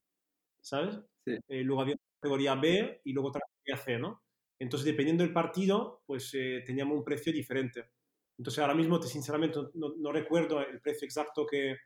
¿sabes? 0.60 0.98
Sí. 1.24 1.38
Luego 1.48 1.82
había 1.82 1.96
categoría 2.20 2.56
B 2.56 3.02
y 3.04 3.12
luego 3.12 3.28
otra 3.28 3.40
categoría 3.40 3.84
C, 3.84 3.98
¿no? 4.00 4.20
Entonces, 4.58 4.86
dependiendo 4.86 5.22
del 5.22 5.32
partido, 5.32 6.02
pues 6.06 6.32
eh, 6.34 6.62
teníamos 6.66 6.98
un 6.98 7.04
precio 7.04 7.32
diferente. 7.32 7.90
Entonces, 8.36 8.60
ahora 8.60 8.74
mismo, 8.74 9.00
sinceramente, 9.02 9.58
no, 9.74 9.94
no 9.96 10.12
recuerdo 10.12 10.60
el 10.60 10.80
precio 10.80 11.06
exacto 11.06 11.46
que, 11.46 11.76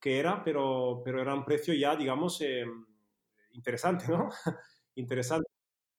que, 0.00 0.18
era, 0.18 0.42
pero, 0.42 1.00
pero 1.04 1.20
era 1.20 1.34
un 1.34 1.44
precio 1.44 1.74
ya, 1.74 1.96
digamos, 1.96 2.40
eh, 2.40 2.64
interesante, 3.52 4.06
¿no? 4.08 4.28
interesante. 4.96 5.48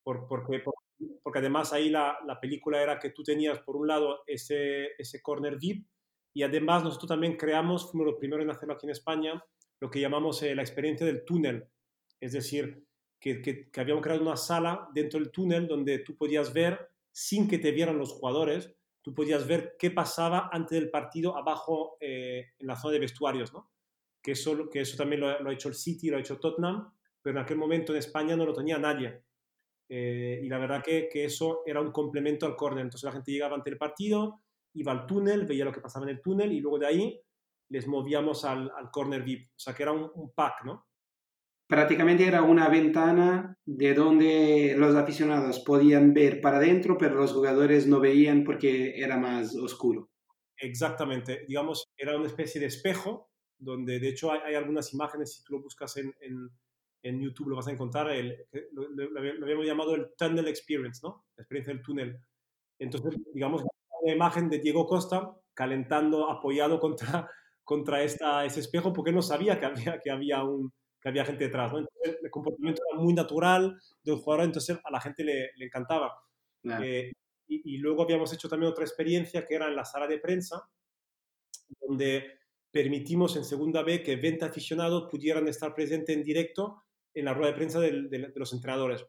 Por, 0.03 0.27
porque, 0.27 0.59
por, 0.59 0.73
porque 1.21 1.39
además 1.39 1.71
ahí 1.73 1.89
la, 1.89 2.17
la, 2.25 2.39
película 2.39 2.81
era 2.81 2.99
que 2.99 3.12
tú 3.12 3.23
tenías, 3.23 3.59
por 3.59 3.77
un 3.77 3.88
lado, 3.88 4.23
ese, 4.27 4.91
ese 4.97 5.21
corner 5.21 5.57
VIP 5.57 5.88
y 6.33 6.43
además 6.43 6.83
nosotros 6.83 7.09
también 7.09 7.38
creamos, 7.38 7.89
fuimos 7.91 8.07
los 8.07 8.19
primeros 8.19 8.43
en 8.43 8.51
hacerlo 8.51 8.73
aquí 8.73 8.88
en 8.88 8.91
España, 8.91 9.43
lo 9.79 9.89
que 9.89 9.99
llamamos 9.99 10.41
eh, 10.43 10.55
la 10.55 10.63
experiencia 10.63 11.05
del 11.05 11.23
túnel. 11.23 11.67
Es 12.19 12.33
decir, 12.33 12.83
que, 13.23 13.69
habíamos 13.77 14.03
creado 14.03 14.21
una 14.21 14.36
sala 14.36 14.89
dentro 14.93 15.19
del 15.19 15.31
túnel 15.31 15.65
donde 15.65 15.99
tú 15.99 16.17
podías 16.17 16.51
ver, 16.51 16.89
sin 17.12 17.47
que 17.47 17.57
te 17.57 17.71
vieran 17.71 17.97
los 17.97 18.12
jugadores, 18.12 18.75
tú 19.01 19.13
podías 19.13 19.47
ver 19.47 19.75
qué 19.79 19.91
pasaba 19.91 20.49
antes 20.51 20.77
del 20.77 20.89
partido 20.89 21.38
abajo 21.38 21.97
eh, 22.01 22.51
en 22.59 22.67
la 22.67 22.75
zona 22.75 22.93
de 22.93 22.99
vestuarios, 22.99 23.53
¿no? 23.53 23.71
Que 24.21 24.33
eso, 24.33 24.69
que 24.69 24.81
eso 24.81 24.97
también 24.97 25.21
lo, 25.21 25.39
lo, 25.39 25.49
ha 25.49 25.53
hecho 25.53 25.69
el 25.69 25.75
City, 25.75 26.09
lo 26.09 26.17
ha 26.17 26.19
hecho 26.19 26.39
Tottenham, 26.39 26.91
pero 27.21 27.38
en 27.38 27.43
aquel 27.43 27.57
momento 27.57 27.93
en 27.93 27.99
España 27.99 28.36
no 28.36 28.45
lo 28.45 28.53
tenía 28.53 28.77
nadie. 28.77 29.21
Eh, 29.88 30.41
y 30.43 30.47
la 30.47 30.57
verdad 30.57 30.83
que, 30.83 31.07
que, 31.12 31.25
eso 31.25 31.62
era 31.65 31.79
un 31.81 31.91
complemento 31.91 32.45
al 32.45 32.55
córner. 32.55 32.83
Entonces 32.83 33.05
la 33.05 33.12
gente 33.12 33.31
llegaba 33.31 33.55
ante 33.55 33.69
el 33.69 33.77
partido, 33.77 34.41
iba 34.73 34.91
al 34.91 35.05
túnel, 35.05 35.45
veía 35.45 35.65
lo 35.65 35.73
que 35.73 35.81
pasaba 35.81 36.05
en 36.05 36.15
el 36.15 36.21
túnel 36.21 36.51
y 36.51 36.62
luego 36.62 36.79
de 36.79 36.88
ahí 36.88 37.21
les 37.69 37.88
movíamos 37.88 38.43
al, 38.45 38.71
al 38.75 38.89
corner 38.91 39.23
VIP. 39.23 39.49
O 39.49 39.59
sea 39.59 39.73
que 39.73 39.83
era 39.83 39.91
un 39.91 40.31
pack, 40.33 40.63
¿no? 40.65 40.88
Prácticamente 41.73 42.27
era 42.27 42.43
una 42.43 42.69
ventana 42.69 43.57
de 43.65 43.95
donde 43.95 44.75
los 44.77 44.93
aficionados 44.93 45.59
podían 45.62 46.13
ver 46.13 46.39
para 46.39 46.57
adentro, 46.57 46.99
pero 46.99 47.15
los 47.15 47.33
jugadores 47.33 47.88
no 47.88 47.99
veían 47.99 48.43
porque 48.43 48.93
era 49.01 49.17
más 49.17 49.55
oscuro. 49.55 50.12
Exactamente, 50.55 51.45
digamos, 51.47 51.91
era 51.97 52.15
una 52.15 52.27
especie 52.27 52.62
de 52.62 52.67
espejo, 52.67 53.31
donde 53.57 53.99
de 53.99 54.09
hecho 54.09 54.31
hay, 54.31 54.53
algunas 54.53 54.93
imágenes, 54.93 55.33
si 55.33 55.43
tú 55.43 55.53
lo 55.53 55.63
buscas 55.63 55.97
en, 55.97 56.13
en, 57.01 57.19
YouTube 57.19 57.49
lo 57.49 57.55
vas 57.55 57.67
a 57.67 57.71
encontrar, 57.71 58.05
lo, 58.73 58.89
lo, 58.89 59.19
habíamos 59.19 59.65
llamado 59.65 59.95
el 59.95 60.09
Tunnel 60.15 60.47
Experience, 60.47 60.99
¿no? 61.01 61.25
La 61.36 61.41
experiencia 61.41 61.73
del 61.73 61.81
túnel. 61.81 62.19
Entonces, 62.77 63.19
digamos, 63.33 63.63
una 64.03 64.13
imagen 64.13 64.47
de 64.47 64.59
Diego 64.59 64.86
Costa 64.86 65.36
calentando, 65.55 66.29
apoyado 66.29 66.79
contra, 66.79 67.27
contra 67.63 68.03
esta, 68.03 68.45
ese 68.45 68.59
espejo, 68.59 68.93
porque 68.93 69.12
no 69.12 69.23
sabía 69.23 69.59
que 69.59 69.65
había, 69.65 69.99
que 69.99 70.12
había 70.12 70.43
un 70.43 70.71
que 71.04 71.10
había 71.10 71.26
gente 71.26 71.44
detrás. 71.44 71.72
¿no? 71.74 71.80
Entonces, 71.80 72.24
el 72.24 72.32
comportamiento 72.32 72.82
era 72.89 73.00
muy 73.00 73.13
natural 73.13 73.78
del 74.04 74.16
jugador, 74.16 74.46
entonces 74.46 74.80
a 74.82 74.89
la 74.89 75.02
gente 75.02 75.26
le, 75.26 75.52
le 75.58 75.66
encantaba. 75.66 76.13
Claro. 76.62 76.84
Eh, 76.84 77.12
y, 77.48 77.76
y, 77.76 77.78
luego 77.78 78.04
habíamos 78.04 78.32
hecho 78.34 78.48
también 78.48 78.72
otra 78.72 78.86
experiencia 78.86 79.46
que 79.46 79.56
era 79.56 79.68
en 79.68 79.76
la 79.76 79.84
sala 79.84 80.08
de 80.08 80.18
prensa, 80.20 80.70
donde 81.82 82.39
permitimos 82.72 83.36
en 83.36 83.44
segunda 83.44 83.84
B 83.84 84.02
que 84.02 84.16
20 84.16 84.46
aficionados 84.46 85.10
pudieran 85.12 85.46
estar 85.50 85.76
presentes 85.76 86.16
en 86.16 86.24
directo 86.24 86.86
en 87.13 87.26
la 87.26 87.34
rueda 87.34 87.52
de 87.52 87.58
prensa 87.58 87.80
de, 87.82 88.04
de, 88.04 88.08
de 88.10 88.34
los 88.39 88.54
entrenadores. 88.54 89.06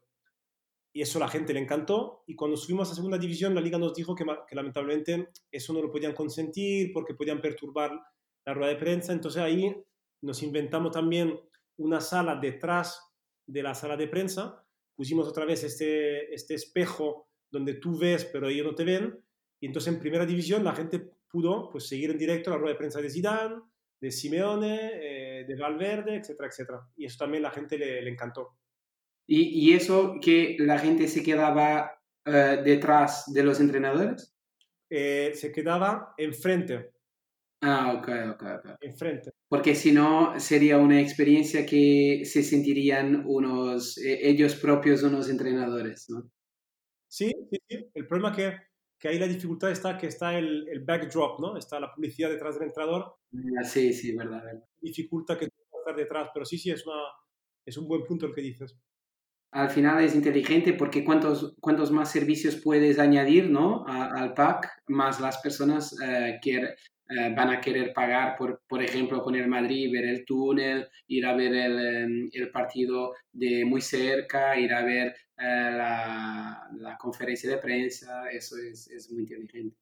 Y 0.92 1.00
eso 1.00 1.18
a 1.18 1.22
la 1.22 1.28
gente 1.28 1.54
le 1.54 1.60
encantó. 1.60 2.24
Y 2.26 2.34
cuando 2.34 2.56
subimos 2.56 2.90
a 2.90 2.94
segunda 2.94 3.18
división, 3.18 3.54
la 3.54 3.60
liga 3.60 3.78
nos 3.78 3.94
dijo 3.94 4.16
que, 4.16 4.24
que 4.48 4.56
lamentablemente 4.56 5.28
eso 5.50 5.72
no 5.72 5.80
lo 5.80 5.92
podían 5.92 6.12
consentir 6.12 6.92
porque 6.92 7.14
podían 7.14 7.40
perturbar 7.40 8.00
la 8.44 8.54
rueda 8.54 8.72
de 8.72 8.78
prensa. 8.78 9.12
Entonces 9.12 9.40
ahí 9.40 9.74
nos 10.22 10.42
inventamos 10.42 10.90
también 10.90 11.38
una 11.78 12.00
sala 12.00 12.36
detrás 12.36 13.00
de 13.46 13.62
la 13.62 13.74
sala 13.74 13.96
de 13.96 14.08
prensa, 14.08 14.64
pusimos 14.94 15.28
otra 15.28 15.44
vez 15.44 15.64
este, 15.64 16.32
este 16.32 16.54
espejo 16.54 17.28
donde 17.50 17.74
tú 17.74 17.98
ves 17.98 18.24
pero 18.26 18.48
ellos 18.48 18.66
no 18.66 18.74
te 18.74 18.84
ven, 18.84 19.18
y 19.60 19.66
entonces 19.66 19.92
en 19.92 20.00
primera 20.00 20.26
división 20.26 20.64
la 20.64 20.74
gente 20.74 21.10
pudo 21.30 21.70
pues, 21.70 21.88
seguir 21.88 22.10
en 22.10 22.18
directo 22.18 22.50
la 22.50 22.58
rueda 22.58 22.74
de 22.74 22.78
prensa 22.78 23.00
de 23.00 23.10
Zidane, 23.10 23.56
de 24.00 24.10
Simeone, 24.10 24.90
eh, 24.94 25.44
de 25.46 25.56
Valverde, 25.56 26.16
etcétera, 26.16 26.48
etcétera. 26.48 26.86
Y 26.96 27.06
eso 27.06 27.18
también 27.18 27.42
la 27.42 27.50
gente 27.50 27.78
le, 27.78 28.02
le 28.02 28.10
encantó. 28.10 28.58
¿Y, 29.26 29.70
¿Y, 29.70 29.74
eso 29.74 30.16
que 30.20 30.56
la 30.58 30.78
gente 30.78 31.08
se 31.08 31.22
quedaba 31.22 31.98
uh, 32.26 32.62
detrás 32.62 33.32
de 33.32 33.42
los 33.42 33.58
entrenadores? 33.58 34.36
Eh, 34.90 35.32
se 35.34 35.50
quedaba 35.50 36.12
enfrente. 36.18 36.92
Ah, 37.62 37.94
ok, 37.96 38.08
ok, 38.34 38.42
ok. 38.58 38.76
Enfrente 38.82 39.33
porque 39.48 39.74
si 39.74 39.92
no 39.92 40.38
sería 40.40 40.78
una 40.78 41.00
experiencia 41.00 41.66
que 41.66 42.22
se 42.24 42.42
sentirían 42.42 43.24
unos, 43.26 43.98
eh, 43.98 44.20
ellos 44.22 44.56
propios 44.56 45.02
unos 45.02 45.28
entrenadores, 45.28 46.06
¿no? 46.08 46.30
Sí, 47.08 47.32
sí, 47.50 47.58
sí. 47.68 47.86
El 47.94 48.06
problema 48.06 48.30
es 48.30 48.36
que, 48.36 48.56
que 48.98 49.08
ahí 49.08 49.18
la 49.18 49.28
dificultad 49.28 49.70
está 49.70 49.96
que 49.96 50.08
está 50.08 50.36
el, 50.36 50.66
el, 50.68 50.84
backdrop, 50.84 51.38
¿no? 51.40 51.56
Está 51.56 51.78
la 51.78 51.94
publicidad 51.94 52.30
detrás 52.30 52.54
del 52.54 52.68
entrenador. 52.68 53.16
Ah, 53.60 53.64
sí, 53.64 53.92
sí, 53.92 54.16
verdad, 54.16 54.42
verdad. 54.44 54.64
Dificulta 54.80 55.38
que 55.38 55.46
tú 55.46 55.54
estar 55.78 55.96
detrás, 55.96 56.30
pero 56.32 56.44
sí, 56.44 56.58
sí, 56.58 56.70
es, 56.70 56.86
una, 56.86 57.02
es 57.64 57.76
un 57.76 57.86
buen 57.86 58.04
punto 58.04 58.26
el 58.26 58.34
que 58.34 58.40
dices. 58.40 58.76
Al 59.52 59.70
final 59.70 60.02
es 60.02 60.16
inteligente 60.16 60.72
porque 60.72 61.04
cuántos, 61.04 61.54
cuántos 61.60 61.92
más 61.92 62.10
servicios 62.10 62.56
puedes 62.56 62.98
añadir 62.98 63.48
¿no? 63.50 63.84
A, 63.86 64.06
al 64.06 64.34
pack, 64.34 64.82
más 64.88 65.20
las 65.20 65.38
personas 65.38 65.94
eh, 66.02 66.40
que 66.42 66.74
eh, 67.08 67.34
van 67.36 67.50
a 67.50 67.60
querer 67.60 67.92
pagar, 67.92 68.34
por, 68.36 68.62
por 68.66 68.82
ejemplo, 68.82 69.22
con 69.22 69.34
el 69.34 69.46
Madrid, 69.46 69.92
ver 69.92 70.06
el 70.06 70.24
túnel, 70.24 70.88
ir 71.08 71.26
a 71.26 71.34
ver 71.34 71.54
el, 71.54 71.78
em, 71.78 72.30
el 72.32 72.50
partido 72.50 73.14
de 73.30 73.64
muy 73.64 73.82
cerca, 73.82 74.58
ir 74.58 74.72
a 74.72 74.82
ver 74.82 75.08
eh, 75.36 75.70
la, 75.76 76.68
la, 76.78 76.96
conferencia 76.96 77.50
de 77.50 77.58
prensa, 77.58 78.30
eso 78.30 78.56
es, 78.56 78.88
es, 78.90 79.10
muy 79.10 79.22
inteligente. 79.22 79.76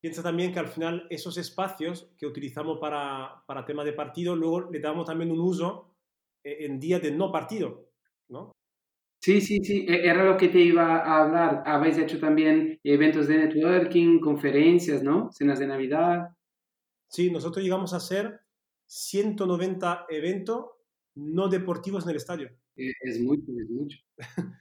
Piensa 0.00 0.22
también 0.22 0.52
que 0.52 0.58
al 0.58 0.66
final 0.66 1.06
esos 1.10 1.36
espacios 1.36 2.10
que 2.18 2.26
utilizamos 2.26 2.78
para, 2.80 3.44
para 3.46 3.64
tema 3.64 3.84
de 3.84 3.92
partido, 3.92 4.34
luego 4.34 4.68
le 4.70 4.80
damos 4.80 5.06
también 5.06 5.30
un 5.30 5.40
uso 5.40 5.94
eh, 6.42 6.66
en 6.66 6.80
días 6.80 7.02
de 7.02 7.12
no 7.12 7.30
partido. 7.30 7.91
Sí, 9.22 9.40
sí, 9.40 9.58
sí, 9.62 9.86
e, 9.88 10.04
era 10.08 10.24
lo 10.24 10.36
que 10.36 10.48
te 10.48 10.58
iba 10.58 10.96
a 10.98 11.22
hablar. 11.22 11.62
Habéis 11.64 11.96
hecho 11.98 12.18
también 12.18 12.80
eventos 12.82 13.28
de 13.28 13.38
networking, 13.38 14.18
conferencias, 14.18 15.02
¿no? 15.02 15.30
Cenas 15.32 15.60
de 15.60 15.68
Navidad. 15.68 16.30
Sí, 17.08 17.30
nosotros 17.30 17.64
llegamos 17.64 17.94
a 17.94 17.98
hacer 17.98 18.40
190 18.86 20.06
eventos 20.10 20.66
no 21.14 21.48
deportivos 21.48 22.04
en 22.04 22.10
el 22.10 22.16
estadio. 22.16 22.50
E, 22.76 22.92
es 23.02 23.20
mucho, 23.20 23.44
es 23.60 23.70
mucho. 23.70 23.98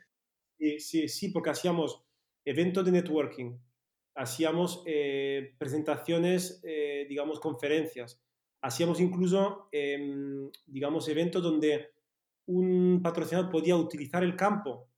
sí, 0.59 0.79
sí, 0.79 1.07
sí, 1.09 1.29
porque 1.29 1.51
hacíamos 1.51 2.03
eventos 2.45 2.85
de 2.85 2.91
networking, 2.91 3.57
hacíamos 4.15 4.83
eh, 4.85 5.55
presentaciones, 5.57 6.61
eh, 6.63 7.05
digamos, 7.09 7.39
conferencias, 7.39 8.21
hacíamos 8.61 8.99
incluso, 9.01 9.69
eh, 9.71 10.49
digamos, 10.67 11.07
eventos 11.09 11.41
donde 11.43 11.91
un 12.51 13.01
patrocinador 13.01 13.49
podía 13.49 13.75
utilizar 13.75 14.23
el 14.23 14.35
campo 14.35 14.89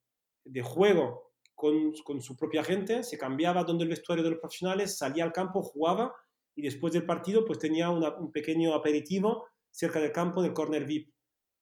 de 0.45 0.61
juego 0.61 1.33
con, 1.55 2.21
su 2.21 2.35
propia 2.35 2.63
gente, 2.63 3.03
se 3.03 3.17
cambiaba 3.17 3.63
donde 3.63 3.83
el 3.83 3.89
vestuario 3.89 4.23
de 4.23 4.31
los 4.31 4.39
profesionales, 4.39 4.97
salía 4.97 5.23
al 5.23 5.31
campo, 5.31 5.61
jugaba 5.61 6.13
y 6.55 6.61
después 6.61 6.93
del 6.93 7.05
partido 7.05 7.45
pues 7.45 7.59
tenía 7.59 7.89
un 7.89 8.31
pequeño 8.31 8.73
aperitivo 8.73 9.47
cerca 9.71 9.99
del 9.99 10.11
campo 10.11 10.41
del 10.41 10.53
corner 10.53 10.85
VIP. 10.85 11.13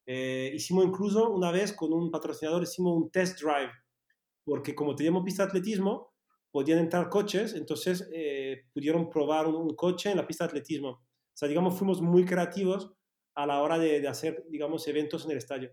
Eh, 0.07 0.51
hicimos 0.55 0.85
incluso 0.85 1.29
una 1.29 1.51
vez 1.51 1.73
con 1.73 1.93
un 1.93 2.09
patrocinador, 2.09 2.63
hicimos 2.63 2.97
un 2.97 3.11
test 3.11 3.39
drive, 3.39 3.71
porque 4.43 4.73
como 4.73 4.95
teníamos 4.95 5.23
pista 5.23 5.43
de 5.43 5.49
atletismo, 5.49 6.11
podían 6.49 6.79
entrar 6.79 7.07
coches, 7.07 7.53
entonces 7.53 8.09
eh, 8.13 8.65
pudieron 8.73 9.09
probar 9.09 9.47
un, 9.47 9.55
un, 9.55 9.75
coche 9.75 10.09
en 10.09 10.17
la 10.17 10.27
pista 10.27 10.45
de 10.45 10.49
atletismo. 10.49 10.89
O 10.89 11.37
sea, 11.37 11.47
digamos, 11.47 11.77
fuimos 11.77 12.01
muy 12.01 12.25
creativos 12.25 12.91
a 13.35 13.45
la 13.45 13.61
hora 13.61 13.77
de, 13.77 14.01
de 14.01 14.07
hacer, 14.07 14.45
digamos, 14.49 14.87
eventos 14.87 15.23
en 15.25 15.31
el 15.31 15.37
estadio. 15.37 15.71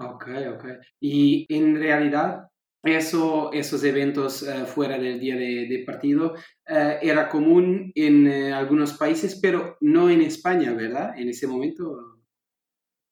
Ok, 0.00 0.28
ok. 0.54 0.64
Y 1.00 1.46
en 1.52 1.76
realidad, 1.76 2.48
eso, 2.82 3.52
esos 3.52 3.82
eventos 3.82 4.42
uh, 4.42 4.64
fuera 4.66 4.98
del 4.98 5.18
día 5.18 5.34
de, 5.36 5.66
de 5.68 5.84
partido 5.84 6.34
uh, 6.34 6.98
era 7.02 7.28
común 7.28 7.90
en 7.94 8.26
uh, 8.26 8.54
algunos 8.54 8.94
países, 8.94 9.38
pero 9.42 9.76
no 9.80 10.08
en 10.08 10.22
España, 10.22 10.72
¿verdad? 10.72 11.18
En 11.18 11.28
ese 11.28 11.46
momento. 11.46 12.18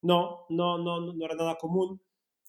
No, 0.03 0.47
no, 0.51 0.79
no, 0.79 1.13
no 1.13 1.25
era 1.25 1.35
nada 1.35 1.57
común. 1.57 2.01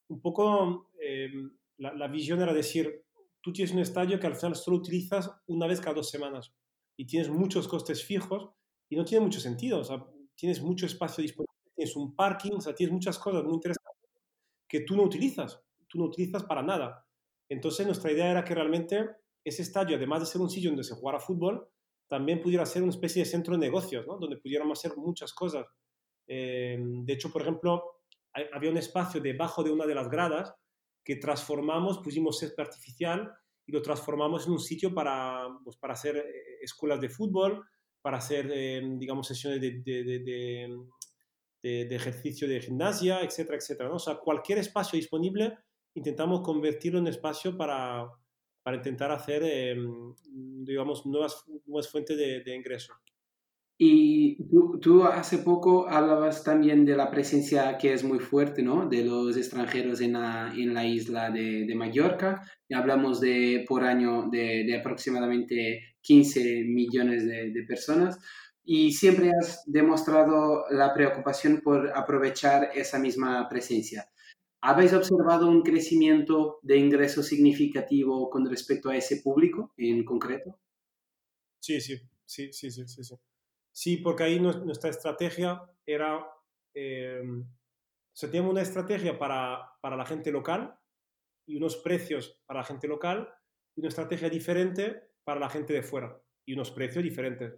Un 0.10 0.22
poco 0.22 0.92
eh, 1.02 1.30
la, 1.78 1.94
la, 1.94 2.08
visión 2.08 2.42
era 2.42 2.54
decir, 2.54 3.04
tú 3.42 3.52
tienes 3.52 3.74
un 3.74 3.80
estadio 3.80 4.20
que 4.20 4.28
al 4.28 4.36
final 4.36 4.56
solo 4.56 4.78
utilizas 4.78 5.32
una 5.48 5.68
vez 5.68 5.82
cada 5.82 5.96
dos 5.96 6.10
semanas 6.10 6.54
y 6.96 7.08
tienes 7.08 7.30
muchos 7.30 7.68
costes 7.68 8.04
fijos 8.04 8.52
y 8.90 8.96
no 8.96 9.04
tiene 9.04 9.26
mucho 9.26 9.40
sentido. 9.40 9.80
O 9.80 9.84
sea, 9.84 10.06
tienes 10.36 10.62
mucho 10.62 10.86
espacio 10.86 11.24
disponible, 11.24 11.54
tienes 11.76 11.96
un 11.96 12.16
parking, 12.16 12.54
o 12.54 12.62
sea, 12.62 12.76
tienes 12.76 12.94
muchas 12.94 13.18
cosas 13.18 13.44
muy 13.44 13.56
interesantes 13.56 13.87
que 14.68 14.82
tú 14.82 14.96
no 14.96 15.04
utilizas, 15.04 15.62
tú 15.88 15.98
no 15.98 16.06
utilizas 16.06 16.44
para 16.44 16.62
nada. 16.62 17.06
Entonces 17.50 17.86
nuestra 17.86 18.12
idea 18.12 18.32
era 18.32 18.44
que 18.44 18.56
realmente 18.56 19.10
ese 19.44 19.62
estadio, 19.62 19.96
además 19.96 20.20
de 20.22 20.26
ser 20.26 20.42
un 20.42 20.50
sitio 20.50 20.70
donde 20.70 20.84
se 20.84 20.96
jugara 20.96 21.20
fútbol, 21.20 21.68
también 22.08 22.42
pudiera 22.42 22.66
ser 22.66 22.84
una 22.84 22.92
especie 22.92 23.24
de 23.24 23.30
centro 23.30 23.54
de 23.54 23.60
negocios, 23.60 24.06
¿no? 24.08 24.18
donde 24.18 24.38
pudiéramos 24.38 24.80
hacer 24.80 24.98
muchas 24.98 25.34
cosas. 25.34 25.66
Eh, 26.28 26.78
de 26.80 27.14
hecho, 27.14 27.32
por 27.32 27.42
ejemplo, 27.42 28.02
había 28.54 28.70
un 28.70 28.78
espacio 28.78 29.22
debajo 29.22 29.64
de 29.64 29.72
una 29.72 29.86
de 29.86 29.96
las 29.96 30.10
gradas 30.10 30.54
que 31.04 31.16
transformamos, 31.16 32.00
pusimos 32.00 32.40
césped 32.40 32.64
artificial 32.64 33.32
y 33.66 33.72
lo 33.72 33.82
transformamos 33.82 34.46
en 34.46 34.54
un 34.54 34.60
sitio 34.60 34.94
para, 34.94 35.48
pues, 35.64 35.78
para 35.78 35.94
hacer 35.94 36.18
eh, 36.18 36.58
escuelas 36.62 37.02
de 37.02 37.10
fútbol, 37.10 37.66
para 38.02 38.18
hacer, 38.18 38.50
eh, 38.54 38.82
digamos, 38.98 39.28
sesiones 39.28 39.62
de, 39.62 40.78
ejercicio 41.90 42.48
de 42.48 42.62
gimnasia, 42.62 43.22
etcétera, 43.22 43.58
etcétera. 43.58 43.90
¿no? 43.90 43.96
O 43.96 44.00
sea, 44.00 44.16
cualquier 44.16 44.58
espacio 44.60 44.98
disponible 44.98 45.58
intentamos 45.94 46.42
convertirlo 46.42 47.00
en 47.00 47.08
espacio 47.08 47.58
para, 47.58 48.08
para 48.64 48.78
intentar 48.78 49.12
hacer, 49.12 49.44
em, 49.44 50.14
digamos, 50.64 51.06
nuevas, 51.06 51.44
nuevas 51.66 51.90
fuentes 51.90 52.18
de, 52.18 52.44
de 52.44 52.56
ingreso. 52.56 52.94
Y 53.80 54.38
tú, 54.82 55.04
hace 55.04 55.38
poco 55.38 55.88
hablabas 55.88 56.44
también 56.44 56.84
de 56.84 56.96
la 56.96 57.12
presencia 57.12 57.78
que 57.78 57.94
es 57.94 58.04
muy 58.04 58.18
fuerte, 58.18 58.64
¿no? 58.64 58.90
De 58.90 59.06
los 59.06 59.38
extranjeros 59.38 60.02
en 60.02 60.14
la, 60.14 60.52
en 60.56 60.74
la 60.74 60.84
isla 60.88 61.30
de, 61.30 61.66
de, 61.68 61.76
Mallorca. 61.76 62.42
Y 62.68 62.74
hablamos 62.74 63.22
de, 63.22 63.66
por 63.68 63.84
año 63.84 64.30
de, 64.32 64.64
de 64.66 64.78
aproximadamente 64.80 65.96
15 66.02 66.64
millones 66.64 67.28
de, 67.28 67.52
de, 67.52 67.64
personas. 67.64 68.20
Y 68.70 68.92
siempre 68.92 69.32
has 69.32 69.64
demostrado 69.66 70.66
la 70.70 70.94
preocupación 70.94 71.62
por 71.62 71.90
aprovechar 71.96 72.70
esa 72.76 73.00
misma 73.00 73.48
presencia. 73.48 74.12
¿Habéis 74.62 74.92
observado 74.92 75.48
un 75.48 75.62
crecimiento 75.62 76.60
de 76.64 76.76
ingresos 76.76 77.28
significativo 77.28 78.30
con 78.30 78.46
respecto 78.46 78.90
a 78.90 78.98
ese 78.98 79.22
público 79.22 79.74
en 79.78 80.04
concreto? 80.04 80.60
Sí, 81.62 81.80
sí, 81.80 81.98
sí, 82.26 82.52
sí, 82.52 82.70
sí, 82.70 82.86
sí. 82.88 83.16
Sí, 83.72 83.98
porque 83.98 84.24
ahí 84.24 84.38
nuestra 84.38 84.90
estrategia 84.90 85.62
era, 85.86 86.28
eh, 86.74 87.22
o 87.24 88.16
sea, 88.16 88.30
teníamos 88.30 88.52
una 88.52 88.64
estrategia 88.64 89.18
para, 89.18 89.78
para 89.80 89.96
la 89.96 90.06
gente 90.06 90.30
local 90.30 90.78
y 91.46 91.56
unos 91.56 91.78
precios 91.78 92.42
para 92.46 92.60
la 92.60 92.66
gente 92.66 92.90
local 92.90 93.34
y 93.78 93.80
una 93.80 93.88
estrategia 93.88 94.30
diferente 94.30 95.04
para 95.24 95.40
la 95.40 95.50
gente 95.50 95.72
de 95.72 95.84
fuera 95.84 96.22
y 96.46 96.54
unos 96.54 96.72
precios 96.72 97.02
diferentes. 97.02 97.54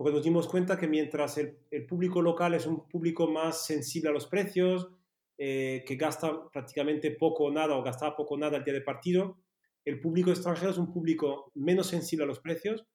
Porque 0.00 0.14
nos 0.14 0.24
dimos 0.24 0.48
cuenta 0.48 0.78
que 0.78 0.88
mientras 0.88 1.36
el, 1.36 1.58
el 1.70 1.84
público 1.84 2.22
local 2.22 2.54
es 2.54 2.64
un 2.64 2.88
público 2.88 3.30
más 3.30 3.66
sensible 3.66 4.08
a 4.08 4.12
los 4.14 4.26
precios, 4.26 4.88
eh, 5.36 5.84
que 5.86 5.96
gasta 5.96 6.48
prácticamente 6.50 7.10
poco 7.10 7.44
o 7.44 7.50
nada 7.50 7.76
o 7.76 7.82
gastaba 7.82 8.16
poco 8.16 8.36
o 8.36 8.38
nada 8.38 8.56
el 8.56 8.64
día 8.64 8.72
de 8.72 8.80
partido. 8.80 9.36
El 9.84 10.00
público 10.00 10.30
extranjero 10.30 10.70
es 10.70 10.78
un 10.78 10.90
público 10.90 11.52
menos 11.54 11.88
sensible 11.88 12.24
a 12.24 12.26
los 12.26 12.40
precios, 12.40 12.86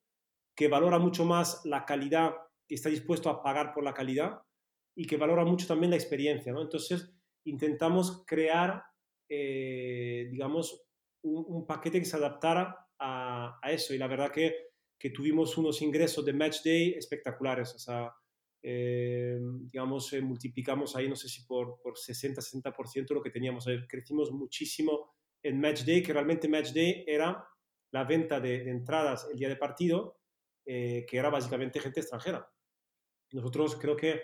que 0.56 0.68
valora 0.68 0.98
mucho 0.98 1.26
más 1.26 1.64
la 1.64 1.86
calidad 1.86 2.34
y 2.68 2.74
está 2.74 2.90
dispuesto 2.90 3.30
a 3.30 3.44
pagar 3.44 3.72
por 3.72 3.84
la 3.84 3.94
calidad 3.94 4.42
y 4.96 5.06
que 5.06 5.18
valora 5.18 5.46
mucho 5.46 5.68
también 5.68 5.92
la 5.92 5.98
experiencia. 5.98 6.54
¿no? 6.54 6.64
Entonces, 6.64 7.14
intentamos 7.44 8.24
crear, 8.26 8.82
eh, 9.30 10.28
digamos, 10.32 10.88
un, 11.22 11.68
paquete 11.68 12.00
que 12.00 12.06
se 12.06 12.18
adaptara 12.18 12.88
a, 12.98 13.60
a, 13.62 13.72
eso. 13.72 13.94
Y 13.94 14.00
la 14.00 14.08
verdad 14.08 14.32
que, 14.32 14.74
que 14.98 15.10
tuvimos 15.10 15.58
unos 15.58 15.82
ingresos 15.82 16.26
de 16.26 16.34
match 16.34 16.64
day 16.64 16.94
espectaculares. 16.94 17.74
O 17.76 17.80
sea, 17.80 18.14
eh, 18.62 19.40
digamos, 19.72 20.12
eh, 20.14 20.22
multiplicamos 20.22 20.96
ahí, 20.96 21.08
no 21.08 21.16
sé 21.16 21.30
si 21.30 21.46
por, 21.46 21.80
por 21.82 21.96
60-60% 21.96 23.14
lo 23.14 23.22
que 23.22 23.30
teníamos. 23.30 23.66
crecimos 23.88 24.32
muchísimo 24.32 25.16
en 25.44 25.62
Match 25.62 25.84
Day, 25.84 26.02
que 26.02 26.14
realmente 26.14 26.48
Match 26.48 26.74
Day 26.74 27.04
era 27.06 27.48
la 27.92 28.04
venta 28.04 28.40
de, 28.40 28.70
entradas 28.70 29.28
el 29.32 29.38
día 29.38 29.50
de 29.50 29.56
partido, 29.56 30.20
eh, 30.66 31.06
que 31.08 31.18
era 31.18 31.30
básicamente 31.30 31.80
gente 31.80 32.00
extranjera. 32.00 32.52
Nosotros 33.32 33.76
creo 33.76 33.96
que 33.96 34.22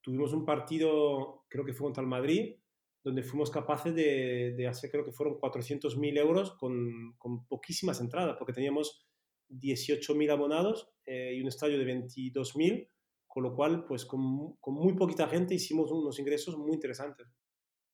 tuvimos 0.00 0.32
un 0.32 0.44
partido, 0.44 1.44
creo 1.48 1.64
que 1.64 1.72
fue 1.72 1.86
contra 1.86 2.02
el 2.02 2.08
Madrid, 2.08 2.56
donde 3.04 3.22
fuimos 3.22 3.50
capaces 3.50 3.94
de, 3.94 4.54
de 4.56 4.66
hacer, 4.66 4.90
creo 4.90 5.04
que 5.04 5.12
fueron 5.12 5.38
400.000 5.38 6.18
euros 6.18 6.56
con, 6.56 7.14
con, 7.16 7.46
poquísimas 7.46 8.00
entradas, 8.00 8.36
porque 8.38 8.54
teníamos 8.54 9.06
18.000 9.60 10.30
abonados 10.30 10.90
y 11.06 11.40
un 11.40 11.48
estadio 11.48 11.78
de 11.78 11.86
22.000 11.86 12.88
con 13.34 13.42
lo 13.42 13.52
cual, 13.56 13.84
pues 13.84 14.04
con, 14.04 14.54
con 14.60 14.74
muy 14.74 14.94
poquita 14.94 15.26
gente 15.26 15.56
hicimos 15.56 15.90
unos 15.90 16.16
ingresos 16.20 16.56
muy 16.56 16.72
interesantes. 16.72 17.26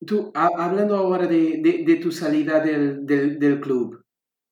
Tú, 0.07 0.31
hablando 0.35 0.97
ahora 0.97 1.27
de, 1.27 1.63
de, 1.63 1.97
tu 1.97 2.13
salida 2.13 2.61
del, 2.61 3.07
del, 3.07 3.39
del, 3.39 3.59
club, 3.59 4.05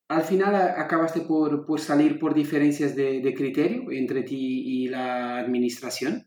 ¿al 0.08 0.22
final 0.22 0.54
acabaste 0.54 1.20
por, 1.20 1.66
por 1.66 1.78
salir 1.78 2.18
por 2.18 2.32
diferencias 2.32 2.96
de, 2.96 3.20
de, 3.20 3.34
criterio 3.34 3.90
entre 3.90 4.22
ti 4.22 4.62
y 4.66 4.88
la 4.88 5.38
administración? 5.38 6.26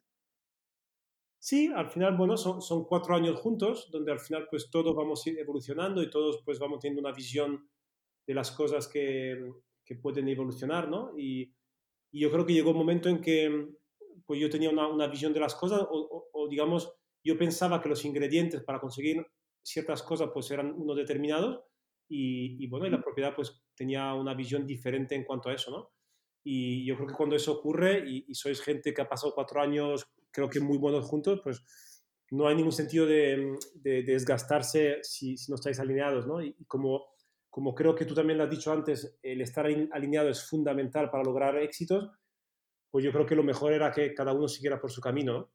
Sí, 1.39 1.71
al 1.75 1.89
final, 1.89 2.15
bueno, 2.15 2.37
son, 2.37 2.61
son, 2.61 2.85
cuatro 2.85 3.15
años 3.15 3.39
juntos, 3.39 3.89
donde 3.91 4.11
al 4.11 4.19
final 4.19 4.47
pues 4.47 4.69
todos 4.69 4.95
vamos 4.95 5.25
evolucionando 5.25 6.03
y 6.03 6.09
todos 6.11 6.43
pues 6.45 6.59
vamos 6.59 6.79
teniendo 6.79 7.01
una 7.01 7.15
visión 7.15 7.67
de 8.27 8.33
las 8.35 8.51
cosas 8.51 8.87
que, 8.87 9.39
que 9.85 9.95
pueden 9.95 10.27
evolucionar, 10.27 10.89
¿no? 10.89 11.17
Y, 11.17 11.53
y, 12.11 12.19
yo 12.19 12.31
creo 12.31 12.45
que 12.45 12.53
llegó 12.53 12.71
un 12.71 12.77
momento 12.77 13.09
en 13.09 13.21
que 13.21 13.69
pues 14.25 14.39
yo 14.39 14.49
tenía 14.49 14.69
una, 14.69 14.87
una 14.87 15.07
visión 15.07 15.33
de 15.33 15.39
las 15.39 15.55
cosas 15.55 15.85
o, 15.89 16.47
digamos, 16.49 16.93
yo 17.23 17.37
pensaba 17.37 17.81
que 17.81 17.89
los 17.89 18.05
ingredientes 18.05 18.63
para 18.63 18.79
conseguir 18.79 19.25
ciertas 19.61 20.01
cosas 20.03 20.29
pues 20.33 20.49
eran 20.51 20.73
unos 20.73 20.95
determinados 20.95 21.63
y, 22.07 22.63
y, 22.63 22.67
bueno, 22.67 22.87
y 22.87 22.89
la 22.89 23.01
propiedad 23.01 23.35
pues 23.35 23.61
tenía 23.75 24.13
una 24.13 24.33
visión 24.33 24.65
diferente 24.65 25.15
en 25.15 25.23
cuanto 25.23 25.49
a 25.49 25.53
eso, 25.53 25.71
¿no? 25.71 25.91
Y 26.43 26.85
yo 26.85 26.95
creo 26.95 27.07
que 27.07 27.13
cuando 27.13 27.35
eso 27.35 27.53
ocurre 27.53 28.03
y, 28.07 28.33
sois 28.33 28.61
gente 28.61 28.93
que 28.93 29.01
ha 29.01 29.09
pasado 29.09 29.33
cuatro 29.33 29.61
años, 29.61 30.07
creo 30.31 30.49
que 30.49 30.59
muy 30.59 30.77
buenos 30.77 31.05
juntos, 31.05 31.39
pues 31.43 31.63
no 32.31 32.47
hay 32.47 32.55
ningún 32.55 32.71
sentido 32.71 33.05
de, 33.05 33.57
de, 33.75 34.03
desgastarse 34.03 34.99
si, 35.03 35.37
si, 35.37 35.51
no 35.51 35.55
estáis 35.55 35.79
alineados, 35.79 36.25
¿no? 36.25 36.41
Y, 36.41 36.55
como, 36.65 37.05
como 37.51 37.75
creo 37.75 37.93
que 37.93 38.05
tú 38.05 38.15
también 38.15 38.37
lo 38.37 38.45
has 38.45 38.49
dicho 38.49 38.71
antes, 38.71 39.19
el 39.21 39.41
estar 39.41 39.67
alineado 39.91 40.29
es 40.29 40.47
fundamental 40.47 41.11
para 41.11 41.25
lograr 41.25 41.57
éxitos, 41.57 42.09
pues 42.89 43.03
yo 43.03 43.11
creo 43.11 43.25
que 43.25 43.35
lo 43.35 43.43
mejor 43.43 43.73
era 43.73 43.91
que 43.91 44.13
cada 44.13 44.33
uno 44.33 44.47
siguiera 44.47 44.79
por 44.79 44.89
su 44.89 45.01
camino. 45.01 45.51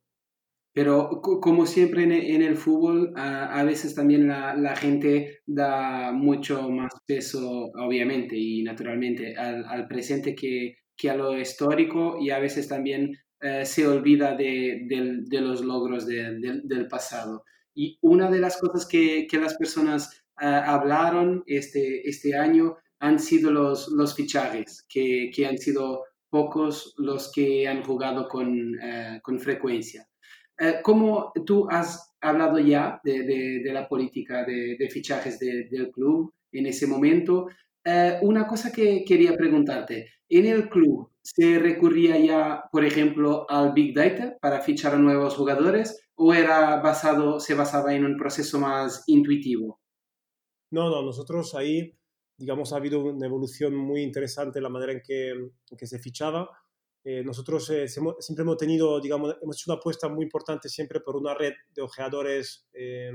Pero 0.73 1.21
como 1.21 1.65
siempre 1.65 2.03
en, 2.03 2.41
el 2.43 2.55
fútbol, 2.55 3.11
a, 3.15 3.63
veces 3.63 3.95
también 3.95 4.27
la, 4.27 4.75
gente 4.75 5.39
da 5.47 6.11
mucho 6.11 6.69
más 6.69 6.93
peso, 7.07 7.71
obviamente 7.73 8.37
y 8.37 8.61
naturalmente, 8.61 9.35
al, 9.35 9.87
presente 9.87 10.35
que, 10.35 10.75
que, 10.95 11.09
a 11.09 11.15
lo 11.15 11.35
histórico 11.35 12.19
y 12.21 12.29
a 12.29 12.37
veces 12.37 12.67
también 12.67 13.17
eh, 13.41 13.65
se 13.65 13.87
olvida 13.87 14.35
de, 14.35 14.85
de, 15.27 15.41
los 15.41 15.61
logros 15.61 16.05
del 16.05 16.87
pasado. 16.87 17.43
Y 17.73 17.97
una 18.01 18.29
de 18.29 18.37
las 18.37 18.57
cosas 18.57 18.87
que, 18.87 19.25
que 19.27 19.39
las 19.39 19.57
personas 19.57 20.26
hablaron 20.37 21.43
este, 21.47 22.07
este 22.07 22.35
año 22.35 22.77
han 22.99 23.19
sido 23.19 23.51
los, 23.51 23.89
los 23.89 24.15
fichajes, 24.15 24.85
que, 24.89 25.31
que 25.33 25.45
han 25.45 25.57
sido 25.57 26.03
pocos 26.29 26.93
los 26.97 27.31
que 27.31 27.67
han 27.67 27.83
jugado 27.83 28.27
con, 28.27 28.77
eh, 28.81 29.19
con 29.23 29.39
frecuencia. 29.39 30.07
Eh, 30.59 30.79
¿Cómo 30.83 31.31
tú 31.45 31.67
has 31.69 32.15
hablado 32.19 32.59
ya 32.59 32.99
de, 33.03 33.23
de, 33.23 33.71
la 33.71 33.87
política 33.87 34.43
de, 34.43 34.75
de 34.77 34.89
fichajes 34.89 35.39
del 35.39 35.91
club 35.91 36.33
en 36.51 36.65
ese 36.65 36.87
momento? 36.87 37.47
Eh, 37.83 38.17
una 38.21 38.47
cosa 38.47 38.71
que 38.71 39.05
quería 39.05 39.35
preguntarte, 39.37 40.07
¿en 40.27 40.45
el 40.45 40.67
club 40.69 41.11
se 41.21 41.59
recurría 41.59 42.17
ya, 42.17 42.63
por 42.71 42.83
ejemplo, 42.83 43.45
al 43.49 43.73
Big 43.73 43.93
Data 43.95 44.35
para 44.41 44.61
fichar 44.61 44.95
a 44.95 44.97
nuevos 44.97 45.35
jugadores 45.35 46.01
o 46.15 46.33
era 46.33 46.77
basado, 46.77 47.39
se 47.39 47.53
basaba 47.53 47.93
en 47.93 48.05
un 48.05 48.17
proceso 48.17 48.59
más 48.59 49.03
intuitivo? 49.07 49.79
No, 50.71 50.89
no, 50.89 51.01
nosotros 51.01 51.55
ahí 51.55 51.97
digamos, 52.37 52.71
ha 52.71 52.77
habido 52.77 53.03
una 53.03 53.25
evolución 53.25 53.75
muy 53.75 54.03
interesante 54.03 54.59
en 54.59 54.63
la 54.63 54.69
manera 54.69 54.91
en 54.93 55.01
que, 55.01 55.87
se 55.87 55.99
fichaba. 55.99 56.49
Eh, 57.03 57.23
nosotros 57.23 57.69
eh, 57.69 57.87
siempre 57.87 58.43
hemos 58.43 58.57
tenido, 58.57 58.99
digamos, 58.99 59.35
hemos 59.41 59.57
hecho 59.57 59.71
una 59.71 59.79
apuesta 59.79 60.07
muy 60.07 60.25
importante 60.25 60.69
siempre 60.69 60.99
por 60.99 61.15
una 61.15 61.33
red 61.33 61.53
de 61.73 61.81
ojeadores 61.81 62.67
eh, 62.73 63.11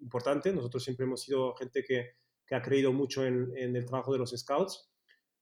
importante. 0.00 0.52
Nosotros 0.52 0.84
siempre 0.84 1.06
hemos 1.06 1.22
sido 1.22 1.54
gente 1.54 1.82
que, 1.82 2.18
ha 2.52 2.62
creído 2.62 2.92
mucho 2.92 3.24
en, 3.24 3.52
en, 3.56 3.76
el 3.76 3.86
trabajo 3.86 4.12
de 4.12 4.18
los 4.18 4.32
scouts. 4.36 4.90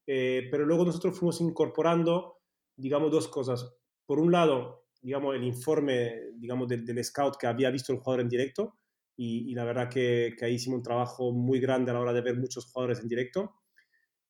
pero 0.04 0.66
luego 0.66 0.84
nosotros 0.84 1.18
fuimos 1.18 1.40
incorporando, 1.40 2.42
digamos, 2.76 3.10
dos 3.10 3.28
cosas. 3.28 3.66
Por 4.04 4.20
un 4.20 4.30
lado, 4.30 4.84
digamos, 5.00 5.34
el 5.34 5.44
informe, 5.44 6.20
digamos, 6.34 6.68
del, 6.68 6.84
del 6.84 7.02
scout 7.02 7.38
que 7.38 7.46
había 7.46 7.70
visto 7.70 7.94
el 7.94 7.98
jugador 8.00 8.20
en 8.20 8.28
directo 8.28 8.74
y, 9.20 9.52
la 9.52 9.64
verdad 9.64 9.90
que, 9.90 10.36
que, 10.38 10.44
ahí 10.44 10.54
hicimos 10.54 10.78
un 10.78 10.84
trabajo 10.84 11.32
muy 11.32 11.58
grande 11.58 11.90
a 11.90 11.94
la 11.94 12.00
hora 12.00 12.12
de 12.12 12.20
ver 12.20 12.36
muchos 12.36 12.66
jugadores 12.66 13.00
en 13.00 13.08
directo. 13.08 13.52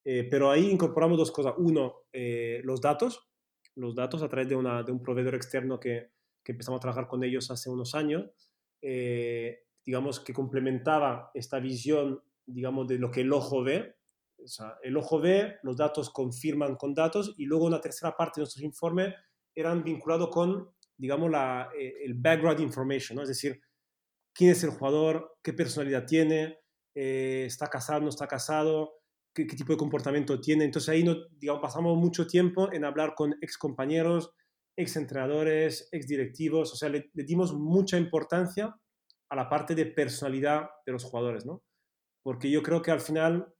Eh, 0.02 0.26
pero 0.30 0.50
ahí 0.50 0.70
incorporamos 0.70 1.18
dos 1.18 1.30
cosas. 1.30 1.52
Uno, 1.58 2.06
eh, 2.10 2.62
los 2.64 2.80
datos, 2.80 3.28
los 3.74 3.94
datos 3.94 4.22
a 4.22 4.28
través 4.30 4.48
de, 4.48 4.56
una, 4.56 4.82
de 4.82 4.90
un 4.90 5.02
proveedor 5.02 5.34
externo 5.34 5.78
que, 5.78 6.12
que, 6.42 6.52
empezamos 6.52 6.78
a 6.78 6.80
trabajar 6.80 7.06
con 7.06 7.22
ellos 7.22 7.50
hace 7.50 7.68
unos 7.68 7.94
años, 7.94 8.30
eh, 8.80 9.58
digamos 9.84 10.20
que 10.20 10.32
complementaba 10.32 11.30
esta 11.34 11.60
visión, 11.60 12.22
digamos, 12.46 12.88
de 12.88 12.98
lo 12.98 13.10
que 13.10 13.20
el 13.20 13.32
ojo 13.34 13.62
ve, 13.62 13.96
O 14.42 14.48
sea, 14.48 14.78
el 14.82 14.96
ojo 14.96 15.20
ve, 15.20 15.56
los 15.64 15.76
datos 15.76 16.08
confirman 16.08 16.76
con 16.76 16.94
datos 16.94 17.34
y 17.36 17.44
luego 17.44 17.66
una 17.66 17.82
tercera 17.82 18.16
parte 18.16 18.40
de 18.40 18.44
nuestros 18.44 18.64
informes 18.64 19.14
eran 19.54 19.84
vinculados 19.84 20.30
con, 20.30 20.70
digamos, 20.96 21.30
la, 21.30 21.68
eh, 21.78 21.92
el 22.06 22.14
background 22.14 22.60
information, 22.60 23.16
¿no? 23.16 23.22
es 23.22 23.28
decir, 23.28 23.60
quién 24.38 24.52
es 24.52 24.62
el 24.62 24.70
jugador, 24.70 25.36
qué 25.42 25.52
personalidad 25.52 26.06
tiene, 26.06 26.60
eh, 26.94 27.42
está 27.44 27.66
casado, 27.66 28.02
no 28.02 28.08
está 28.08 28.28
casado, 28.28 29.00
qué, 29.34 29.44
tipo 29.44 29.72
de 29.72 29.76
comportamiento 29.76 30.40
tiene. 30.40 30.64
Entonces 30.64 30.88
ahí 30.90 31.02
no, 31.02 31.16
digamos, 31.40 31.60
pasamos 31.60 31.98
mucho 31.98 32.24
tiempo 32.28 32.72
en 32.72 32.84
hablar 32.84 33.16
con 33.16 33.34
ex 33.40 33.58
compañeros, 33.58 34.32
ex 34.76 34.94
entrenadores, 34.94 35.88
ex 35.90 36.06
directivos, 36.06 36.72
o 36.72 36.76
sea, 36.76 36.88
le, 36.88 37.10
dimos 37.14 37.52
mucha 37.52 37.98
importancia 37.98 38.76
a 39.28 39.36
la 39.36 39.48
parte 39.48 39.74
de 39.74 39.86
personalidad 39.86 40.68
de 40.86 40.92
los 40.92 41.02
jugadores, 41.02 41.44
¿no? 41.44 41.64
Porque 42.22 42.48
yo 42.48 42.62
creo 42.62 42.80
que 42.80 42.92
al 42.92 43.00
final 43.00 43.52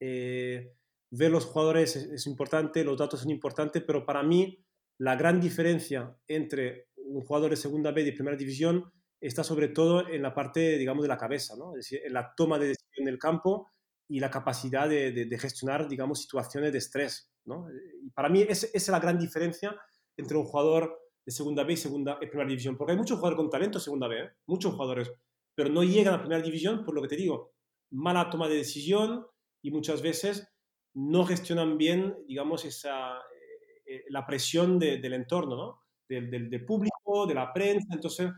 eh, 0.00 0.74
ver 1.10 1.30
los 1.30 1.46
jugadores 1.46 1.96
es, 1.96 2.26
importante, 2.26 2.84
los 2.84 2.98
datos 2.98 3.20
son 3.20 3.30
importantes, 3.30 3.82
pero 3.86 4.04
para 4.04 4.22
mí 4.22 4.62
la 5.00 5.16
gran 5.16 5.40
diferencia 5.40 6.14
entre 6.28 6.88
un 6.96 7.22
jugador 7.22 7.50
de 7.50 7.56
segunda 7.56 7.90
B 7.90 8.02
y 8.02 8.04
de 8.04 8.12
primera 8.12 8.36
división 8.36 8.92
está 9.20 9.42
sobre 9.42 9.68
todo 9.68 10.08
en 10.08 10.22
la 10.22 10.34
parte, 10.34 10.78
digamos, 10.78 11.02
de 11.02 11.08
la 11.08 11.18
cabeza, 11.18 11.56
¿no? 11.56 11.72
Es 11.72 11.84
decir, 11.84 12.00
en 12.04 12.12
la 12.12 12.34
toma 12.36 12.58
de 12.58 12.68
decisión 12.68 13.04
del 13.04 13.18
campo 13.18 13.70
y 14.08 14.20
la 14.20 14.30
capacidad 14.30 14.88
de, 14.88 15.38
gestionar, 15.38 15.88
digamos, 15.88 16.22
situaciones 16.22 16.72
de 16.72 16.78
estrés, 16.78 17.30
¿no? 17.44 17.66
Y 18.02 18.10
para 18.10 18.28
mí 18.28 18.42
esa 18.48 18.66
es 18.72 18.88
la 18.88 19.00
gran 19.00 19.18
diferencia 19.18 19.76
entre 20.16 20.36
un 20.36 20.44
jugador 20.44 20.98
de 21.24 21.32
segunda 21.32 21.62
B 21.64 21.74
y 21.74 21.76
segunda, 21.76 22.18
primera 22.18 22.48
división, 22.48 22.76
porque 22.76 22.92
hay 22.92 22.98
muchos 22.98 23.18
jugadores 23.18 23.36
con 23.36 23.50
talento 23.50 23.78
en 23.78 23.82
segunda 23.82 24.08
B, 24.08 24.18
¿eh? 24.18 24.30
muchos 24.46 24.72
jugadores, 24.72 25.12
pero 25.54 25.68
no 25.68 25.84
llegan 25.84 26.14
a 26.14 26.20
primera 26.20 26.42
división 26.42 26.84
por 26.84 26.94
lo 26.94 27.02
que 27.02 27.08
te 27.08 27.16
digo, 27.16 27.52
mala 27.90 28.30
toma 28.30 28.48
de 28.48 28.56
decisión 28.56 29.26
y 29.62 29.70
muchas 29.70 30.00
veces 30.00 30.48
no 30.94 31.24
gestionan 31.24 31.76
bien, 31.76 32.16
digamos, 32.26 32.64
esa, 32.64 33.16
eh, 33.18 33.82
eh, 33.86 34.04
la 34.08 34.26
presión 34.26 34.78
del 34.78 35.12
entorno, 35.12 35.56
¿no? 35.56 35.82
Del, 36.08 36.30
del, 36.30 36.64
público, 36.64 37.26
de 37.26 37.34
la 37.34 37.52
prensa, 37.52 37.88
entonces 37.92 38.30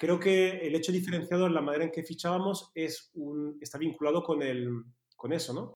creo 0.00 0.18
que 0.18 0.66
el 0.66 0.74
hecho 0.74 0.92
diferenciado 0.92 1.46
en 1.46 1.54
la 1.54 1.60
manera 1.60 1.84
en 1.84 1.90
que 1.90 2.02
fichábamos 2.02 2.72
es 2.74 3.10
un, 3.12 3.58
está 3.60 3.76
vinculado 3.76 4.22
con, 4.22 4.42
el, 4.42 4.82
con 5.14 5.34
eso, 5.34 5.52
¿no? 5.52 5.74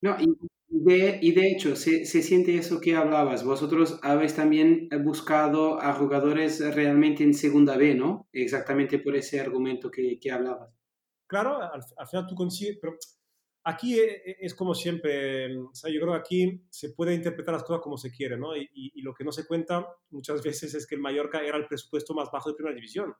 No, 0.00 0.16
y 0.20 0.36
de, 0.68 1.18
y 1.20 1.32
de 1.32 1.50
hecho, 1.50 1.74
se, 1.74 2.04
se, 2.04 2.22
siente 2.22 2.56
eso 2.56 2.80
que 2.80 2.94
hablabas. 2.94 3.44
Vosotros 3.44 3.98
habéis 4.02 4.34
también 4.34 4.88
buscado 5.02 5.80
a 5.80 5.92
jugadores 5.92 6.60
realmente 6.74 7.24
en 7.24 7.34
segunda 7.34 7.76
B, 7.76 7.94
¿no? 7.94 8.28
Exactamente 8.32 9.00
por 9.00 9.16
ese 9.16 9.40
argumento 9.40 9.90
que, 9.90 10.20
que 10.20 10.30
hablabas. 10.30 10.72
Claro, 11.26 11.58
al, 11.60 12.06
final 12.06 12.26
tú 12.28 12.36
consigues, 12.36 12.78
pero 12.80 12.96
aquí 13.64 13.98
e, 13.98 14.22
e, 14.24 14.36
es, 14.40 14.54
como 14.54 14.74
siempre, 14.74 15.56
o 15.58 15.74
sea, 15.74 15.90
yo 15.90 16.00
creo 16.00 16.12
que 16.12 16.20
aquí 16.20 16.62
se 16.70 16.90
puede 16.90 17.14
interpretar 17.14 17.54
las 17.54 17.64
cosas 17.64 17.82
como 17.82 17.96
se 17.96 18.12
quiere, 18.12 18.36
¿no? 18.36 18.56
Y, 18.56 18.68
y, 18.72 19.02
lo 19.02 19.14
que 19.14 19.24
no 19.24 19.32
se 19.32 19.46
cuenta 19.46 19.84
muchas 20.10 20.42
veces 20.44 20.74
es 20.74 20.86
que 20.86 20.94
el 20.94 21.00
Mallorca 21.00 21.42
era 21.42 21.56
el 21.56 21.66
presupuesto 21.66 22.14
más 22.14 22.28
bajo 22.30 22.50
de 22.50 22.56
primera 22.56 22.76
división. 22.76 23.14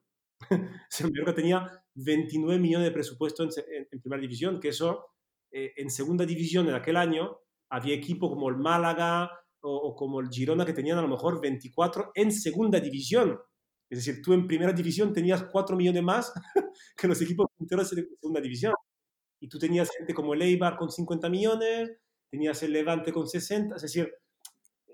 el 1.01 1.11
Mallorca 1.11 1.35
tenía 1.35 1.85
29 1.95 2.61
millones 2.61 2.89
de 2.89 2.93
presupuesto 2.93 3.45
en, 3.45 3.51
en 3.91 4.01
primera 4.01 4.21
división, 4.21 4.61
que 4.61 4.69
eso 4.69 5.15
eh, 5.57 5.73
en 5.77 5.89
segunda 5.89 6.27
división 6.27 6.69
en 6.69 6.75
aquel 6.75 6.97
año 6.97 7.39
había 7.71 7.95
equipos 7.95 8.29
como 8.29 8.49
el 8.49 8.57
Málaga 8.57 9.31
o, 9.61 9.95
como 9.95 10.21
el 10.21 10.29
Girona 10.29 10.67
que 10.67 10.73
tenían 10.73 10.99
a 10.99 11.03
lo 11.03 11.09
mejor 11.09 11.41
24 11.41 12.11
en 12.15 12.33
segunda 12.33 12.81
división. 12.81 13.39
Es 13.89 14.05
decir, 14.05 14.21
tú 14.21 14.33
en 14.33 14.49
primera 14.49 14.73
división 14.73 15.13
tenías 15.13 15.45
4 15.45 15.77
millones 15.77 16.03
más 16.03 16.33
que 16.97 17.07
los 17.07 17.23
equipos 17.23 17.47
punteros 17.57 17.91
de 17.91 18.05
segunda 18.21 18.41
división. 18.41 18.75
Y 19.41 19.49
tú 19.49 19.59
tenías 19.59 19.91
gente 19.97 20.13
como 20.13 20.35
el 20.35 20.43
Eibar 20.43 20.77
con 20.77 20.91
50 20.91 21.29
millones, 21.31 21.99
tenías 22.29 22.61
el 22.65 22.73
Levante 22.73 23.13
con 23.13 23.29
60. 23.29 23.77
Es 23.77 23.83
decir, 23.83 24.13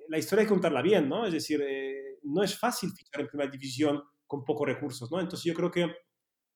la 0.09 0.19
historia 0.19 0.43
hay 0.43 0.47
que 0.47 0.53
contarla 0.53 0.83
bien, 0.83 1.09
¿no? 1.09 1.25
Es 1.25 1.33
decir, 1.33 1.63
eh, 1.67 2.19
no 2.25 2.43
es 2.43 2.59
fácil 2.59 2.91
fichar 2.91 3.23
en 3.23 3.29
primera 3.29 3.51
división 3.51 4.03
con 4.31 4.45
pocos 4.45 4.68
recursos, 4.68 5.11
¿no? 5.11 5.18
Entonces 5.18 5.43
yo 5.45 5.55
creo 5.55 5.72
que 5.72 5.93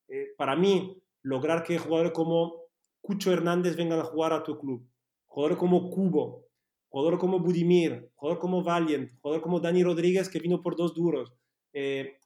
eh, 0.06 0.28
para 0.38 0.54
mí 0.54 1.02
lograr 1.22 1.64
que 1.64 1.76
jugadores 1.76 2.12
como 2.12 2.68
Cucho 3.00 3.32
Hernández 3.32 3.74
vengan 3.74 3.98
a 3.98 4.04
jugar 4.04 4.32
a 4.32 4.44
tu 4.44 4.56
club. 4.56 4.88
Jugadores 5.26 5.58
como 5.58 5.90
Cubo, 5.90 6.46
jugador 6.88 7.18
como 7.18 7.40
Budimir, 7.40 8.12
jugador 8.14 8.38
como 8.38 8.62
Valiant, 8.62 9.10
jugador 9.20 9.42
como 9.42 9.58
Dani 9.58 9.82
Rodríguez 9.82 10.28
que 10.28 10.38
vino 10.38 10.62
por 10.62 10.76
dos 10.76 10.94
duros. 10.94 11.34
Eh, 11.72 12.16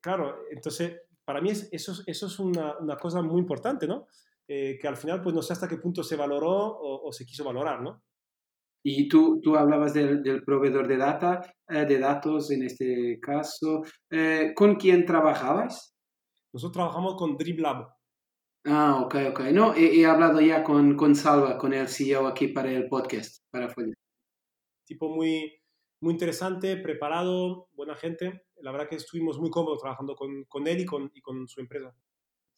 claro, 0.00 0.38
entonces 0.50 0.98
para 1.26 1.42
mí 1.42 1.50
eso, 1.50 1.92
eso 2.06 2.26
es 2.26 2.38
una, 2.38 2.96
cosa 2.98 3.20
muy 3.20 3.38
importante, 3.38 3.86
¿no? 3.86 4.06
Eh, 4.48 4.78
que 4.80 4.88
al 4.88 4.96
final 4.96 5.20
pues 5.20 5.34
no 5.34 5.42
sé 5.42 5.52
hasta 5.52 5.68
qué 5.68 5.76
punto 5.76 6.02
se 6.02 6.16
valoró 6.16 6.78
o, 6.80 7.12
se 7.12 7.26
quiso 7.26 7.44
valorar, 7.44 7.82
¿no? 7.82 8.02
Y 8.88 9.08
tú, 9.08 9.40
tú 9.42 9.56
hablabas 9.56 9.94
del, 9.94 10.22
del 10.22 10.44
proveedor 10.44 10.86
de, 10.86 10.96
data, 10.96 11.40
eh, 11.68 11.84
de 11.86 11.98
datos 11.98 12.52
en 12.52 12.62
este 12.62 13.18
caso. 13.20 13.82
¿Con 14.54 14.76
quién 14.76 15.04
trabajabais? 15.04 15.92
Nosotros 16.52 16.72
trabajamos 16.72 17.16
con 17.16 17.36
DribLab. 17.36 17.88
Ah, 18.64 19.00
ok, 19.04 19.14
ok. 19.30 19.40
No, 19.52 19.74
he, 19.74 20.06
hablado 20.06 20.40
ya 20.40 20.62
con, 20.62 20.96
con, 20.96 21.16
Salva, 21.16 21.58
con 21.58 21.74
el 21.74 21.88
CEO 21.88 22.28
aquí 22.28 22.48
para 22.48 22.70
el 22.70 22.88
podcast, 22.88 23.44
para 23.50 23.74
Tipo 24.84 25.08
muy, 25.08 25.60
muy 26.00 26.12
interesante, 26.12 26.76
preparado, 26.76 27.68
buena 27.72 27.96
gente. 27.96 28.44
La 28.62 28.70
verdad 28.70 28.88
que 28.88 28.96
estuvimos 28.96 29.40
muy 29.40 29.50
cómodos 29.50 29.80
trabajando 29.80 30.14
con, 30.14 30.44
con 30.44 30.66
él 30.68 30.80
y 30.80 30.84
con, 30.84 31.10
y 31.12 31.20
con 31.20 31.48
su 31.48 31.60
empresa. 31.60 31.92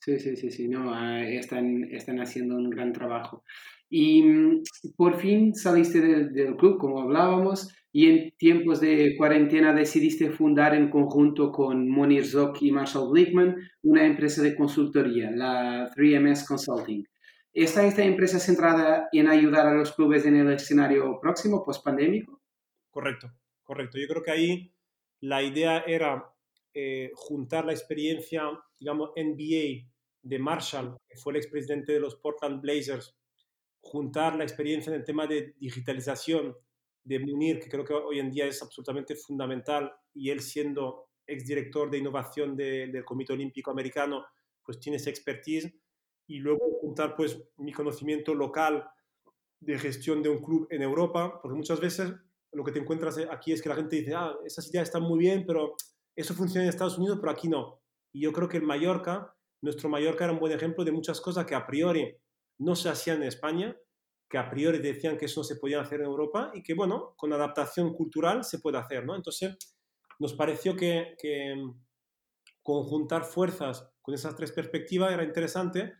Sí, 0.00 0.18
sí, 0.18 0.36
sí, 0.36 0.50
sí, 0.50 0.68
no, 0.68 0.94
ah, 0.94 1.24
están, 1.24 1.84
están 1.90 2.20
haciendo 2.20 2.54
un 2.56 2.70
gran 2.70 2.92
trabajo. 2.92 3.44
Y 3.90 4.22
mm, 4.22 4.62
por 4.96 5.16
fin 5.16 5.54
saliste 5.54 6.00
del, 6.00 6.32
del 6.32 6.56
club, 6.56 6.78
como 6.78 7.00
hablábamos, 7.00 7.72
y 7.92 8.06
en 8.06 8.30
tiempos 8.36 8.80
de 8.80 9.16
cuarentena 9.16 9.72
decidiste 9.72 10.30
fundar 10.30 10.74
en 10.74 10.90
conjunto 10.90 11.50
con 11.50 11.88
Monir 11.88 12.26
Zok 12.26 12.62
y 12.62 12.70
Marshall 12.70 13.10
Glickman 13.10 13.56
una 13.82 14.04
empresa 14.04 14.42
de 14.42 14.54
consultoría, 14.54 15.30
la 15.30 15.90
3MS 15.96 16.46
Consulting. 16.46 17.04
¿Está 17.52 17.86
esta 17.86 18.04
empresa 18.04 18.38
centrada 18.38 19.08
en 19.10 19.26
ayudar 19.26 19.66
a 19.66 19.74
los 19.74 19.92
clubes 19.92 20.26
en 20.26 20.36
el 20.36 20.52
escenario 20.52 21.18
próximo, 21.20 21.64
post-pandémico? 21.64 22.40
Correcto, 22.90 23.32
correcto. 23.64 23.98
Yo 23.98 24.06
creo 24.06 24.22
que 24.22 24.30
ahí 24.30 24.74
la 25.20 25.42
idea 25.42 25.80
era 25.86 26.30
eh, 26.74 27.10
juntar 27.14 27.64
la 27.64 27.72
experiencia, 27.72 28.42
digamos, 28.78 29.10
NBA 29.16 29.90
de 30.22 30.38
Marshall, 30.38 30.96
que 31.08 31.16
fue 31.16 31.32
el 31.32 31.38
expresidente 31.38 31.92
de 31.92 32.00
los 32.00 32.16
Portland 32.16 32.60
Blazers, 32.60 33.17
juntar 33.80 34.36
la 34.36 34.44
experiencia 34.44 34.90
en 34.90 34.98
el 34.98 35.04
tema 35.04 35.26
de 35.26 35.54
digitalización 35.58 36.56
de 37.04 37.18
Munir, 37.20 37.58
que 37.58 37.68
creo 37.68 37.84
que 37.84 37.94
hoy 37.94 38.18
en 38.18 38.30
día 38.30 38.46
es 38.46 38.62
absolutamente 38.62 39.16
fundamental, 39.16 39.92
y 40.14 40.30
él 40.30 40.40
siendo 40.40 41.08
exdirector 41.26 41.90
de 41.90 41.98
innovación 41.98 42.56
del 42.56 43.04
Comité 43.04 43.32
Olímpico 43.32 43.70
Americano, 43.70 44.26
pues 44.62 44.78
tiene 44.78 44.96
esa 44.96 45.10
expertise, 45.10 45.72
y 46.26 46.38
luego 46.38 46.78
juntar 46.80 47.16
pues 47.16 47.42
mi 47.56 47.72
conocimiento 47.72 48.34
local 48.34 48.84
de 49.60 49.78
gestión 49.78 50.22
de 50.22 50.28
un 50.28 50.42
club 50.42 50.66
en 50.70 50.82
Europa, 50.82 51.40
porque 51.40 51.56
muchas 51.56 51.80
veces 51.80 52.12
lo 52.52 52.64
que 52.64 52.72
te 52.72 52.78
encuentras 52.78 53.18
aquí 53.30 53.52
es 53.52 53.62
que 53.62 53.68
la 53.68 53.74
gente 53.76 53.96
dice, 53.96 54.14
ah, 54.14 54.36
esas 54.44 54.68
ideas 54.70 54.88
están 54.88 55.02
muy 55.02 55.18
bien, 55.18 55.44
pero 55.46 55.74
eso 56.14 56.34
funciona 56.34 56.64
en 56.64 56.70
Estados 56.70 56.98
Unidos, 56.98 57.18
pero 57.20 57.32
aquí 57.32 57.48
no. 57.48 57.80
Y 58.12 58.20
yo 58.20 58.32
creo 58.32 58.48
que 58.48 58.58
en 58.58 58.64
Mallorca, 58.64 59.34
nuestro 59.60 59.88
Mallorca 59.88 60.24
era 60.24 60.32
un 60.32 60.38
buen 60.38 60.52
ejemplo 60.52 60.84
de 60.84 60.92
muchas 60.92 61.20
cosas 61.20 61.44
que 61.46 61.54
a 61.54 61.66
priori 61.66 62.16
no 62.58 62.76
se 62.76 62.88
hacían 62.88 63.18
en 63.22 63.28
España 63.28 63.76
que 64.28 64.38
a 64.38 64.50
priori 64.50 64.78
decían 64.78 65.16
que 65.16 65.24
eso 65.24 65.40
no 65.40 65.44
se 65.44 65.56
podía 65.56 65.80
hacer 65.80 66.00
en 66.00 66.06
Europa 66.06 66.50
y 66.54 66.62
que, 66.62 66.74
bueno, 66.74 67.14
con 67.16 67.32
adaptación 67.32 67.94
cultural 67.94 68.44
se 68.44 68.58
puede 68.58 68.78
hacer, 68.78 69.06
¿no? 69.06 69.16
Entonces, 69.16 69.56
nos 70.18 70.34
pareció 70.34 70.76
que, 70.76 71.16
mm, 71.56 71.70
conjuntar 72.62 73.24
fuerzas 73.24 73.90
con 74.02 74.14
esas 74.14 74.36
tres 74.36 74.52
perspectivas 74.52 75.12
era 75.12 75.24
interesante 75.24 75.94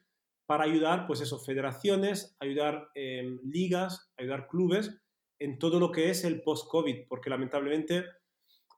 para 0.47 0.65
ayudar, 0.65 1.07
pues 1.07 1.21
eso, 1.23 1.39
federaciones, 1.39 2.37
ayudar 2.41 2.91
em, 2.95 3.39
ligas, 3.45 4.13
ayudar 4.19 4.49
clubes 4.49 5.01
en 5.39 5.59
todo 5.59 5.81
lo 5.81 5.91
que 5.93 6.11
es 6.11 6.25
el 6.25 6.43
post-COVID, 6.43 7.07
porque 7.09 7.31
lamentablemente, 7.31 8.05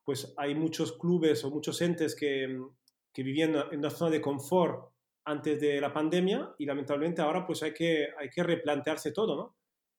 pues 0.04 0.32
hay 0.36 0.54
muchos 0.54 0.92
clubes 0.98 1.44
o 1.44 1.50
muchos 1.50 1.80
entes 1.80 2.14
que, 2.14 2.46
mm, 2.46 2.76
que 3.12 3.22
vivían 3.24 3.56
en 3.72 3.78
una 3.78 3.90
zona 3.90 4.10
de 4.12 4.20
confort 4.20 4.92
antes 5.30 5.60
de 5.60 5.80
la 5.80 5.92
pandemia 5.92 6.54
y 6.58 6.66
lamentablemente 6.66 7.22
ahora 7.22 7.46
pues 7.46 7.62
hay 7.62 7.72
que, 7.72 8.08
hay 8.18 8.28
que 8.28 8.42
replantearse 8.42 9.12
todo, 9.12 9.36
¿no? 9.36 9.56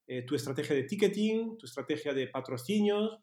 Eh, 0.07 0.23
tu 0.23 0.35
estrategia 0.35 0.75
de 0.75 0.83
ticketing, 0.83 1.57
tu 1.57 1.65
estrategia 1.65 2.13
de 2.13 2.27
patrocinios, 2.27 3.19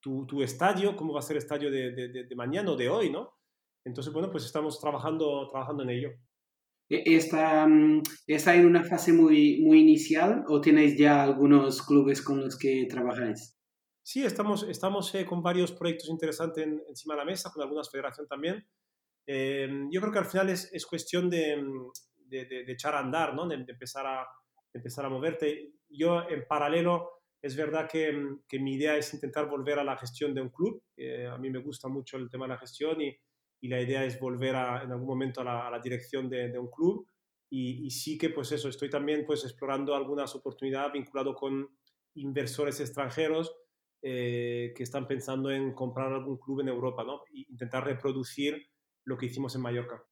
tu, 0.00 0.26
tu 0.26 0.42
estadio, 0.42 0.94
cómo 0.94 1.12
va 1.12 1.18
a 1.18 1.22
ser 1.22 1.36
el 1.36 1.42
estadio 1.42 1.70
de, 1.70 1.90
de, 1.92 2.24
de, 2.24 2.36
mañana 2.36 2.70
o 2.70 2.76
de 2.76 2.88
hoy, 2.88 3.10
¿no? 3.10 3.38
Entonces, 3.84 4.12
bueno, 4.12 4.30
pues 4.30 4.44
estamos 4.44 4.78
trabajando, 4.80 5.48
trabajando 5.50 5.82
en 5.82 5.90
ello. 5.90 6.10
E, 6.88 7.16
¿Está, 7.16 7.66
mm, 7.66 8.02
¿Está 8.26 8.54
en 8.54 8.66
una 8.66 8.84
fase 8.84 9.12
muy, 9.12 9.60
muy 9.62 9.80
inicial 9.80 10.44
o 10.48 10.60
tenéis 10.60 10.96
ya 10.96 11.22
algunos 11.24 11.82
clubes 11.82 12.22
con 12.22 12.40
los 12.40 12.56
que 12.56 12.86
trabajáis? 12.88 13.56
Sí, 14.02 14.24
estamos, 14.24 14.62
estamos 14.68 15.14
eh, 15.14 15.26
con 15.26 15.42
varios 15.42 15.72
proyectos 15.72 16.08
interesantes 16.08 16.66
encima 16.88 17.14
de 17.14 17.18
la 17.18 17.26
mesa, 17.26 17.50
con 17.52 17.62
algunas 17.62 17.90
federaciones 17.90 18.28
también. 18.28 18.66
Em, 19.30 19.90
yo 19.90 20.00
creo 20.00 20.10
que 20.10 20.20
al 20.20 20.24
final 20.24 20.48
es, 20.48 20.72
es 20.72 20.86
cuestión 20.86 21.28
de, 21.28 21.62
de, 22.28 22.46
de, 22.46 22.72
echar 22.72 22.94
a 22.94 23.00
andar, 23.00 23.34
¿no? 23.34 23.46
de, 23.46 23.56
empezar 23.56 24.06
a, 24.06 24.26
empezar 24.72 25.04
a 25.04 25.10
moverte. 25.10 25.74
Yo 25.90 26.26
en 26.26 26.46
paralelo, 26.46 27.10
es 27.42 27.54
verdad 27.54 27.86
que, 27.86 28.10
mi 28.58 28.74
idea 28.74 28.96
es 28.96 29.12
intentar 29.12 29.46
volver 29.46 29.78
a 29.78 29.84
la 29.84 29.98
gestión 29.98 30.32
de 30.32 30.40
un 30.40 30.48
club. 30.48 30.82
Eh, 30.96 31.26
a 31.26 31.36
mí 31.36 31.50
me 31.50 31.58
gusta 31.58 31.88
mucho 31.88 32.16
el 32.16 32.30
tema 32.30 32.46
de 32.46 32.54
la 32.54 32.58
gestión 32.58 33.02
y, 33.02 33.14
la 33.60 33.82
idea 33.82 34.04
es 34.04 34.18
volver 34.18 34.54
en 34.54 34.92
algún 34.92 35.08
momento 35.08 35.42
a 35.42 35.70
la, 35.70 35.80
dirección 35.80 36.30
de, 36.30 36.58
un 36.58 36.70
club. 36.70 37.06
Y, 37.50 37.90
sí 37.90 38.16
que 38.16 38.30
pues 38.30 38.50
eso, 38.52 38.70
estoy 38.70 38.88
también 38.88 39.26
pues 39.26 39.44
explorando 39.44 39.94
algunas 39.94 40.34
oportunidades 40.34 40.92
vinculado 40.92 41.34
con 41.34 41.68
inversores 42.14 42.80
extranjeros 42.80 43.54
eh, 44.00 44.72
que 44.74 44.84
están 44.84 45.06
pensando 45.06 45.50
en 45.50 45.74
comprar 45.74 46.12
algún 46.12 46.38
club 46.38 46.60
en 46.60 46.68
Europa, 46.68 47.04
¿no? 47.04 47.24
E 47.34 47.44
intentar 47.50 47.84
reproducir 47.84 48.70
lo 49.08 49.16
que 49.16 49.26
hicimos 49.26 49.54
en 49.56 49.62
Mallorca. 49.62 50.02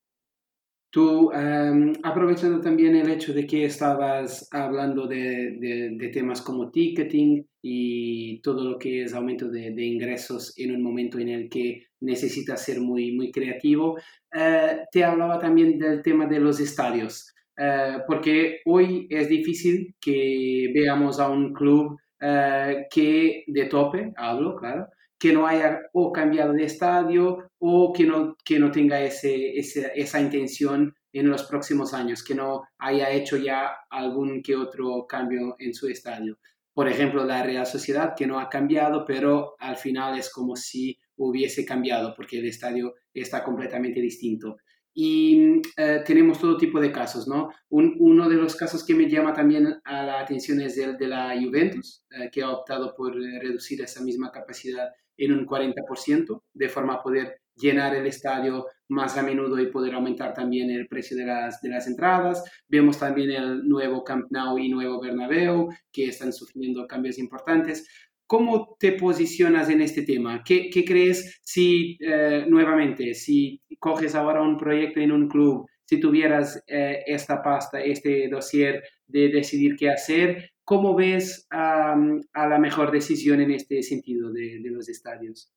Tú, 0.91 1.31
em, 1.33 1.93
aprovechando 2.03 2.61
también 2.61 2.97
el 2.97 3.11
hecho 3.11 3.35
de 3.35 3.47
que 3.47 3.67
estabas 3.67 4.49
hablando 4.51 5.07
de, 5.07 5.59
de, 5.99 6.09
temas 6.09 6.41
como 6.41 6.71
ticketing 6.71 7.47
y 7.61 8.41
todo 8.41 8.65
lo 8.65 8.79
que 8.79 9.03
es 9.03 9.13
aumento 9.13 9.51
de, 9.51 9.73
de, 9.73 9.85
ingresos 9.85 10.55
en 10.57 10.75
un 10.75 10.83
momento 10.83 11.19
en 11.19 11.29
el 11.29 11.51
que 11.51 11.83
necesitas 12.01 12.65
ser 12.65 12.81
muy, 12.81 13.13
muy 13.13 13.31
creativo, 13.31 13.99
eh, 14.35 14.79
te 14.91 15.05
hablaba 15.05 15.39
también 15.39 15.79
del 15.79 16.03
tema 16.03 16.27
de 16.27 16.41
los 16.41 16.61
estadios, 16.61 17.35
eh, 17.59 17.99
porque 18.07 18.61
hoy 18.65 19.07
es 19.11 19.29
difícil 19.29 19.95
que 20.01 20.71
veamos 20.75 21.21
a 21.21 21.29
un 21.29 21.53
club 21.53 21.99
eh, 22.21 22.87
que 22.91 23.45
de 23.47 23.67
tope, 23.67 24.13
hablo, 24.17 24.57
claro, 24.57 24.87
que 25.19 25.33
no 25.33 25.47
haya 25.47 25.81
o 25.93 26.13
cambiado 26.13 26.53
de 26.53 26.65
estadio 26.65 27.46
o 27.59 27.93
que 27.93 28.05
no, 28.05 28.37
que 28.45 28.59
no 28.59 28.71
tenga 28.71 29.01
ese, 29.03 29.59
esa 29.59 30.21
intención 30.21 30.95
en 31.13 31.29
los 31.29 31.45
próximos 31.45 31.95
años, 31.95 32.23
que 32.23 32.35
no 32.35 32.65
haya 32.79 33.11
hecho 33.11 33.37
ya 33.37 33.71
algún 33.91 34.43
que 34.43 34.55
otro 34.55 35.07
cambio 35.09 35.57
en 35.59 35.73
su 35.73 35.89
estadio. 35.89 36.39
Por 36.75 36.89
ejemplo, 36.89 37.25
la 37.25 37.43
Real 37.43 37.67
Sociedad, 37.67 38.15
que 38.15 38.27
no 38.27 38.39
ha 38.39 38.51
cambiado, 38.51 39.07
pero 39.07 39.55
al 39.59 39.77
final 39.77 40.19
es 40.19 40.31
como 40.31 40.57
si 40.57 40.99
hubiese 41.17 41.65
cambiado, 41.65 42.13
porque 42.15 42.39
el 42.39 42.47
estadio 42.47 42.95
está 43.15 43.43
completamente 43.43 44.01
distinto. 44.01 44.59
Y 44.93 45.61
eh, 45.77 46.03
tenemos 46.07 46.39
todo 46.39 46.57
tipo 46.57 46.81
de 46.81 46.91
casos, 46.91 47.29
¿no? 47.29 47.51
uno 47.69 48.29
de 48.29 48.37
los 48.37 48.57
casos 48.57 48.85
que 48.85 48.95
me 48.95 49.09
llama 49.09 49.35
también 49.35 49.79
a 49.85 50.03
la 50.03 50.21
atención 50.21 50.61
es 50.63 50.79
el 50.79 50.97
de 50.97 51.09
la 51.09 51.35
Juventus, 51.39 52.05
eh, 52.11 52.31
que 52.33 52.43
ha 52.43 52.51
optado 52.51 52.95
por 52.95 53.15
eh, 53.15 53.39
reducir 53.41 53.83
esa 53.83 54.03
misma 54.03 54.33
capacidad 54.33 54.89
en 55.19 55.33
un 55.33 55.47
40%, 55.47 56.43
de 56.55 56.69
forma 56.71 56.95
a 56.95 57.03
poder 57.03 57.41
llenar 57.57 57.95
el 57.95 58.07
estadio 58.07 58.67
más 58.89 59.17
a 59.17 59.23
menudo 59.23 59.59
y 59.59 59.71
poder 59.71 59.95
aumentar 59.95 60.33
también 60.33 60.71
el 60.71 60.87
precio 60.87 61.17
de 61.17 61.27
las, 61.27 61.61
de 61.61 61.71
las 61.71 61.87
entradas. 61.87 62.45
Vemos 62.69 62.99
también 62.99 63.31
el 63.31 63.69
nuevo 63.69 64.05
Camp 64.05 64.27
Nou 64.31 64.59
y 64.59 64.69
nuevo 64.69 65.01
Bernabéu, 65.01 65.69
que 65.93 66.09
están 66.09 66.33
sufriendo 66.33 66.87
cambios 66.87 67.19
importantes. 67.19 67.89
¿Cómo 68.27 68.77
te 68.79 68.93
posicionas 68.93 69.71
en 69.71 69.81
este 69.81 70.03
tema? 70.03 70.43
¿Qué, 70.45 70.69
qué 70.71 70.85
crees 70.85 71.41
si, 71.43 71.97
eh, 72.01 72.45
nuevamente, 72.49 73.15
si 73.15 73.63
coges 73.79 74.15
ahora 74.15 74.43
un 74.43 74.57
proyecto 74.57 75.01
en 75.01 75.13
un 75.13 75.29
club, 75.29 75.67
si 75.85 76.01
tuvieras 76.01 76.63
eh, 76.67 77.05
esta 77.07 77.43
pasta, 77.43 77.81
este 77.81 78.29
dossier 78.29 78.83
de 79.07 79.29
decidir 79.29 79.77
qué 79.77 79.91
hacer, 79.91 80.51
¿Cómo 80.67 80.97
ves 80.97 81.47
a, 81.49 81.95
la 82.35 82.59
mejor 82.59 82.91
decisión 82.91 83.41
en 83.41 83.53
este 83.53 83.85
sentido 83.85 84.33
de, 84.33 84.59
los 84.65 84.89
estadios? 84.89 85.53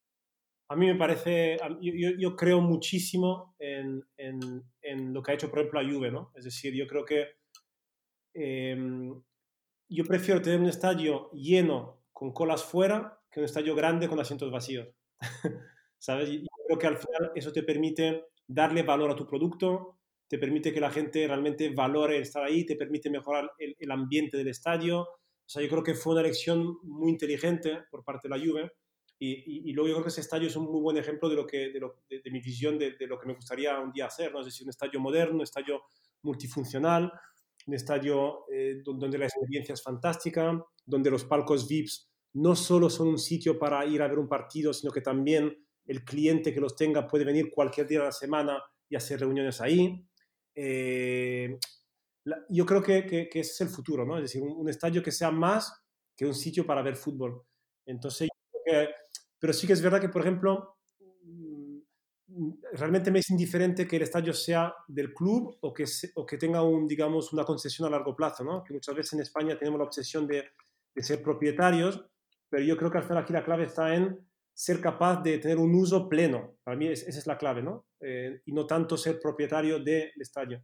A 0.72 0.76
mí 0.76 0.86
me 0.86 0.96
parece, 0.96 1.58
yo, 1.82 2.36
creo 2.36 2.62
muchísimo 2.62 3.56
en, 3.58 4.04
lo 5.12 5.24
que 5.24 5.32
ha 5.32 5.34
hecho, 5.34 5.50
por 5.50 5.60
ejemplo, 5.60 5.82
la 5.82 5.92
Juve, 5.92 6.12
¿no? 6.12 6.32
Es 6.36 6.46
decir, 6.46 6.76
yo 6.76 6.86
creo 6.86 7.04
que 7.04 7.28
em, 8.36 9.20
yo 9.90 10.06
prefiero 10.06 10.42
tener 10.44 10.60
un 10.60 10.68
estadio 10.68 11.32
lleno 11.32 12.04
con 12.14 12.32
colas 12.32 12.64
fuera 12.64 13.20
que 13.32 13.40
un 13.40 13.46
estadio 13.46 13.74
grande 13.74 14.08
con 14.08 14.20
asientos 14.20 14.52
vacíos. 14.52 14.88
¿Sabes? 15.98 16.30
Yo 16.30 16.48
creo 16.68 16.78
que 16.78 16.88
al 16.88 16.98
final 16.98 17.32
eso 17.34 17.52
te 17.52 17.64
permite 17.64 18.26
darle 18.48 18.84
valor 18.84 19.10
a 19.10 19.16
tu 19.16 19.26
producto, 19.26 19.98
te 20.28 20.38
permite 20.38 20.72
que 20.72 20.80
la 20.80 20.92
gente 20.92 21.26
realmente 21.26 21.70
valore 21.72 22.20
estar 22.20 22.44
ahí, 22.44 22.64
te 22.64 22.76
permite 22.76 23.10
mejorar 23.10 23.52
el, 23.58 23.92
ambiente 23.92 24.38
del 24.38 24.50
estadio. 24.50 25.02
O 25.02 25.48
sea, 25.48 25.64
yo 25.64 25.70
creo 25.70 25.84
que 25.84 25.96
fue 25.96 26.14
una 26.14 26.22
elección 26.22 26.78
muy 26.84 27.10
inteligente 27.10 27.80
por 27.90 28.04
parte 28.04 28.28
de 28.28 28.38
la 28.38 28.46
Juve 28.46 28.72
y, 29.22 29.74
luego 29.74 29.90
yo 29.90 29.94
creo 29.96 30.04
que 30.04 30.10
ese 30.10 30.22
estadio 30.22 30.48
es 30.48 30.56
un 30.56 30.72
muy 30.72 30.80
buen 30.80 30.98
ejemplo 30.98 31.28
de, 31.28 31.36
lo 31.36 31.46
que, 31.46 31.72
de, 31.72 32.32
mi 32.32 32.40
visión 32.40 32.80
de, 32.80 32.96
lo 33.02 33.20
que 33.20 33.28
me 33.28 33.34
gustaría 33.34 33.78
un 33.80 33.92
día 33.92 34.06
hacer, 34.06 34.32
¿no? 34.32 34.40
es 34.40 34.46
decir, 34.46 34.64
un 34.66 34.70
estadio 34.70 35.00
moderno, 35.00 35.36
un 35.36 35.44
estadio 35.44 35.82
multifuncional, 36.22 37.12
un 37.68 37.74
estadio 37.74 38.46
eh, 38.52 38.82
donde 38.84 39.18
la 39.18 39.26
experiencia 39.26 39.74
es 39.74 39.84
fantástica, 39.84 40.64
donde 40.86 41.12
los 41.12 41.26
palcos 41.26 41.68
VIPs 41.68 42.10
no 42.34 42.56
solo 42.56 42.90
son 42.90 43.10
un 43.10 43.20
sitio 43.20 43.60
para 43.60 43.86
ir 43.86 44.02
a 44.02 44.08
ver 44.08 44.20
un 44.20 44.30
partido, 44.30 44.74
sino 44.74 44.92
que 44.92 45.02
también 45.02 45.66
el 45.86 46.06
cliente 46.06 46.54
que 46.54 46.62
los 46.62 46.76
tenga 46.76 47.08
puede 47.08 47.26
venir 47.26 47.52
cualquier 47.52 47.88
día 47.88 48.00
de 48.00 48.06
la 48.06 48.12
semana 48.12 48.64
y 48.88 48.96
hacer 48.96 49.20
reuniones 49.20 49.60
ahí. 49.60 50.06
Eh, 50.56 51.58
yo 52.50 52.66
creo 52.66 52.82
que, 52.82 53.06
que, 53.06 53.28
ese 53.34 53.52
es 53.52 53.62
el 53.62 53.70
futuro, 53.70 54.06
¿no? 54.06 54.18
Es 54.18 54.24
decir, 54.24 54.42
un, 54.42 54.70
estadio 54.70 55.02
que 55.02 55.12
sea 55.12 55.32
más 55.32 55.74
que 56.16 56.26
un 56.26 56.36
sitio 56.36 56.66
para 56.66 56.82
ver 56.82 56.96
fútbol. 56.96 57.42
Entonces, 57.86 58.30
pero 59.40 59.54
sí 59.54 59.66
que 59.66 59.74
es 59.74 59.82
verdad 59.82 60.02
que, 60.02 60.10
por 60.10 60.22
ejemplo, 60.22 60.78
mm, 61.24 62.52
realmente 62.74 63.12
me 63.12 63.20
es 63.20 63.30
indiferente 63.30 63.88
que 63.88 63.96
el 63.96 64.04
estadio 64.04 64.34
sea 64.34 64.74
del 64.88 65.14
club 65.14 65.58
o 65.62 65.74
que, 65.74 66.38
tenga 66.38 66.62
un, 66.62 66.88
digamos, 66.88 67.34
una 67.34 67.46
concesión 67.46 67.88
a 67.88 67.92
largo 67.92 68.16
plazo, 68.16 68.44
¿no? 68.44 68.64
Que 68.64 68.74
muchas 68.74 68.96
veces 68.96 69.14
en 69.14 69.22
España 69.22 69.58
tenemos 69.58 69.80
la 69.80 69.86
obsesión 69.86 70.28
de, 70.28 70.44
de 70.94 71.04
ser 71.04 71.22
propietarios, 71.24 72.06
pero 72.50 72.64
yo 72.64 72.78
creo 72.78 72.92
que 72.92 72.98
al 72.98 73.04
final 73.04 73.24
aquí 73.24 73.34
la 73.34 73.44
clave 73.44 73.66
está 73.66 73.96
en 73.96 74.30
ser 74.54 74.82
capaz 74.82 75.22
de 75.24 75.38
tener 75.38 75.58
un 75.58 75.74
uso 75.74 76.10
pleno. 76.10 76.58
Para 76.64 76.76
mí 76.76 76.88
esa 76.88 77.08
es 77.08 77.28
la 77.28 77.38
clave, 77.38 77.64
¿no? 77.64 77.86
Eh, 78.02 78.42
y 78.46 78.52
no 78.52 78.68
tanto 78.68 78.98
ser 78.98 79.20
propietario 79.20 79.80
del 79.80 80.12
estadio. 80.20 80.62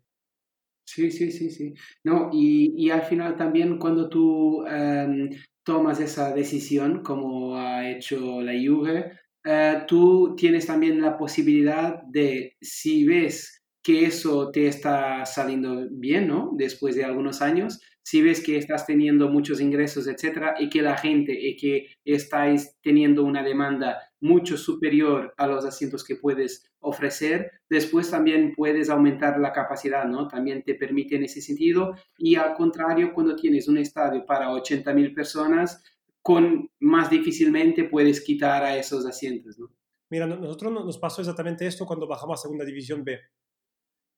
Sí, 0.88 1.12
sí, 1.12 1.32
sí, 1.32 1.50
sí. 1.50 1.74
No, 2.04 2.30
y, 2.32 2.74
y 2.78 2.92
al 2.92 3.02
final 3.04 3.36
también 3.36 3.78
cuando 3.80 4.08
tú 4.08 4.64
em, 4.68 5.30
tomas 5.64 6.00
esa 6.00 6.34
decisión, 6.34 7.02
como 7.04 7.58
ha 7.58 7.90
hecho 7.90 8.42
la 8.42 8.54
Juve, 8.54 9.14
eh, 9.44 9.84
tú 9.88 10.36
tienes 10.38 10.68
también 10.68 11.02
la 11.02 11.18
posibilidad 11.18 12.02
de, 12.04 12.56
si 12.62 13.06
ves 13.06 13.64
que 13.84 14.06
eso 14.06 14.52
te 14.52 14.68
está 14.68 15.26
saliendo 15.26 15.88
bien, 15.92 16.28
¿no? 16.28 16.52
Después 16.56 16.96
de 16.96 17.04
algunos 17.04 17.42
años, 17.42 17.82
si 18.04 18.22
ves 18.22 18.42
que 18.42 18.58
estás 18.58 18.86
teniendo 18.86 19.30
muchos 19.30 19.60
ingresos, 19.62 20.08
etcétera, 20.08 20.56
y 20.60 20.70
que 20.70 20.82
la 20.84 20.98
gente, 20.98 21.34
y 21.40 21.56
que 21.56 21.88
estáis 22.04 22.76
teniendo 22.82 23.24
una 23.24 23.44
demanda 23.44 24.00
mucho 24.22 24.57
superior 24.57 25.34
a 25.38 25.47
los 25.47 25.66
asientos 25.66 26.03
que 26.03 26.16
puedes 26.16 26.72
ofrecer, 26.80 27.51
después 27.70 28.09
también 28.09 28.53
puedes 28.55 28.89
aumentar 28.89 29.39
la 29.39 29.51
capacidad, 29.51 30.05
¿no? 30.05 30.28
También 30.28 30.63
te 30.63 30.76
permite 30.76 31.16
en 31.16 31.24
ese 31.24 31.41
sentido. 31.41 31.95
Y 32.18 32.36
al 32.36 32.53
contrario, 32.53 33.13
cuando 33.13 33.36
tienes 33.36 33.68
un 33.68 33.78
estadio 33.78 34.26
para 34.26 34.51
80 34.51 34.93
mil 34.93 35.13
personas, 35.13 35.84
con 36.22 36.72
más 36.80 37.09
difícilmente 37.09 37.84
puedes 37.84 38.22
quitar 38.22 38.63
a 38.63 38.78
esos 38.78 39.05
asientos, 39.05 39.59
¿no? 39.59 39.70
Mira, 40.09 40.28
nosotros 40.28 40.72
nos 40.72 40.97
pasó 40.97 41.22
exactamente 41.22 41.66
esto 41.66 41.86
cuando 41.86 42.07
bajamos 42.07 42.39
a 42.39 42.43
Segunda 42.43 42.63
División 42.63 43.03
B. 43.03 43.20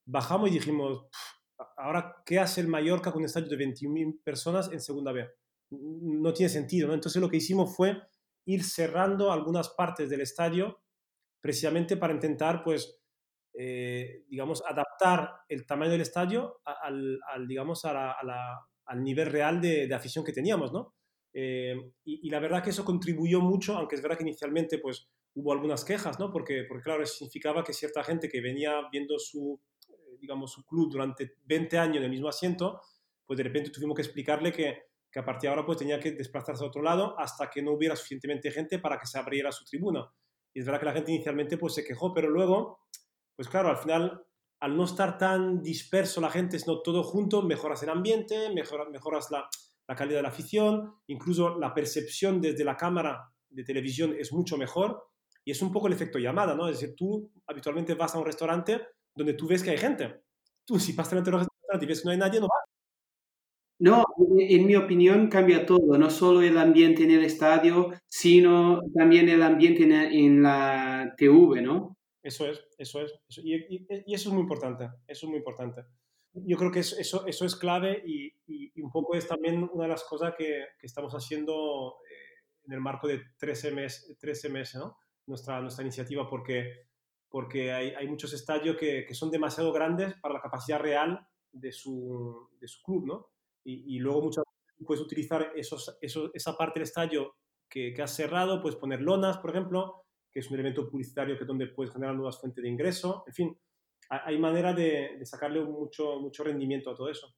Bajamos 0.06 0.50
y 0.50 0.54
dijimos, 0.54 1.06
ahora, 1.78 2.22
¿qué 2.26 2.40
hace 2.40 2.62
el 2.62 2.68
Mallorca 2.68 3.12
con 3.12 3.22
un 3.22 3.26
estadio 3.26 3.50
de 3.50 3.58
21.000 3.58 4.22
personas 4.24 4.72
en 4.72 4.80
segunda 4.80 5.12
B? 5.12 5.28
No 5.70 6.34
tiene 6.34 6.50
sentido, 6.50 6.88
¿no? 6.88 6.94
Entonces 6.94 7.22
lo 7.22 7.30
que 7.30 7.38
hicimos 7.38 7.76
fue 7.76 7.98
ir 8.48 8.64
cerrando 8.64 9.32
algunas 9.32 9.70
partes 9.70 10.10
del 10.10 10.22
estadio 10.22 10.80
precisamente 11.42 11.98
para 11.98 12.14
intentar, 12.14 12.64
pues, 12.64 13.00
eh, 13.54 14.24
digamos, 14.28 14.64
adaptar 14.66 15.42
el 15.50 15.66
tamaño 15.66 15.92
del 15.92 16.02
estadio 16.02 16.62
al, 16.66 17.20
digamos, 17.48 17.84
al 17.86 19.04
nivel 19.04 19.28
real 19.28 19.62
de, 19.62 19.94
afición 19.94 20.24
que 20.24 20.34
teníamos, 20.34 20.72
¿no? 20.72 20.96
Eh, 21.34 21.76
y, 22.06 22.30
la 22.30 22.40
verdad 22.40 22.64
que 22.64 22.72
eso 22.72 22.86
contribuyó 22.86 23.42
mucho, 23.42 23.78
aunque 23.78 23.96
es 23.96 24.02
verdad 24.02 24.18
que 24.18 24.24
inicialmente, 24.24 24.80
pues, 24.80 25.10
hubo 25.36 25.52
algunas 25.52 25.84
quejas, 25.84 26.18
¿no? 26.18 26.32
Porque, 26.32 26.64
porque 26.68 26.84
claro, 26.84 27.06
significaba 27.06 27.64
que 27.64 27.74
cierta 27.74 28.04
gente 28.04 28.30
que 28.30 28.42
venía 28.42 28.82
viendo 28.92 29.20
su, 29.20 29.60
digamos, 30.20 30.54
su 30.54 30.66
club 30.66 30.92
durante 30.92 31.36
20 31.44 31.78
años 31.78 31.98
en 31.98 32.04
el 32.04 32.10
mismo 32.10 32.30
asiento, 32.30 32.82
pues 33.26 33.38
de 33.38 33.44
repente 33.44 33.70
tuvimos 33.72 33.96
que 33.96 34.02
explicarle 34.02 34.52
que, 34.54 34.84
que 35.12 35.20
a 35.20 35.26
partir 35.26 35.48
de 35.48 35.50
ahora 35.50 35.66
pues 35.66 35.78
tenía 35.78 36.00
que 36.00 36.12
desplazarse 36.12 36.64
a 36.64 36.68
otro 36.68 36.82
lado 36.82 37.18
hasta 37.20 37.50
que 37.50 37.62
no 37.62 37.72
hubiera 37.72 37.96
suficientemente 37.96 38.52
gente 38.52 38.80
para 38.80 39.00
que 39.00 39.08
se 39.08 39.18
abriera 39.18 39.52
su 39.52 39.64
tribuna. 39.66 40.12
Y 40.54 40.60
es 40.60 40.66
verdad 40.66 40.80
que 40.80 40.86
la 40.86 40.94
gente 40.94 41.12
inicialmente 41.12 41.58
pues 41.58 41.74
se 41.74 41.84
quejó, 41.84 42.14
pero 42.14 42.30
luego, 42.30 42.80
pues 43.36 43.48
claro, 43.48 43.70
al 43.70 43.78
final, 43.78 44.26
al 44.60 44.76
no 44.76 44.84
estar 44.86 45.18
tan 45.18 45.62
disperso 45.62 46.20
la 46.20 46.30
gente, 46.30 46.60
sino 46.60 46.82
todo 46.82 47.04
junto, 47.04 47.42
mejoras 47.42 47.84
el 47.84 47.90
ambiente, 47.90 48.50
mejoras, 48.54 48.90
mejoras 48.90 49.32
la, 49.32 49.48
la 49.88 49.96
calidad 49.96 50.20
de 50.20 50.24
la 50.24 50.30
afición, 50.30 50.96
incluso 51.08 51.58
la 51.58 51.74
percepción 51.74 52.42
desde 52.42 52.64
la 52.64 52.76
cámara 52.76 53.32
de 53.50 53.64
televisión 53.64 54.16
es 54.20 54.34
mucho 54.34 54.58
mejor 54.58 55.10
y 55.46 55.52
es 55.52 55.62
un 55.62 55.72
poco 55.72 55.88
el 55.88 55.94
efecto 55.94 56.20
llamada, 56.20 56.56
¿no? 56.56 56.68
Es 56.68 56.80
decir, 56.80 56.96
tú 56.96 57.32
habitualmente 57.48 57.94
vas 57.94 58.14
a 58.14 58.20
un 58.20 58.26
restaurante 58.26 58.82
donde 59.16 59.34
tú 59.34 59.48
ves 59.48 59.64
que 59.64 59.70
hay 59.70 59.78
gente. 59.78 60.24
Tú, 60.66 60.78
si 60.78 60.92
pasas 60.92 61.12
delante 61.12 61.32
de 61.32 61.38
los 61.38 61.48
restaurantes 61.48 61.84
y 61.84 61.88
ves 61.88 62.02
que 62.02 62.06
no 62.06 62.12
hay 62.12 62.18
nadie, 62.18 62.40
no 62.42 62.48
vas. 62.48 62.67
No, 63.80 64.04
en 64.40 64.66
mi 64.66 64.76
opinión 64.76 65.30
cambia 65.30 65.66
todo, 65.66 65.98
no 66.00 66.10
solo 66.10 66.42
el 66.42 66.58
ambiente 66.58 67.04
en 67.04 67.12
el 67.12 67.24
estadio, 67.24 67.92
sino 68.08 68.82
también 68.96 69.30
el 69.30 69.44
ambiente 69.44 69.84
en, 69.84 70.42
la 70.42 71.14
TV, 71.16 71.62
¿no? 71.62 71.96
Eso 72.24 72.48
es, 72.48 72.64
eso 72.80 73.02
es. 73.02 73.14
y, 73.38 73.86
eso 74.12 74.30
es 74.30 74.34
muy 74.34 74.42
importante, 74.42 74.86
eso 75.08 75.28
es 75.28 75.30
muy 75.30 75.38
importante. 75.38 75.84
Yo 76.34 76.58
creo 76.58 76.72
que 76.72 76.80
eso, 76.80 77.26
eso 77.26 77.46
es 77.46 77.56
clave 77.56 78.04
y, 78.06 78.34
un 78.82 78.92
poco 78.92 79.16
es 79.16 79.28
también 79.28 79.70
una 79.72 79.84
de 79.84 79.90
las 79.90 80.04
cosas 80.04 80.34
que, 80.36 80.66
estamos 80.82 81.14
haciendo 81.14 81.98
eh, 82.10 82.46
en 82.66 82.74
el 82.74 82.82
marco 82.82 83.08
de 83.08 83.22
13 83.38 83.72
meses, 83.72 84.18
13 84.20 84.50
meses 84.50 84.76
¿no? 84.76 84.98
nuestra, 85.28 85.62
nuestra 85.62 85.84
iniciativa, 85.84 86.28
porque, 86.28 86.88
porque 87.30 87.72
hay, 87.72 87.90
hay 87.90 88.08
muchos 88.08 88.34
estadios 88.34 88.76
que, 88.78 89.06
que, 89.06 89.14
son 89.14 89.30
demasiado 89.30 89.72
grandes 89.72 90.16
para 90.20 90.34
la 90.34 90.42
capacidad 90.42 90.80
real 90.80 91.28
de 91.52 91.72
su, 91.72 92.50
de 92.60 92.68
su 92.68 92.82
club, 92.82 93.06
¿no? 93.06 93.37
Y, 93.70 94.00
luego 94.00 94.22
muchas 94.22 94.44
veces 94.46 94.86
puedes 94.86 95.04
utilizar 95.04 95.52
esos, 95.56 95.98
esa 96.02 96.58
parte 96.58 96.80
del 96.80 96.88
estadio 96.88 97.36
que, 97.70 97.94
que 97.94 98.02
has 98.02 98.16
cerrado, 98.16 98.62
puedes 98.62 98.78
poner 98.78 99.02
lonas, 99.02 99.38
por 99.40 99.50
ejemplo, 99.50 100.06
que 100.32 100.40
es 100.40 100.50
un 100.50 100.56
elemento 100.56 100.90
publicitario 100.90 101.36
que 101.36 101.44
es 101.44 101.48
donde 101.48 101.68
puedes 101.68 101.92
generar 101.92 102.16
nuevas 102.16 102.40
fuentes 102.40 102.64
de 102.64 102.70
ingreso, 102.70 103.24
en 103.28 103.34
fin, 103.34 103.58
hay 104.10 104.38
manera 104.38 104.74
de, 104.74 105.20
sacarle 105.24 105.62
mucho, 105.62 106.20
mucho 106.20 106.44
rendimiento 106.44 106.92
a 106.92 106.96
todo 106.96 107.10
eso. 107.10 107.34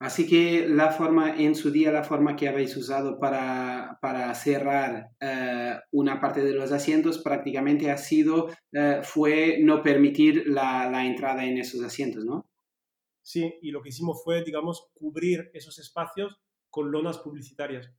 Así 0.00 0.26
que 0.26 0.68
la 0.68 0.90
forma, 0.90 1.36
en 1.36 1.54
su 1.54 1.70
día, 1.70 1.90
la 1.90 2.04
forma 2.04 2.36
que 2.36 2.48
habéis 2.48 2.76
usado 2.76 3.18
para, 3.18 3.98
para 4.02 4.34
cerrar 4.34 5.10
eh, 5.20 5.76
una 5.92 6.20
parte 6.20 6.44
de 6.44 6.52
los 6.52 6.72
asientos 6.72 7.18
prácticamente 7.18 7.90
ha 7.90 7.96
sido, 7.96 8.50
eh, 8.72 9.00
fue 9.02 9.58
no 9.60 9.82
permitir 9.82 10.44
la, 10.46 10.90
la, 10.90 11.06
entrada 11.06 11.44
en 11.44 11.58
esos 11.58 11.82
asientos, 11.82 12.24
¿no? 12.24 12.46
Sí, 13.24 13.54
y 13.62 13.70
lo 13.70 13.80
que 13.80 13.88
hicimos 13.88 14.22
fue, 14.22 14.44
digamos, 14.44 14.90
cubrir 14.92 15.50
esos 15.54 15.78
espacios 15.78 16.38
con 16.68 16.92
lonas 16.92 17.18
publicitarias. 17.18 17.90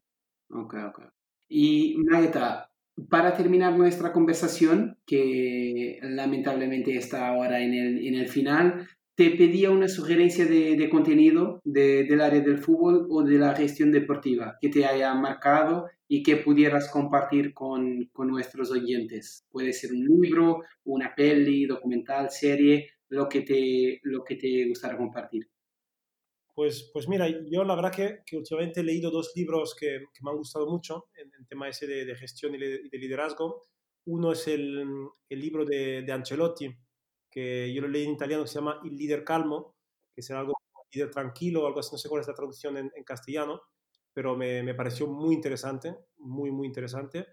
Ok, 0.50 0.76
ok. 0.88 1.02
Y 1.50 1.96
Maeta, 1.98 2.72
para 3.10 3.36
terminar 3.36 3.76
nuestra 3.76 4.14
conversación, 4.14 5.00
que 5.06 6.00
lamentablemente 6.04 6.96
está 6.96 7.28
ahora 7.28 7.60
en 7.60 7.74
el, 7.74 8.08
en 8.08 8.14
el 8.16 8.28
final, 8.28 8.88
te 9.16 9.32
pedía 9.32 9.72
una 9.72 9.88
sugerencia 9.88 10.46
de, 10.46 10.76
de 10.76 10.90
contenido 10.90 11.60
de, 11.64 12.04
del 12.04 12.22
área 12.22 12.42
del 12.42 12.60
fútbol 12.60 13.08
o 13.10 13.24
de 13.24 13.40
la 13.40 13.56
gestión 13.56 13.92
deportiva 13.92 14.58
que 14.62 14.70
te 14.70 14.86
haya 14.86 15.14
marcado 15.16 15.88
y 16.08 16.22
que 16.22 16.36
pudieras 16.36 16.92
compartir 16.92 17.54
con, 17.54 18.10
con 18.14 18.28
nuestros 18.28 18.70
oyentes. 18.72 19.46
Puede 19.50 19.74
ser 19.74 19.92
un 19.94 20.06
libro, 20.06 20.62
una 20.84 21.16
peli, 21.16 21.66
documental, 21.66 22.30
serie, 22.30 22.90
lo 23.10 23.28
que 23.30 23.42
te, 23.42 24.00
lo 24.04 24.24
que 24.24 24.36
te 24.36 24.68
gustara 24.68 24.98
compartir? 24.98 25.50
Pues, 26.54 26.90
pues 26.94 27.08
mira, 27.10 27.28
yo 27.28 27.64
la 27.64 27.76
verdad 27.76 27.94
que, 27.94 28.20
que 28.26 28.38
últimamente 28.38 28.80
he 28.80 28.84
leído 28.84 29.12
dos 29.12 29.34
libros 29.36 29.76
que, 29.76 30.06
que 30.14 30.24
me 30.24 30.32
han 30.32 30.38
gustado 30.38 30.68
mucho 30.68 31.10
en 31.16 31.30
el 31.38 31.46
tema 31.48 31.68
ese 31.68 31.86
de, 31.86 32.06
de 32.06 32.16
gestión 32.16 32.56
y 32.56 32.58
de, 32.58 32.90
liderazgo. 32.94 33.64
Uno 34.06 34.32
es 34.32 34.48
el, 34.48 34.86
el 35.30 35.40
libro 35.40 35.66
de, 35.66 36.04
de, 36.04 36.12
Ancelotti, 36.14 36.74
que 37.30 37.74
yo 37.74 37.82
lo 37.82 37.90
leí 37.90 38.06
en 38.06 38.12
italiano, 38.12 38.44
que 38.44 38.50
se 38.50 38.56
llama 38.56 38.80
Il 38.86 38.96
líder 38.96 39.24
calmo, 39.26 39.76
que 40.16 40.22
será 40.22 40.40
algo 40.40 40.54
líder 40.92 41.12
tranquilo 41.12 41.64
o 41.64 41.68
algo 41.68 41.80
así, 41.80 41.90
no 41.92 41.98
sé 41.98 42.08
cuál 42.08 42.22
es 42.22 42.28
la 42.28 42.34
traducción 42.34 42.78
en, 42.78 42.92
en 42.96 43.04
castellano, 43.04 43.62
pero 44.14 44.38
me, 44.38 44.64
me, 44.64 44.74
pareció 44.74 45.08
muy 45.08 45.36
interesante, 45.36 45.94
muy, 46.18 46.52
muy 46.52 46.68
interesante. 46.68 47.28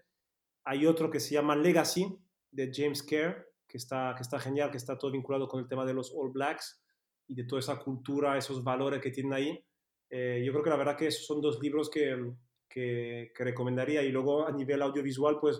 Hay 0.65 0.85
otro 0.85 1.09
que 1.09 1.21
se 1.21 1.33
llama 1.33 1.55
Legacy, 1.55 2.19
de 2.51 2.71
James 2.73 3.01
Kerr, 3.03 3.52
que 3.73 3.79
está, 3.79 4.13
que 4.15 4.21
está 4.21 4.39
genial, 4.39 4.69
que 4.69 4.77
está 4.77 4.99
todo 4.99 5.09
vinculado 5.09 5.47
con 5.47 5.59
el 5.59 5.67
tema 5.67 5.83
de 5.83 5.95
los 5.95 6.13
All 6.15 6.31
Blacks 6.31 6.79
y 7.27 7.33
de 7.33 7.45
toda 7.45 7.59
esa 7.59 7.79
cultura, 7.79 8.37
esos 8.37 8.63
valores 8.63 9.01
que 9.01 9.09
tienen 9.09 9.33
ahí. 9.33 9.65
Eh, 10.11 10.43
yo 10.45 10.51
creo 10.51 10.63
que 10.63 10.69
la 10.69 10.75
verdad 10.75 10.95
que 10.95 11.07
esos 11.07 11.25
son 11.25 11.41
dos 11.41 11.59
libros 11.59 11.89
que, 11.89 12.35
que, 12.69 13.31
recomendaría. 13.35 14.03
Y 14.03 14.11
luego 14.11 14.45
a 14.45 14.51
nivel 14.51 14.79
audiovisual, 14.79 15.39
pues 15.39 15.59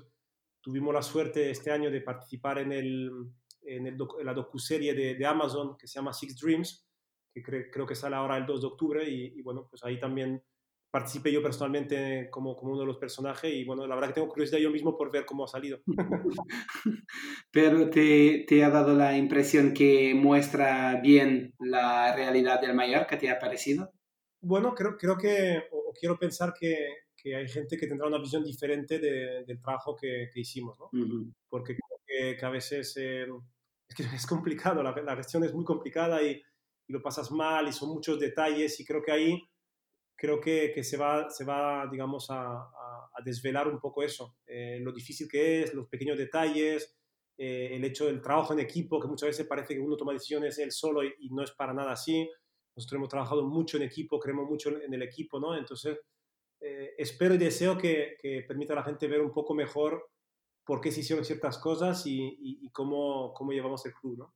tuvimos 0.62 0.94
la 0.94 1.02
suerte 1.02 1.50
este 1.50 1.72
año 1.72 1.90
de 1.90 2.02
participar 2.02 2.60
en, 2.60 2.74
el, 2.74 3.10
en, 3.64 3.88
el 3.88 3.98
la 4.24 4.36
docuserie 4.36 4.94
de, 4.94 5.16
de, 5.16 5.26
Amazon 5.26 5.76
que 5.76 5.88
se 5.88 5.96
llama 5.96 6.14
Six 6.14 6.40
Dreams, 6.40 6.88
que 7.34 7.42
creo 7.42 7.88
que 7.88 7.96
sale 7.96 8.16
ahora 8.16 8.38
el 8.38 8.46
2 8.46 8.62
de 8.62 8.68
octubre. 8.68 9.10
Y, 9.10 9.40
y 9.40 9.42
bueno, 9.42 9.66
pues 9.68 9.84
ahí 9.84 10.00
también 10.00 10.40
participé 10.94 11.32
yo 11.32 11.42
personalmente 11.42 12.30
como, 12.30 12.56
como 12.56 12.74
uno 12.74 12.82
de 12.82 12.86
los 12.86 12.98
personajes 12.98 13.52
y 13.52 13.64
bueno, 13.64 13.88
la 13.88 13.96
verdad 13.96 14.10
que 14.10 14.14
tengo 14.14 14.30
curiosidad 14.30 14.60
yo 14.60 14.70
mismo 14.70 14.96
por 14.96 15.12
ver 15.12 15.26
cómo 15.26 15.44
ha 15.44 15.48
salido. 15.48 15.82
Pero 17.52 17.90
te, 17.90 18.46
te, 18.48 18.64
ha 18.64 18.70
dado 18.70 18.94
la 18.94 19.18
impresión 19.18 19.74
que 19.74 20.14
muestra 20.14 21.02
bien 21.02 21.56
la 21.58 22.16
realidad 22.16 22.62
del 22.62 22.76
Mallorca, 22.76 23.18
¿te 23.18 23.32
ha 23.32 23.40
parecido? 23.40 23.92
Bueno, 24.40 24.76
creo, 24.76 24.96
creo 24.96 25.18
que, 25.18 25.64
o, 25.72 25.92
quiero 26.00 26.20
pensar 26.20 26.54
que, 26.54 26.76
que, 27.18 27.38
hay 27.38 27.50
gente 27.50 27.76
que 27.76 27.88
tendrá 27.88 28.08
una 28.08 28.20
visión 28.20 28.44
diferente 28.44 29.00
del 29.00 29.60
trabajo 29.60 29.96
que, 30.00 30.30
que 30.32 30.42
hicimos, 30.42 30.78
¿no? 30.78 30.92
Porque 31.50 31.76
creo 31.76 32.38
que, 32.38 32.46
a 32.46 32.50
veces 32.52 32.96
eh, 32.98 33.26
es, 33.90 33.96
que 33.96 34.04
es 34.16 34.28
complicado, 34.28 34.84
la, 34.84 34.92
la, 34.92 35.16
gestión 35.16 35.44
es 35.44 35.56
muy 35.56 35.66
complicada 35.66 36.22
y, 36.22 36.40
y 36.88 36.94
lo 36.94 37.02
pasas 37.02 37.32
mal 37.32 37.68
y 37.68 37.74
son 37.74 37.90
muchos 37.90 38.20
detalles 38.20 38.80
y 38.80 38.86
creo 38.86 39.02
que 39.02 39.12
ahí 39.12 39.50
creo 40.16 40.40
que, 40.40 40.72
que 40.74 40.84
se, 40.84 40.98
va, 40.98 41.30
se 41.30 41.44
va, 41.44 41.88
digamos, 41.92 42.30
a, 42.30 42.54
a, 42.54 43.22
desvelar 43.24 43.68
un 43.68 43.80
poco 43.80 44.04
eso, 44.04 44.38
eh, 44.46 44.80
lo 44.82 44.92
difícil 44.92 45.28
que 45.30 45.62
es, 45.62 45.74
los 45.74 45.88
pequeños 45.88 46.18
detalles, 46.18 46.98
eh, 47.38 47.70
el 47.76 47.84
hecho 47.84 48.06
del 48.06 48.22
trabajo 48.22 48.54
en 48.54 48.60
equipo, 48.60 49.00
que 49.00 49.08
muchas 49.08 49.28
veces 49.28 49.48
parece 49.48 49.74
que 49.76 49.80
uno 49.80 49.96
toma 49.96 50.14
decisiones 50.14 50.58
él 50.60 50.72
solo 50.72 51.04
y, 51.04 51.30
no 51.32 51.44
es 51.44 51.52
para 51.52 51.74
nada 51.74 51.94
así. 51.94 52.30
Nosotros 52.76 52.98
hemos 52.98 53.10
trabajado 53.10 53.46
mucho 53.48 53.78
en 53.78 53.84
equipo, 53.84 54.20
creemos 54.20 54.50
mucho 54.50 54.70
en 54.70 54.94
el 54.94 55.02
equipo, 55.04 55.40
¿no? 55.40 55.56
Entonces, 55.56 56.00
eh, 56.60 56.94
espero 56.98 57.36
y 57.36 57.38
deseo 57.38 57.78
que, 57.78 58.18
que, 58.20 58.44
permita 58.48 58.74
a 58.74 58.78
la 58.78 58.84
gente 58.84 59.08
ver 59.08 59.22
un 59.22 59.32
poco 59.32 59.54
mejor 59.54 60.10
por 60.66 60.82
qué 60.82 60.92
se 60.92 61.02
hicieron 61.02 61.26
ciertas 61.26 61.58
cosas 61.58 62.06
y, 62.06 62.22
y, 62.22 62.66
y 62.66 62.72
cómo, 62.72 63.34
cómo 63.34 63.52
llevamos 63.52 63.86
el 63.86 63.94
club, 63.94 64.18
¿no? 64.18 64.34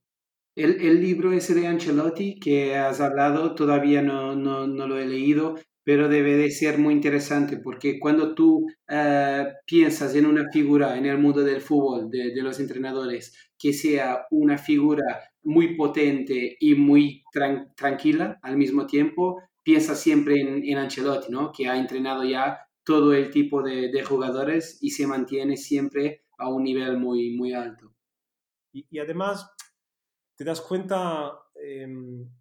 El, 0.57 0.81
el, 0.81 0.99
libro 0.99 1.33
ese 1.33 1.53
de 1.53 1.67
Ancelotti 1.67 2.39
que 2.39 2.75
has 2.75 2.99
hablado, 2.99 3.53
todavía 3.53 4.01
no, 4.01 4.35
no, 4.35 4.65
no, 4.65 4.87
lo 4.87 4.97
he 4.97 5.05
leído, 5.05 5.53
pero 5.83 6.09
debe 6.09 6.35
de 6.35 6.49
ser 6.49 6.79
muy 6.79 6.95
interesante 6.95 7.57
porque 7.57 7.99
cuando 7.99 8.33
tú 8.33 8.65
uh, 8.89 9.45
piensas 9.67 10.15
en 10.15 10.25
una 10.25 10.49
figura 10.51 10.97
en 10.97 11.05
el 11.05 11.19
mundo 11.19 11.43
del 11.43 11.61
fútbol, 11.61 12.09
de, 12.09 12.33
los 12.41 12.59
entrenadores, 12.59 13.51
que 13.55 13.71
sea 13.71 14.25
una 14.31 14.57
figura 14.57 15.19
muy 15.43 15.75
potente 15.75 16.57
y 16.59 16.73
muy 16.73 17.23
tran 17.31 17.71
tranquila 17.75 18.39
al 18.41 18.57
mismo 18.57 18.87
tiempo, 18.87 19.39
piensas 19.61 20.01
siempre 20.01 20.41
en, 20.41 20.65
en, 20.65 20.79
Ancelotti, 20.79 21.31
¿no? 21.31 21.51
que 21.55 21.67
ha 21.67 21.77
entrenado 21.77 22.23
ya 22.23 22.57
todo 22.83 23.13
el 23.13 23.29
tipo 23.29 23.61
de, 23.61 24.03
jugadores 24.03 24.79
y 24.81 24.89
se 24.89 25.05
mantiene 25.05 25.55
siempre 25.55 26.23
a 26.39 26.49
un 26.49 26.63
nivel 26.63 26.97
muy, 26.97 27.37
muy 27.37 27.53
alto. 27.53 27.93
Y 28.73 28.97
además, 28.97 29.51
te 30.37 30.43
das 30.43 30.61
cuenta 30.61 31.33
eh, 31.55 31.87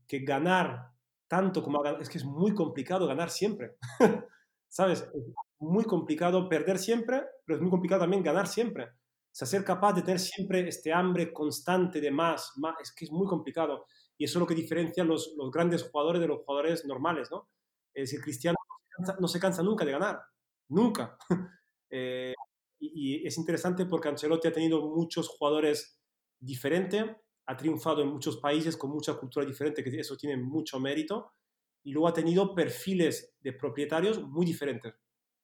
que 0.07 0.21
ganar 0.21 0.93
tanto 1.27 1.63
como 1.63 1.85
es 1.85 2.09
que 2.09 2.19
es 2.19 2.25
muy 2.25 2.55
complicado 2.55 3.07
ganar 3.07 3.31
siempre. 3.31 3.77
¿Sabes? 4.69 5.09
Es 5.13 5.25
muy 5.59 5.85
complicado 5.85 6.49
perder 6.49 6.79
siempre, 6.79 7.23
pero 7.45 7.57
es 7.57 7.63
muy 7.63 7.71
complicado 7.71 8.03
también 8.03 8.23
ganar 8.23 8.47
siempre. 8.47 8.85
O 8.85 9.39
sea, 9.39 9.47
ser 9.47 9.65
capaz 9.65 9.95
de 9.95 10.03
tener 10.03 10.21
siempre 10.21 10.69
este 10.69 10.93
hambre 10.93 11.33
constante 11.33 12.01
de 12.01 12.11
más, 12.11 12.53
más, 12.57 12.75
es 12.81 12.95
que 12.95 13.07
es 13.07 13.11
muy 13.11 13.27
complicado. 13.27 13.87
Y 14.19 14.25
eso 14.25 14.39
es 14.39 14.41
lo 14.41 14.47
que 14.47 14.55
diferencia 14.55 15.03
los, 15.03 15.35
los 15.37 15.51
grandes 15.51 15.83
jugadores 15.83 16.21
de 16.21 16.29
los 16.29 16.43
jugadores 16.45 16.85
normales, 16.85 17.31
¿no? 17.31 17.49
Es 17.95 18.11
decir, 18.11 18.23
Cristiano 18.23 18.57
no 19.19 19.29
se 19.29 19.41
cansa 19.41 19.63
nunca 19.63 19.85
de 19.85 19.93
ganar, 19.93 20.21
nunca. 20.69 21.19
eh, 21.91 22.35
y, 22.79 23.23
y, 23.23 23.27
es 23.27 23.37
interesante 23.39 23.87
porque 23.87 24.09
Ancelotti 24.09 24.49
ha 24.49 24.53
tenido 24.53 24.87
muchos 24.89 25.29
jugadores 25.29 25.99
diferentes 26.39 27.17
ha 27.47 27.57
triunfado 27.57 28.03
en 28.03 28.09
muchos 28.09 28.39
países 28.39 28.77
con 28.77 28.91
mucha 28.91 29.15
cultura 29.15 29.47
diferente, 29.47 29.83
que 29.83 30.01
eso 30.01 30.17
tiene 30.17 30.37
mucho 30.37 30.81
mérito, 30.81 31.33
y 31.85 31.93
luego 31.93 32.09
ha 32.09 32.13
tenido 32.13 32.55
perfiles 32.55 33.37
de 33.41 33.53
propietarios 33.53 34.21
muy 34.23 34.45
diferentes. 34.45 34.95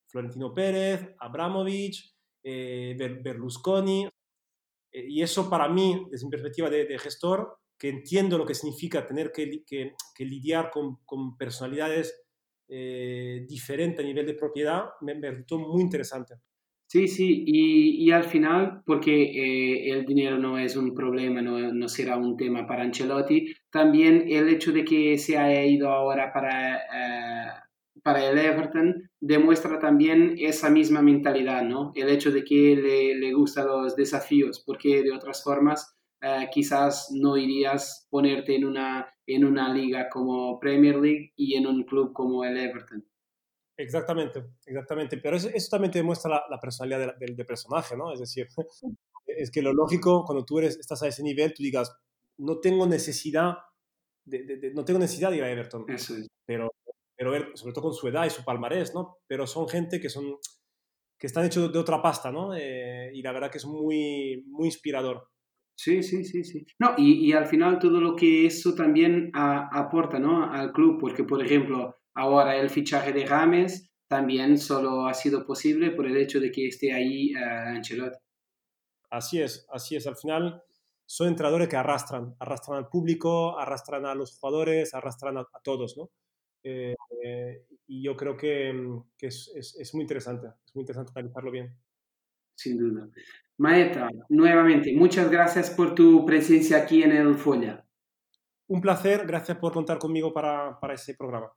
Florentino 0.08 0.52
Pérez, 0.52 1.14
Abramovich, 1.20 2.14
eh, 2.42 2.96
Berlusconi, 3.22 4.08
eh, 4.92 5.06
y 5.08 5.22
eso 5.22 5.48
para 5.48 5.68
mí, 5.68 6.06
desde 6.10 6.26
mi 6.26 6.30
perspectiva 6.30 6.68
de, 6.68 6.98
gestor, 6.98 7.58
que 7.78 7.88
entiendo 7.88 8.36
lo 8.36 8.44
que 8.44 8.54
significa 8.54 9.06
tener 9.06 9.32
que, 9.32 9.94
lidiar 10.18 10.70
con, 10.70 10.96
con 11.04 11.36
personalidades 11.36 12.24
eh, 12.68 13.44
diferentes 13.48 14.04
a 14.04 14.06
nivel 14.06 14.26
de 14.26 14.34
propiedad, 14.34 14.90
me, 15.00 15.14
me 15.14 15.30
resultó 15.30 15.58
muy 15.58 15.82
interesante. 15.82 16.34
Sí, 16.92 17.08
sí, 17.08 17.42
y, 17.46 18.10
al 18.10 18.24
final, 18.24 18.82
porque 18.84 19.22
eh, 19.22 19.90
el 19.92 20.04
dinero 20.04 20.36
no 20.38 20.58
es 20.58 20.76
un 20.76 20.94
problema, 20.94 21.40
no, 21.40 21.58
no, 21.72 21.88
será 21.88 22.18
un 22.18 22.36
tema 22.36 22.66
para 22.66 22.82
Ancelotti, 22.82 23.54
también 23.70 24.26
el 24.28 24.50
hecho 24.50 24.72
de 24.72 24.84
que 24.84 25.16
se 25.16 25.38
haya 25.38 25.64
ido 25.64 25.88
ahora 25.88 26.30
para, 26.34 26.76
eh, 26.76 27.50
para 28.02 28.28
el 28.28 28.36
Everton 28.36 29.08
demuestra 29.20 29.78
también 29.78 30.34
esa 30.36 30.68
misma 30.68 31.00
mentalidad, 31.00 31.62
¿no? 31.62 31.92
El 31.94 32.10
hecho 32.10 32.30
de 32.30 32.44
que 32.44 32.76
le, 32.76 33.14
le 33.14 33.32
gustan 33.32 33.68
los 33.68 33.96
desafíos, 33.96 34.62
porque 34.66 35.02
de 35.02 35.12
otras 35.12 35.42
formas 35.42 35.96
eh, 36.20 36.46
quizás 36.52 37.08
no 37.10 37.38
irías 37.38 38.06
ponerte 38.10 38.54
en 38.56 38.66
una, 38.66 39.08
en 39.26 39.46
una 39.46 39.72
liga 39.72 40.10
como 40.10 40.60
Premier 40.60 40.96
League 40.96 41.32
y 41.36 41.54
en 41.54 41.66
un 41.66 41.84
club 41.84 42.12
como 42.12 42.44
el 42.44 42.58
Everton. 42.58 43.02
Exactamente, 43.76 44.44
exactamente. 44.66 45.16
Pero 45.18 45.36
eso, 45.36 45.50
también 45.70 45.90
te 45.90 45.98
demuestra 45.98 46.44
la, 46.48 46.60
personalidad 46.60 47.16
del, 47.18 47.46
personaje, 47.46 47.96
¿no? 47.96 48.12
Es 48.12 48.20
decir, 48.20 48.48
es 49.26 49.50
que 49.50 49.62
lo 49.62 49.72
lógico, 49.72 50.24
cuando 50.24 50.44
tú 50.44 50.58
eres, 50.58 50.78
estás 50.78 51.02
a 51.02 51.08
ese 51.08 51.22
nivel, 51.22 51.54
tú 51.54 51.62
digas, 51.62 51.94
no 52.38 52.60
tengo 52.60 52.86
necesidad 52.86 53.54
de, 54.24 54.72
no 54.74 54.84
tengo 54.84 54.98
necesidad 54.98 55.30
de 55.30 55.38
ir 55.38 55.44
a 55.44 55.50
Everton. 55.50 55.86
Pero, 56.46 56.72
pero 57.16 57.30
ver, 57.30 57.50
sobre 57.54 57.72
todo 57.72 57.84
con 57.84 57.94
su 57.94 58.08
edad 58.08 58.26
y 58.26 58.30
su 58.30 58.44
palmarés, 58.44 58.94
¿no? 58.94 59.18
Pero 59.26 59.46
son 59.46 59.68
gente 59.68 60.00
que 60.00 60.08
son 60.08 60.36
que 61.18 61.28
están 61.28 61.44
hechos 61.44 61.72
de 61.72 61.78
otra 61.78 62.02
pasta, 62.02 62.32
¿no? 62.32 62.52
Eh, 62.52 63.12
y 63.14 63.22
la 63.22 63.30
verdad 63.30 63.48
que 63.48 63.58
es 63.58 63.64
muy, 63.64 64.42
muy 64.48 64.66
inspirador. 64.66 65.28
Sí, 65.76 66.02
sí, 66.02 66.24
sí, 66.24 66.42
sí. 66.42 66.66
No, 66.80 66.94
y, 66.96 67.28
y 67.28 67.32
al 67.32 67.46
final 67.46 67.78
todo 67.78 68.00
lo 68.00 68.16
que 68.16 68.44
eso 68.44 68.74
también 68.74 69.30
aporta, 69.32 70.18
¿no? 70.18 70.50
Al 70.52 70.72
club, 70.72 70.98
porque 71.00 71.22
por 71.22 71.40
ejemplo, 71.40 71.96
ahora 72.14 72.56
el 72.56 72.70
fichaje 72.70 73.12
de 73.12 73.26
James 73.26 73.90
también 74.08 74.58
solo 74.58 75.06
ha 75.06 75.14
sido 75.14 75.46
posible 75.46 75.90
por 75.90 76.06
el 76.06 76.16
hecho 76.16 76.38
de 76.38 76.52
que 76.52 76.68
esté 76.68 76.92
ahí 76.92 77.34
uh, 77.34 77.76
Ancelotti. 77.76 78.18
Así 79.10 79.40
es, 79.40 79.66
así 79.70 79.96
es. 79.96 80.06
Al 80.06 80.16
final 80.16 80.62
son 81.06 81.28
entrenadores 81.28 81.68
que 81.68 81.76
arrastran, 81.76 82.34
arrastran 82.38 82.78
al 82.78 82.88
público, 82.88 83.58
arrastran 83.58 84.06
a 84.06 84.14
los 84.14 84.38
jugadores, 84.38 84.94
arrastran 84.94 85.38
a, 85.38 85.46
todos, 85.62 85.96
¿no? 85.96 86.10
Eh, 86.62 86.94
y 87.86 88.02
yo 88.02 88.16
creo 88.16 88.36
que, 88.36 88.72
que 89.18 89.26
es, 89.26 89.52
es, 89.54 89.76
es, 89.78 89.94
muy 89.94 90.02
interesante, 90.02 90.46
es 90.64 90.74
muy 90.74 90.82
interesante 90.82 91.12
analizarlo 91.14 91.50
bien. 91.50 91.76
Sin 92.54 92.78
duda. 92.78 93.08
Maeta, 93.58 94.08
nuevamente, 94.28 94.94
muchas 94.94 95.30
gracias 95.30 95.70
por 95.70 95.94
tu 95.94 96.24
presencia 96.24 96.78
aquí 96.78 97.02
en 97.02 97.12
el 97.12 97.34
Folla. 97.34 97.86
Un 98.68 98.80
placer, 98.80 99.26
gracias 99.26 99.58
por 99.58 99.72
contar 99.72 99.98
conmigo 99.98 100.32
para, 100.32 100.78
para 100.80 100.94
ese 100.94 101.14
programa. 101.14 101.52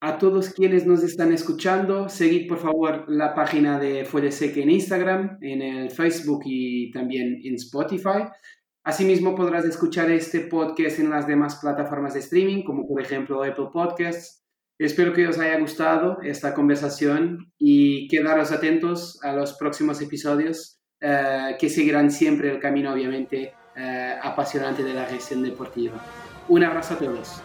A 0.00 0.18
todos 0.18 0.50
quienes 0.50 0.86
nos 0.86 1.02
están 1.02 1.32
escuchando, 1.32 2.10
seguid 2.10 2.48
por 2.48 2.58
favor 2.58 3.06
la 3.08 3.34
página 3.34 3.78
de 3.78 4.04
Folla 4.04 4.30
Seca 4.30 4.60
en 4.60 4.70
Instagram, 4.70 5.38
en 5.40 5.62
el 5.62 5.90
Facebook 5.90 6.42
y 6.44 6.90
también 6.90 7.40
en 7.42 7.54
Spotify. 7.54 8.24
Asimismo, 8.84 9.34
podrás 9.34 9.64
escuchar 9.64 10.10
este 10.10 10.40
podcast 10.40 10.98
en 10.98 11.08
las 11.08 11.26
demás 11.26 11.56
plataformas 11.56 12.12
de 12.12 12.20
streaming, 12.20 12.62
como 12.62 12.86
por 12.86 13.00
ejemplo 13.00 13.42
Apple 13.42 13.70
Podcasts. 13.72 14.44
Espero 14.78 15.14
que 15.14 15.26
os 15.26 15.38
haya 15.38 15.58
gustado 15.58 16.18
esta 16.22 16.52
conversación 16.52 17.50
y 17.58 18.06
quedaros 18.08 18.52
atentos 18.52 19.18
a 19.22 19.32
los 19.32 19.54
próximos 19.54 20.02
episodios 20.02 20.78
eh, 21.00 21.56
que 21.58 21.70
seguirán 21.70 22.10
siempre 22.10 22.50
el 22.50 22.60
camino, 22.60 22.92
obviamente, 22.92 23.54
eh, 23.74 24.14
apasionante 24.22 24.82
de 24.82 24.92
la 24.92 25.06
gestión 25.06 25.42
deportiva. 25.42 26.04
Un 26.48 26.64
abrazo 26.64 26.94
a 26.94 26.98
todos. 26.98 27.40